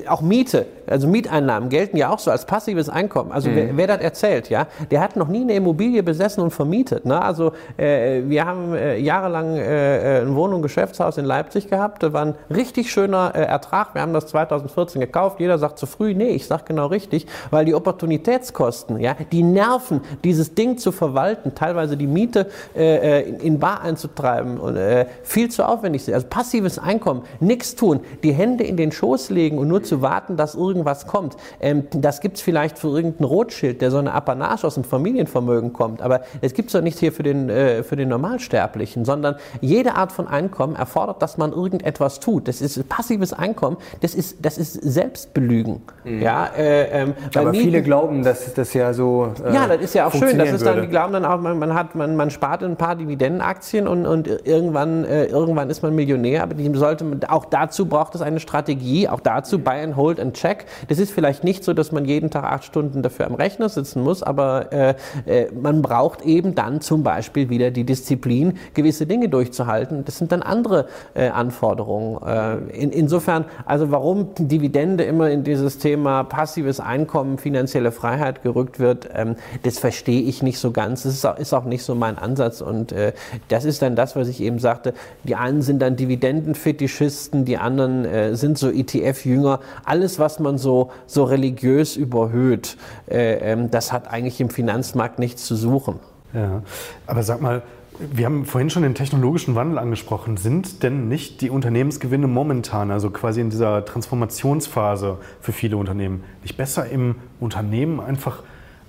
auch 0.08 0.22
Miete, 0.22 0.64
also 0.86 1.06
Mieteinnahmen 1.06 1.68
gelten 1.68 1.98
ja 1.98 2.08
auch 2.08 2.18
so 2.18 2.30
als 2.30 2.46
passives 2.46 2.88
Einkommen. 2.88 3.30
Also 3.30 3.50
mhm. 3.50 3.56
wer, 3.56 3.76
wer, 3.76 3.86
das 3.88 4.00
erzählt, 4.00 4.48
ja, 4.48 4.68
der 4.90 5.02
hat 5.02 5.16
noch 5.16 5.28
nie 5.28 5.42
eine 5.42 5.54
Immobilie 5.54 6.02
besessen 6.02 6.42
und 6.42 6.50
vermietet. 6.50 7.04
Ne? 7.04 7.20
Also 7.20 7.52
äh, 7.76 8.22
wir 8.24 8.46
haben 8.46 8.74
äh, 8.74 8.96
jahrelang 8.96 9.56
äh, 9.56 10.22
ein 10.22 10.34
Wohn- 10.34 10.54
und 10.54 10.62
Geschäftshaus 10.62 11.18
in 11.18 11.26
Leipzig 11.26 11.68
gehabt. 11.68 12.02
Das 12.02 12.14
war 12.14 12.24
ein 12.24 12.34
richtig 12.48 12.90
schöner 12.90 13.32
äh, 13.34 13.42
Ertrag. 13.42 13.94
Wir 13.94 14.00
haben 14.00 14.14
das 14.14 14.28
2014 14.28 14.98
gekauft. 15.02 15.40
Jeder 15.40 15.58
sagt 15.58 15.78
zu 15.78 15.84
früh, 15.84 16.14
nee, 16.14 16.30
ich 16.30 16.46
sag 16.46 16.64
genau 16.64 16.86
richtig, 16.86 17.26
weil 17.50 17.66
die 17.66 17.74
Opportunitätskosten, 17.74 18.98
ja, 18.98 19.14
die 19.30 19.42
Nerven, 19.42 20.00
dieses 20.24 20.54
Ding 20.54 20.78
zu 20.78 20.90
verwalten, 20.90 21.54
teilweise 21.54 21.98
die 21.98 22.06
Miete 22.06 22.46
äh, 22.74 23.28
in, 23.28 23.40
in 23.40 23.58
Bar 23.58 23.82
einzutreiben 23.82 24.58
und 24.58 24.76
äh, 24.76 25.04
viel 25.22 25.50
zu 25.50 25.68
aufwendig 25.68 26.02
sind. 26.02 26.14
Also 26.14 26.26
passives 26.28 26.78
Einkommen, 26.78 27.24
nichts 27.40 27.74
tun, 27.74 28.00
die 28.22 28.32
Hände 28.32 28.69
in 28.70 28.76
den 28.76 28.92
Schoß 28.92 29.30
legen 29.30 29.58
und 29.58 29.68
nur 29.68 29.82
zu 29.82 30.00
warten, 30.00 30.36
dass 30.36 30.54
irgendwas 30.54 31.06
kommt. 31.06 31.36
Ähm, 31.60 31.86
das 31.90 32.20
gibt 32.20 32.36
es 32.36 32.42
vielleicht 32.42 32.78
für 32.78 32.88
irgendein 32.88 33.24
Rotschild, 33.24 33.82
der 33.82 33.90
so 33.90 33.98
eine 33.98 34.12
Apanage 34.12 34.66
aus 34.66 34.74
dem 34.74 34.84
Familienvermögen 34.84 35.72
kommt. 35.72 36.00
Aber 36.00 36.20
es 36.40 36.54
gibt 36.54 36.68
es 36.68 36.72
doch 36.72 36.80
nicht 36.80 36.98
hier 36.98 37.12
für 37.12 37.22
den, 37.22 37.50
äh, 37.50 37.82
für 37.82 37.96
den 37.96 38.08
Normalsterblichen, 38.08 39.04
sondern 39.04 39.36
jede 39.60 39.96
Art 39.96 40.12
von 40.12 40.28
Einkommen 40.28 40.76
erfordert, 40.76 41.20
dass 41.20 41.36
man 41.36 41.52
irgendetwas 41.52 42.20
tut. 42.20 42.48
Das 42.48 42.60
ist 42.62 42.88
passives 42.88 43.32
Einkommen, 43.32 43.76
das 44.00 44.14
ist, 44.14 44.38
das 44.44 44.56
ist 44.56 44.74
Selbstbelügen. 44.74 45.82
Mhm. 46.04 46.22
Ja, 46.22 46.46
äh, 46.56 47.02
ähm, 47.02 47.14
Aber 47.34 47.50
Mieten, 47.50 47.64
viele 47.64 47.82
glauben, 47.82 48.22
dass 48.22 48.54
das 48.54 48.72
ja 48.72 48.92
so. 48.92 49.32
Äh, 49.44 49.52
ja, 49.52 49.66
das 49.66 49.80
ist 49.80 49.94
ja 49.94 50.06
auch 50.06 50.12
schön. 50.12 50.38
Das 50.38 50.52
ist 50.52 50.64
dann, 50.64 50.80
die 50.80 50.88
glauben 50.88 51.12
dann 51.12 51.24
auch, 51.24 51.40
man, 51.40 51.58
man, 51.58 51.74
hat, 51.74 51.94
man, 51.94 52.16
man 52.16 52.30
spart 52.30 52.62
ein 52.62 52.76
paar 52.76 52.96
Dividendenaktien 52.96 53.88
und, 53.88 54.06
und 54.06 54.28
irgendwann, 54.44 55.04
äh, 55.04 55.26
irgendwann 55.26 55.68
ist 55.70 55.82
man 55.82 55.94
Millionär. 55.94 56.42
Aber 56.42 56.54
die 56.54 56.72
sollte, 56.76 57.04
auch 57.28 57.44
dazu 57.44 57.86
braucht 57.86 58.14
es 58.14 58.22
eine 58.22 58.40
Strategie 58.40 58.59
Strategie, 58.60 59.08
auch 59.08 59.20
dazu 59.20 59.58
Buy 59.58 59.82
and 59.82 59.96
Hold 59.96 60.20
and 60.20 60.34
Check. 60.34 60.66
Das 60.88 60.98
ist 60.98 61.12
vielleicht 61.12 61.44
nicht 61.44 61.64
so, 61.64 61.72
dass 61.72 61.92
man 61.92 62.04
jeden 62.04 62.30
Tag 62.30 62.44
acht 62.44 62.64
Stunden 62.64 63.02
dafür 63.02 63.26
am 63.26 63.34
Rechner 63.34 63.70
sitzen 63.70 64.02
muss, 64.02 64.22
aber 64.22 64.70
äh, 64.70 64.94
äh, 65.24 65.50
man 65.52 65.80
braucht 65.80 66.22
eben 66.22 66.54
dann 66.54 66.82
zum 66.82 67.02
Beispiel 67.02 67.48
wieder 67.48 67.70
die 67.70 67.84
Disziplin, 67.84 68.58
gewisse 68.74 69.06
Dinge 69.06 69.30
durchzuhalten. 69.30 70.04
Das 70.04 70.18
sind 70.18 70.30
dann 70.30 70.42
andere 70.42 70.86
äh, 71.14 71.28
Anforderungen. 71.28 72.20
Äh, 72.22 72.78
in, 72.78 72.90
insofern, 72.90 73.46
also 73.64 73.90
warum 73.90 74.34
Dividende 74.38 75.04
immer 75.04 75.30
in 75.30 75.42
dieses 75.42 75.78
Thema 75.78 76.24
passives 76.24 76.80
Einkommen, 76.80 77.38
finanzielle 77.38 77.92
Freiheit 77.92 78.42
gerückt 78.42 78.78
wird, 78.78 79.08
ähm, 79.14 79.36
das 79.62 79.78
verstehe 79.78 80.20
ich 80.20 80.42
nicht 80.42 80.58
so 80.58 80.70
ganz. 80.70 81.04
Das 81.04 81.14
ist 81.14 81.24
auch, 81.24 81.38
ist 81.38 81.54
auch 81.54 81.64
nicht 81.64 81.82
so 81.82 81.94
mein 81.94 82.18
Ansatz 82.18 82.60
und 82.60 82.92
äh, 82.92 83.14
das 83.48 83.64
ist 83.64 83.80
dann 83.80 83.96
das, 83.96 84.16
was 84.16 84.28
ich 84.28 84.42
eben 84.42 84.58
sagte. 84.58 84.92
Die 85.24 85.34
einen 85.34 85.62
sind 85.62 85.80
dann 85.80 85.96
Dividendenfetischisten, 85.96 87.46
die 87.46 87.56
anderen 87.56 88.04
äh, 88.04 88.36
sind 88.50 88.58
so 88.58 88.70
ETF-Jünger. 88.70 89.60
Alles, 89.84 90.18
was 90.18 90.40
man 90.40 90.58
so, 90.58 90.90
so 91.06 91.24
religiös 91.24 91.96
überhöht, 91.96 92.76
äh, 93.08 93.52
ähm, 93.52 93.70
das 93.70 93.92
hat 93.92 94.10
eigentlich 94.10 94.40
im 94.40 94.50
Finanzmarkt 94.50 95.18
nichts 95.18 95.44
zu 95.44 95.54
suchen. 95.54 96.00
Ja, 96.32 96.62
aber 97.06 97.22
sag 97.22 97.40
mal, 97.40 97.62
wir 97.98 98.24
haben 98.24 98.46
vorhin 98.46 98.70
schon 98.70 98.82
den 98.82 98.94
technologischen 98.94 99.54
Wandel 99.54 99.78
angesprochen. 99.78 100.36
Sind 100.36 100.82
denn 100.82 101.08
nicht 101.08 101.42
die 101.42 101.50
Unternehmensgewinne 101.50 102.26
momentan, 102.26 102.90
also 102.90 103.10
quasi 103.10 103.40
in 103.40 103.50
dieser 103.50 103.84
Transformationsphase 103.84 105.18
für 105.40 105.52
viele 105.52 105.76
Unternehmen, 105.76 106.24
nicht 106.42 106.56
besser 106.56 106.88
im 106.88 107.16
Unternehmen 107.40 108.00
einfach 108.00 108.42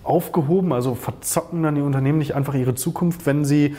aufgehoben? 0.03 0.71
Also 0.71 0.95
verzocken 0.95 1.61
dann 1.63 1.75
die 1.75 1.81
Unternehmen 1.81 2.19
nicht 2.19 2.35
einfach 2.35 2.53
ihre 2.53 2.73
Zukunft, 2.73 3.25
wenn 3.25 3.43
sie, 3.43 3.75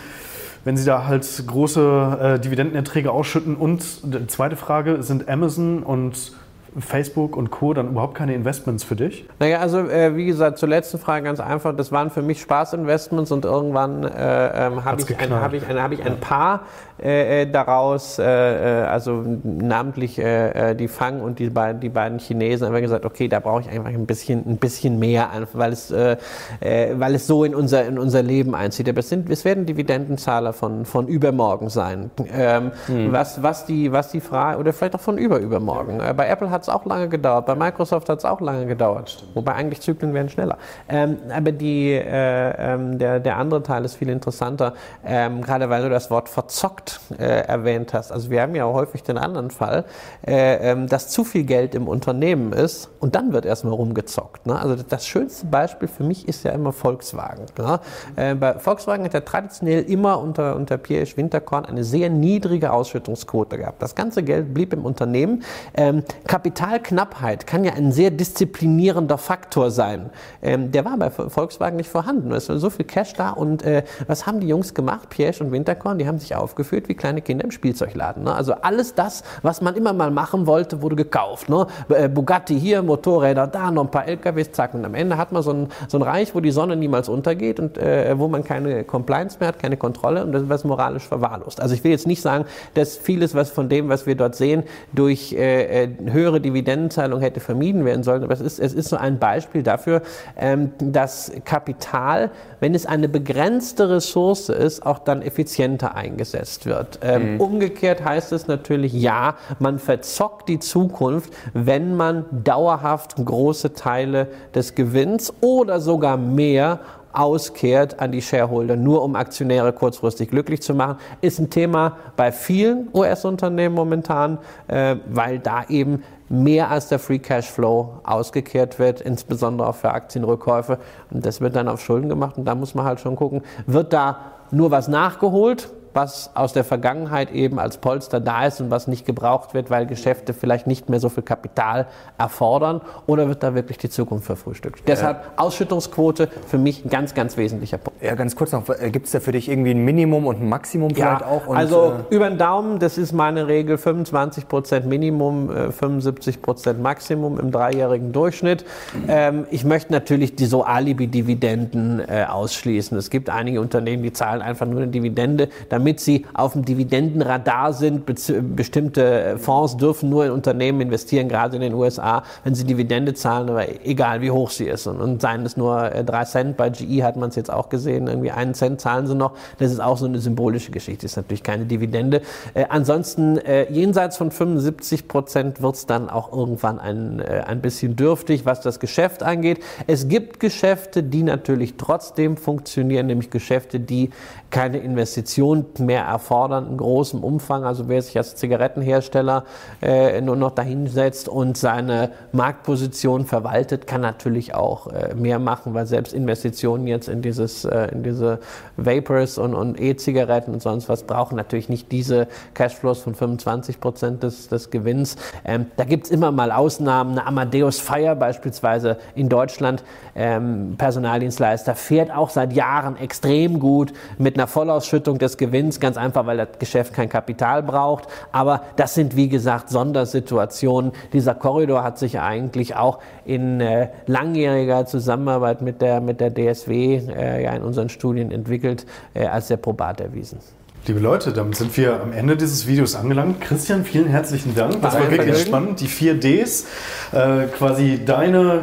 wenn 0.64 0.76
sie 0.76 0.84
da 0.84 1.06
halt 1.06 1.44
große 1.46 2.18
äh, 2.20 2.40
Dividendenerträge 2.40 3.10
ausschütten? 3.10 3.56
Und 3.56 3.84
zweite 4.28 4.56
Frage, 4.56 5.02
sind 5.02 5.28
Amazon 5.28 5.82
und 5.82 6.32
Facebook 6.79 7.37
und 7.37 7.51
Co. 7.51 7.75
dann 7.75 7.89
überhaupt 7.89 8.14
keine 8.14 8.35
Investments 8.35 8.83
für 8.83 8.97
dich? 8.97 9.27
Naja, 9.39 9.59
also 9.59 9.79
äh, 9.79 10.16
wie 10.16 10.25
gesagt, 10.25 10.59
zur 10.59 10.68
letzten 10.68 10.99
Frage 10.99 11.25
ganz 11.25 11.41
einfach. 11.41 11.77
Das 11.77 11.93
waren 11.93 12.11
für 12.11 12.23
mich 12.23 12.41
Spaßinvestments 12.41 13.31
und 13.31 13.45
irgendwann 13.45 14.05
äh, 14.05 14.66
ähm, 14.66 14.85
habe 14.85 15.01
ich, 15.01 15.18
ein, 15.18 15.31
hab 15.31 15.53
ich, 15.53 15.66
ein, 15.66 15.83
hab 15.83 15.93
ich 15.93 16.03
ein 16.03 16.18
paar 16.18 16.62
äh, 17.03 17.43
äh 17.43 17.51
daraus, 17.51 18.18
äh, 18.18 18.25
äh, 18.25 18.87
also 18.87 19.25
namentlich 19.43 20.16
die 20.16 20.89
Fang 20.89 21.20
und 21.20 21.39
die 21.39 21.51
beiden, 21.51 21.81
die 21.81 21.89
beiden 21.89 22.18
Chinesen, 22.18 22.66
haben 22.66 22.75
wir 22.75 22.81
gesagt, 22.81 23.05
okay, 23.05 23.29
da 23.29 23.41
brauche 23.41 23.62
ich 23.62 23.70
einfach 23.70 23.91
ein 23.91 24.07
bisschen, 24.07 24.45
ein 24.47 24.57
bisschen 24.57 24.99
mehr, 24.99 25.29
weil, 25.53 25.73
es, 25.73 25.91
weil 25.93 27.14
es 27.14 27.27
so 27.27 27.45
in 27.45 27.55
unser, 27.55 27.85
in 27.87 27.99
unser 27.99 28.23
Leben 28.23 28.55
einzieht. 28.55 28.89
Aber 28.89 29.01
es, 29.01 29.09
sind, 29.09 29.31
es 29.31 29.45
werden 29.45 29.66
Dividendenzahler 29.66 30.53
von, 30.53 30.85
von 30.85 31.09
übermorgen 31.09 31.68
sein. 31.68 32.11
Ähm, 32.33 32.73
hm. 32.87 33.12
was, 33.12 33.43
was, 33.43 33.66
die, 33.66 33.93
was 33.93 34.11
die 34.11 34.20
Frage, 34.20 34.59
oder 34.59 34.73
vielleicht 34.73 34.95
auch 34.95 35.01
von 35.01 35.18
überübermorgen. 35.18 36.01
bei 36.16 36.29
Apple 36.29 36.51
hat 36.51 36.61
hat 36.62 36.68
es 36.68 36.74
auch 36.74 36.86
lange 36.86 37.08
gedauert, 37.08 37.46
bei 37.46 37.54
Microsoft 37.54 38.08
hat 38.08 38.18
es 38.18 38.24
auch 38.24 38.40
lange 38.40 38.66
gedauert. 38.66 39.24
Wobei 39.34 39.54
eigentlich 39.54 39.80
Zyklen 39.80 40.14
werden 40.14 40.28
schneller. 40.28 40.58
Ähm, 40.88 41.18
aber 41.34 41.50
die, 41.50 41.92
äh, 41.92 42.74
ähm, 42.74 42.98
der, 42.98 43.18
der 43.18 43.36
andere 43.36 43.62
Teil 43.62 43.84
ist 43.84 43.96
viel 43.96 44.08
interessanter, 44.08 44.74
ähm, 45.04 45.42
gerade 45.42 45.68
weil 45.70 45.82
du 45.82 45.90
das 45.90 46.10
Wort 46.10 46.28
verzockt 46.28 47.00
äh, 47.18 47.24
erwähnt 47.24 47.94
hast. 47.94 48.12
Also 48.12 48.30
wir 48.30 48.42
haben 48.42 48.54
ja 48.54 48.64
häufig 48.64 49.02
den 49.02 49.18
anderen 49.18 49.50
Fall, 49.50 49.84
äh, 50.26 50.70
ähm, 50.70 50.86
dass 50.86 51.08
zu 51.08 51.24
viel 51.24 51.44
Geld 51.44 51.74
im 51.74 51.88
Unternehmen 51.88 52.52
ist 52.52 52.90
und 53.00 53.16
dann 53.16 53.32
wird 53.32 53.44
erstmal 53.44 53.74
rumgezockt. 53.74 54.46
Ne? 54.46 54.58
Also 54.58 54.76
das 54.76 55.06
schönste 55.06 55.46
Beispiel 55.46 55.88
für 55.88 56.04
mich 56.04 56.28
ist 56.28 56.44
ja 56.44 56.52
immer 56.52 56.72
Volkswagen. 56.72 57.46
Ne? 57.58 57.80
Äh, 58.16 58.34
bei 58.36 58.54
Volkswagen 58.54 59.04
hat 59.04 59.14
er 59.14 59.24
traditionell 59.24 59.82
immer 59.82 60.20
unter, 60.20 60.54
unter 60.54 60.78
Pierre 60.78 61.06
Winterkorn 61.16 61.64
eine 61.64 61.82
sehr 61.82 62.08
niedrige 62.08 62.72
Ausschüttungsquote 62.72 63.58
gehabt. 63.58 63.82
Das 63.82 63.94
ganze 63.94 64.22
Geld 64.22 64.54
blieb 64.54 64.72
im 64.72 64.84
Unternehmen. 64.84 65.42
Ähm, 65.74 66.04
Kapitalknappheit 66.53 67.46
kann 67.46 67.64
ja 67.64 67.72
ein 67.72 67.92
sehr 67.92 68.11
disziplinierender 68.11 69.16
Faktor 69.16 69.70
sein. 69.70 70.11
Ähm, 70.42 70.70
der 70.70 70.84
war 70.84 70.98
bei 70.98 71.11
Volkswagen 71.11 71.76
nicht 71.76 71.88
vorhanden. 71.88 72.30
Es 72.32 72.48
war 72.48 72.59
so 72.59 72.68
viel 72.68 72.84
Cash 72.84 73.14
da 73.14 73.30
und 73.30 73.62
äh, 73.62 73.84
was 74.07 74.26
haben 74.26 74.40
die 74.40 74.48
Jungs 74.48 74.74
gemacht, 74.74 75.09
Piège 75.11 75.42
und 75.42 75.50
Winterkorn? 75.50 75.98
Die 75.98 76.07
haben 76.07 76.18
sich 76.18 76.34
aufgeführt 76.34 76.88
wie 76.88 76.94
kleine 76.94 77.22
Kinder 77.22 77.44
im 77.44 77.50
Spielzeugladen. 77.50 78.24
Ne? 78.24 78.34
Also 78.34 78.53
alles 78.53 78.94
das, 78.94 79.22
was 79.40 79.62
man 79.62 79.76
immer 79.76 79.94
mal 79.94 80.11
machen 80.11 80.46
wollte, 80.46 80.82
wurde 80.82 80.96
gekauft. 80.96 81.48
Ne? 81.48 81.66
Äh, 81.88 82.09
Bugatti 82.09 82.59
hier, 82.59 82.82
Motorräder 82.82 83.46
da, 83.46 83.70
noch 83.70 83.84
ein 83.84 83.90
paar 83.90 84.07
LKWs, 84.07 84.53
zack. 84.53 84.74
Und 84.74 84.84
am 84.84 84.94
Ende 84.94 85.16
hat 85.16 85.32
man 85.32 85.42
so 85.42 85.53
ein, 85.53 85.68
so 85.88 85.98
ein 85.98 86.03
Reich, 86.03 86.34
wo 86.34 86.40
die 86.40 86.50
Sonne 86.50 86.76
niemals 86.76 87.09
untergeht 87.09 87.61
und 87.61 87.78
äh, 87.78 88.18
wo 88.18 88.28
man 88.28 88.44
keine 88.44 88.84
Compliance 88.84 89.38
mehr 89.40 89.48
hat, 89.48 89.59
keine 89.59 89.78
Kontrolle 89.78 90.22
und 90.22 90.32
das 90.32 90.48
was 90.48 90.64
moralisch 90.64 91.05
verwahrlost. 91.09 91.61
Also 91.62 91.74
ich 91.74 91.82
will 91.82 91.92
jetzt 91.92 92.07
nicht 92.07 92.20
sagen, 92.20 92.44
dass 92.74 92.96
vieles 92.98 93.34
was 93.34 93.50
von 93.50 93.70
dem, 93.70 93.88
was 93.88 94.07
wir 94.07 94.16
dort 94.16 94.34
sehen, 94.34 94.64
durch 94.92 95.32
äh, 95.32 95.84
äh 95.84 95.88
höhere 96.11 96.41
Dividendenzahlung 96.43 97.20
hätte 97.20 97.40
vermieden 97.40 97.84
werden 97.84 98.03
sollen. 98.03 98.22
Aber 98.24 98.34
es 98.34 98.40
ist, 98.40 98.59
es 98.59 98.74
ist 98.74 98.88
so 98.88 98.97
ein 98.97 99.18
Beispiel 99.18 99.62
dafür, 99.62 100.03
ähm, 100.36 100.72
dass 100.78 101.32
Kapital, 101.45 102.30
wenn 102.61 102.74
es 102.74 102.86
eine 102.86 103.09
begrenzte 103.09 103.88
Ressource 103.88 104.49
ist, 104.49 104.84
auch 104.84 104.99
dann 104.99 105.22
effizienter 105.22 105.95
eingesetzt 105.95 106.66
wird. 106.66 106.99
Ähm, 107.03 107.34
mhm. 107.34 107.40
Umgekehrt 107.40 108.05
heißt 108.05 108.32
es 108.32 108.47
natürlich, 108.47 108.93
ja, 108.93 109.36
man 109.59 109.78
verzockt 109.78 110.49
die 110.49 110.59
Zukunft, 110.59 111.32
wenn 111.55 111.97
man 111.97 112.24
dauerhaft 112.30 113.16
große 113.16 113.72
Teile 113.72 114.28
des 114.55 114.74
Gewinns 114.74 115.32
oder 115.40 115.80
sogar 115.80 116.16
mehr 116.16 116.80
auskehrt 117.12 118.00
an 118.00 118.12
die 118.12 118.22
Shareholder, 118.22 118.76
nur 118.76 119.02
um 119.02 119.16
Aktionäre 119.16 119.72
kurzfristig 119.72 120.30
glücklich 120.30 120.62
zu 120.62 120.74
machen, 120.74 120.96
ist 121.20 121.38
ein 121.38 121.50
Thema 121.50 121.96
bei 122.16 122.32
vielen 122.32 122.88
US-Unternehmen 122.94 123.74
momentan, 123.74 124.38
äh, 124.68 124.96
weil 125.06 125.38
da 125.38 125.64
eben 125.68 126.02
mehr 126.28 126.70
als 126.70 126.88
der 126.88 126.98
Free 126.98 127.18
Cash 127.18 127.50
Flow 127.50 128.00
ausgekehrt 128.04 128.78
wird, 128.78 129.00
insbesondere 129.02 129.68
auch 129.68 129.74
für 129.74 129.90
Aktienrückkäufe. 129.90 130.78
Und 131.10 131.26
das 131.26 131.40
wird 131.40 131.56
dann 131.56 131.68
auf 131.68 131.82
Schulden 131.82 132.08
gemacht. 132.08 132.38
Und 132.38 132.46
da 132.46 132.54
muss 132.54 132.74
man 132.74 132.86
halt 132.86 133.00
schon 133.00 133.16
gucken, 133.16 133.42
wird 133.66 133.92
da 133.92 134.18
nur 134.50 134.70
was 134.70 134.88
nachgeholt 134.88 135.70
was 135.95 136.30
aus 136.34 136.53
der 136.53 136.64
Vergangenheit 136.64 137.30
eben 137.32 137.59
als 137.59 137.76
Polster 137.76 138.20
da 138.20 138.47
ist 138.47 138.61
und 138.61 138.70
was 138.70 138.86
nicht 138.86 139.05
gebraucht 139.05 139.55
wird, 139.55 139.70
weil 139.70 139.86
Geschäfte 139.86 140.34
vielleicht 140.34 140.66
nicht 140.66 140.88
mehr 140.88 141.01
so 141.01 141.09
viel 141.09 141.22
Kapital 141.22 141.86
erfordern? 142.18 142.80
Oder 143.07 143.28
wird 143.28 143.43
da 143.43 143.55
wirklich 143.55 143.78
die 143.78 143.90
Zukunft 143.90 144.26
verfrühstückt? 144.26 144.80
Ja. 144.80 144.84
Deshalb 144.86 145.24
Ausschüttungsquote 145.36 146.28
für 146.47 146.59
mich 146.59 146.84
ein 146.84 146.90
ganz, 146.90 147.14
ganz 147.14 147.36
wesentlicher 147.36 147.78
Punkt. 147.78 148.03
Ja, 148.03 148.14
ganz 148.14 148.36
kurz 148.36 148.53
noch, 148.53 148.68
äh, 148.68 148.90
gibt 148.90 149.07
es 149.07 149.12
da 149.12 149.20
für 149.20 149.32
dich 149.32 149.49
irgendwie 149.49 149.72
ein 149.72 149.84
Minimum 149.84 150.26
und 150.26 150.40
ein 150.40 150.49
Maximum 150.49 150.90
vielleicht 150.95 151.20
ja, 151.20 151.26
auch? 151.26 151.47
Und, 151.47 151.57
also 151.57 151.95
äh, 152.11 152.14
über 152.14 152.28
den 152.28 152.38
Daumen, 152.38 152.78
das 152.78 152.99
ist 152.99 153.12
meine 153.12 153.49
Regel, 153.49 153.78
25 153.78 154.49
Prozent 154.49 154.86
Minimum, 154.86 155.51
75 155.72 156.36
äh, 156.36 156.38
Prozent 156.38 156.82
Maximum 156.82 157.38
im 157.38 157.51
dreijährigen 157.51 158.12
Durchschnitt. 158.12 158.64
Ähm, 159.09 159.47
ich 159.51 159.64
möchte 159.64 159.93
natürlich 159.93 160.36
die 160.36 160.47
so 160.47 160.64
Alibi-Dividenden 160.64 162.01
äh, 162.01 162.24
ausschließen. 162.28 162.97
Es 162.97 163.11
gibt 163.11 163.30
einige 163.30 163.61
Unternehmen, 163.61 164.03
die 164.03 164.12
zahlen 164.12 164.43
einfach 164.43 164.66
nur 164.66 164.82
eine 164.82 164.90
Dividende, 164.90 165.49
damit 165.68 165.82
damit 165.83 165.99
sie 165.99 166.24
auf 166.33 166.53
dem 166.53 166.64
Dividendenradar 166.64 167.72
sind. 167.72 168.07
Bestimmte 168.07 169.37
Fonds 169.39 169.76
dürfen 169.76 170.11
nur 170.11 170.26
in 170.26 170.30
Unternehmen 170.30 170.80
investieren, 170.80 171.28
gerade 171.28 171.57
in 171.57 171.62
den 171.62 171.74
USA, 171.74 172.22
wenn 172.45 172.55
sie 172.55 172.62
Dividende 172.62 173.14
zahlen, 173.14 173.51
aber 173.51 173.66
egal 173.85 174.20
wie 174.20 174.30
hoch 174.30 174.51
sie 174.51 174.66
ist. 174.66 174.87
Und, 174.87 175.01
und 175.01 175.20
seien 175.20 175.45
es 175.45 175.57
nur 175.57 175.93
äh, 175.93 176.05
drei 176.05 176.24
Cent, 176.24 176.57
bei 176.57 176.70
GE 176.70 177.03
hat 177.03 177.16
man 177.16 177.30
es 177.30 177.37
jetzt 177.37 177.53
auch 177.53 177.68
gesehen, 177.68 178.07
irgendwie 178.07 178.30
einen 178.30 178.55
Cent 178.55 178.80
zahlen 178.80 179.09
sie 179.09 179.16
noch. 179.16 179.33
Das 179.59 179.72
ist 179.72 179.80
auch 179.80 179.99
so 179.99 180.07
eine 180.07 180.20
symbolische 180.20 180.70
Geschichte, 180.70 181.05
ist 181.05 181.16
natürlich 181.16 181.43
keine 181.43 181.64
Dividende. 181.64 182.22
Äh, 182.55 182.66
ansonsten, 182.68 183.39
äh, 183.39 183.68
jenseits 183.72 184.16
von 184.16 184.30
75 184.30 185.09
Prozent 185.09 185.62
wird 185.62 185.74
es 185.74 185.87
dann 185.87 186.09
auch 186.09 186.33
irgendwann 186.33 186.78
ein, 186.78 187.18
äh, 187.18 187.43
ein 187.45 187.61
bisschen 187.61 187.97
dürftig, 187.97 188.47
was 188.47 188.61
das 188.61 188.78
Geschäft 188.78 189.24
angeht. 189.24 189.59
Es 189.89 190.07
gibt 190.07 190.39
Geschäfte, 190.39 191.03
die 191.03 191.24
natürlich 191.24 191.74
trotzdem 191.76 192.37
funktionieren, 192.37 193.07
nämlich 193.07 193.30
Geschäfte, 193.30 193.80
die 193.80 194.11
keine 194.51 194.78
Investition 194.78 195.72
mehr 195.79 196.05
erfordern 196.05 196.68
in 196.70 196.77
großem 196.77 197.23
Umfang. 197.23 197.64
Also 197.64 197.89
wer 197.89 198.03
sich 198.03 198.16
als 198.16 198.37
Zigarettenhersteller 198.37 199.45
äh, 199.81 200.20
nur 200.20 200.37
noch 200.37 200.53
dahinsetzt 200.53 201.29
und 201.29 201.57
seine 201.57 202.11
Marktposition 202.33 203.27
verwaltet, 203.27 203.87
kann 203.87 204.01
natürlich 204.01 204.55
auch 204.55 204.89
äh, 204.89 205.14
mehr 205.14 205.39
machen, 205.39 205.75
weil 205.75 205.87
selbst 205.87 206.12
Investitionen 206.12 206.87
jetzt 206.87 207.09
in 207.09 207.23
dieses 207.23 207.64
äh, 207.64 207.89
in 207.93 208.03
diese 208.03 208.41
Vapors 208.77 209.39
und, 209.39 209.55
und 209.55 209.81
E-Zigaretten 209.81 210.53
und 210.53 210.62
sonst 210.62 210.89
was 210.89 211.05
brauchen 211.05 211.37
natürlich 211.37 211.68
nicht 211.68 211.93
diese 211.93 212.29
Cashflows 212.55 213.01
von 213.01 213.14
25 213.14 213.81
Prozent 213.81 214.23
des, 214.23 214.49
des 214.49 214.70
Gewinns. 214.70 215.16
Ähm, 215.45 215.66
da 215.77 215.85
gibt 215.85 216.07
es 216.07 216.11
immer 216.11 216.33
mal 216.33 216.53
Ausnahmen. 216.53 217.12
Eine 217.12 217.27
Amadeus 217.27 217.81
Fire 217.81 218.16
beispielsweise 218.16 218.99
in 219.14 219.29
Deutschland, 219.29 219.85
ähm, 220.14 220.75
Personaldienstleister, 220.79 221.75
fährt 221.75 222.11
auch 222.11 222.31
seit 222.31 222.53
Jahren 222.53 222.97
extrem 222.97 223.61
gut 223.61 223.93
mit 224.18 224.37
einer 224.37 224.47
Vollausschüttung 224.47 225.18
des 225.18 225.37
Gewinns, 225.37 225.61
ganz 225.80 225.96
einfach, 225.96 226.26
weil 226.26 226.36
das 226.36 226.48
Geschäft 226.58 226.92
kein 226.92 227.08
Kapital 227.08 227.62
braucht. 227.62 228.08
Aber 228.32 228.62
das 228.76 228.94
sind, 228.94 229.16
wie 229.16 229.28
gesagt, 229.28 229.70
Sondersituationen. 229.70 230.92
Dieser 231.12 231.34
Korridor 231.34 231.82
hat 231.82 231.98
sich 231.98 232.20
eigentlich 232.20 232.76
auch 232.76 232.98
in 233.24 233.60
äh, 233.60 233.88
langjähriger 234.06 234.86
Zusammenarbeit 234.86 235.62
mit 235.62 235.80
der, 235.80 236.00
mit 236.00 236.20
der 236.20 236.30
DSW 236.30 236.96
äh, 236.96 237.44
ja 237.44 237.52
in 237.52 237.62
unseren 237.62 237.88
Studien 237.88 238.30
entwickelt, 238.30 238.86
äh, 239.14 239.26
als 239.26 239.48
sehr 239.48 239.56
probat 239.56 240.00
erwiesen. 240.00 240.38
Liebe 240.86 240.98
Leute, 240.98 241.32
damit 241.32 241.54
sind 241.54 241.76
wir 241.76 242.00
am 242.00 242.12
Ende 242.12 242.36
dieses 242.36 242.66
Videos 242.66 242.96
angelangt. 242.96 243.40
Christian, 243.40 243.84
vielen 243.84 244.08
herzlichen 244.08 244.56
Dank. 244.56 244.82
Das 244.82 244.94
war 244.94 245.08
wirklich 245.08 245.40
spannend. 245.40 245.80
Die 245.80 245.86
4Ds, 245.86 246.64
äh, 247.12 247.46
quasi 247.46 248.04
deine 248.04 248.62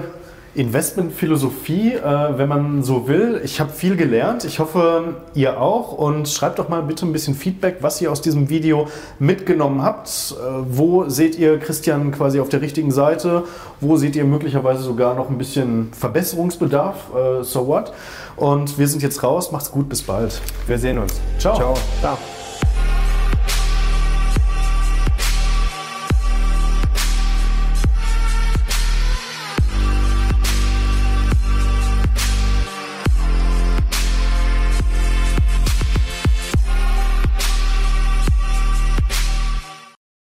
Investmentphilosophie, 0.55 1.93
äh, 1.93 2.37
wenn 2.37 2.49
man 2.49 2.83
so 2.83 3.07
will. 3.07 3.41
Ich 3.43 3.59
habe 3.59 3.71
viel 3.71 3.95
gelernt. 3.95 4.45
Ich 4.45 4.59
hoffe, 4.59 5.15
ihr 5.33 5.61
auch. 5.61 5.91
Und 5.91 6.27
schreibt 6.27 6.59
doch 6.59 6.69
mal 6.69 6.81
bitte 6.81 7.05
ein 7.05 7.13
bisschen 7.13 7.35
Feedback, 7.35 7.77
was 7.81 8.01
ihr 8.01 8.11
aus 8.11 8.21
diesem 8.21 8.49
Video 8.49 8.87
mitgenommen 9.19 9.83
habt. 9.83 10.09
Äh, 10.09 10.51
wo 10.69 11.07
seht 11.07 11.37
ihr 11.37 11.59
Christian 11.59 12.11
quasi 12.11 12.39
auf 12.39 12.49
der 12.49 12.61
richtigen 12.61 12.91
Seite? 12.91 13.43
Wo 13.79 13.97
seht 13.97 14.15
ihr 14.15 14.25
möglicherweise 14.25 14.81
sogar 14.81 15.15
noch 15.15 15.29
ein 15.29 15.37
bisschen 15.37 15.91
Verbesserungsbedarf? 15.93 16.95
Äh, 17.15 17.43
so 17.43 17.67
what? 17.67 17.93
Und 18.35 18.79
wir 18.79 18.87
sind 18.87 19.03
jetzt 19.03 19.21
raus. 19.23 19.51
Macht's 19.51 19.71
gut. 19.71 19.87
Bis 19.89 20.01
bald. 20.01 20.41
Wir 20.67 20.77
sehen 20.77 20.97
uns. 20.97 21.19
Ciao. 21.37 21.55
Ciao. 21.55 21.73
Ciao. 22.01 22.17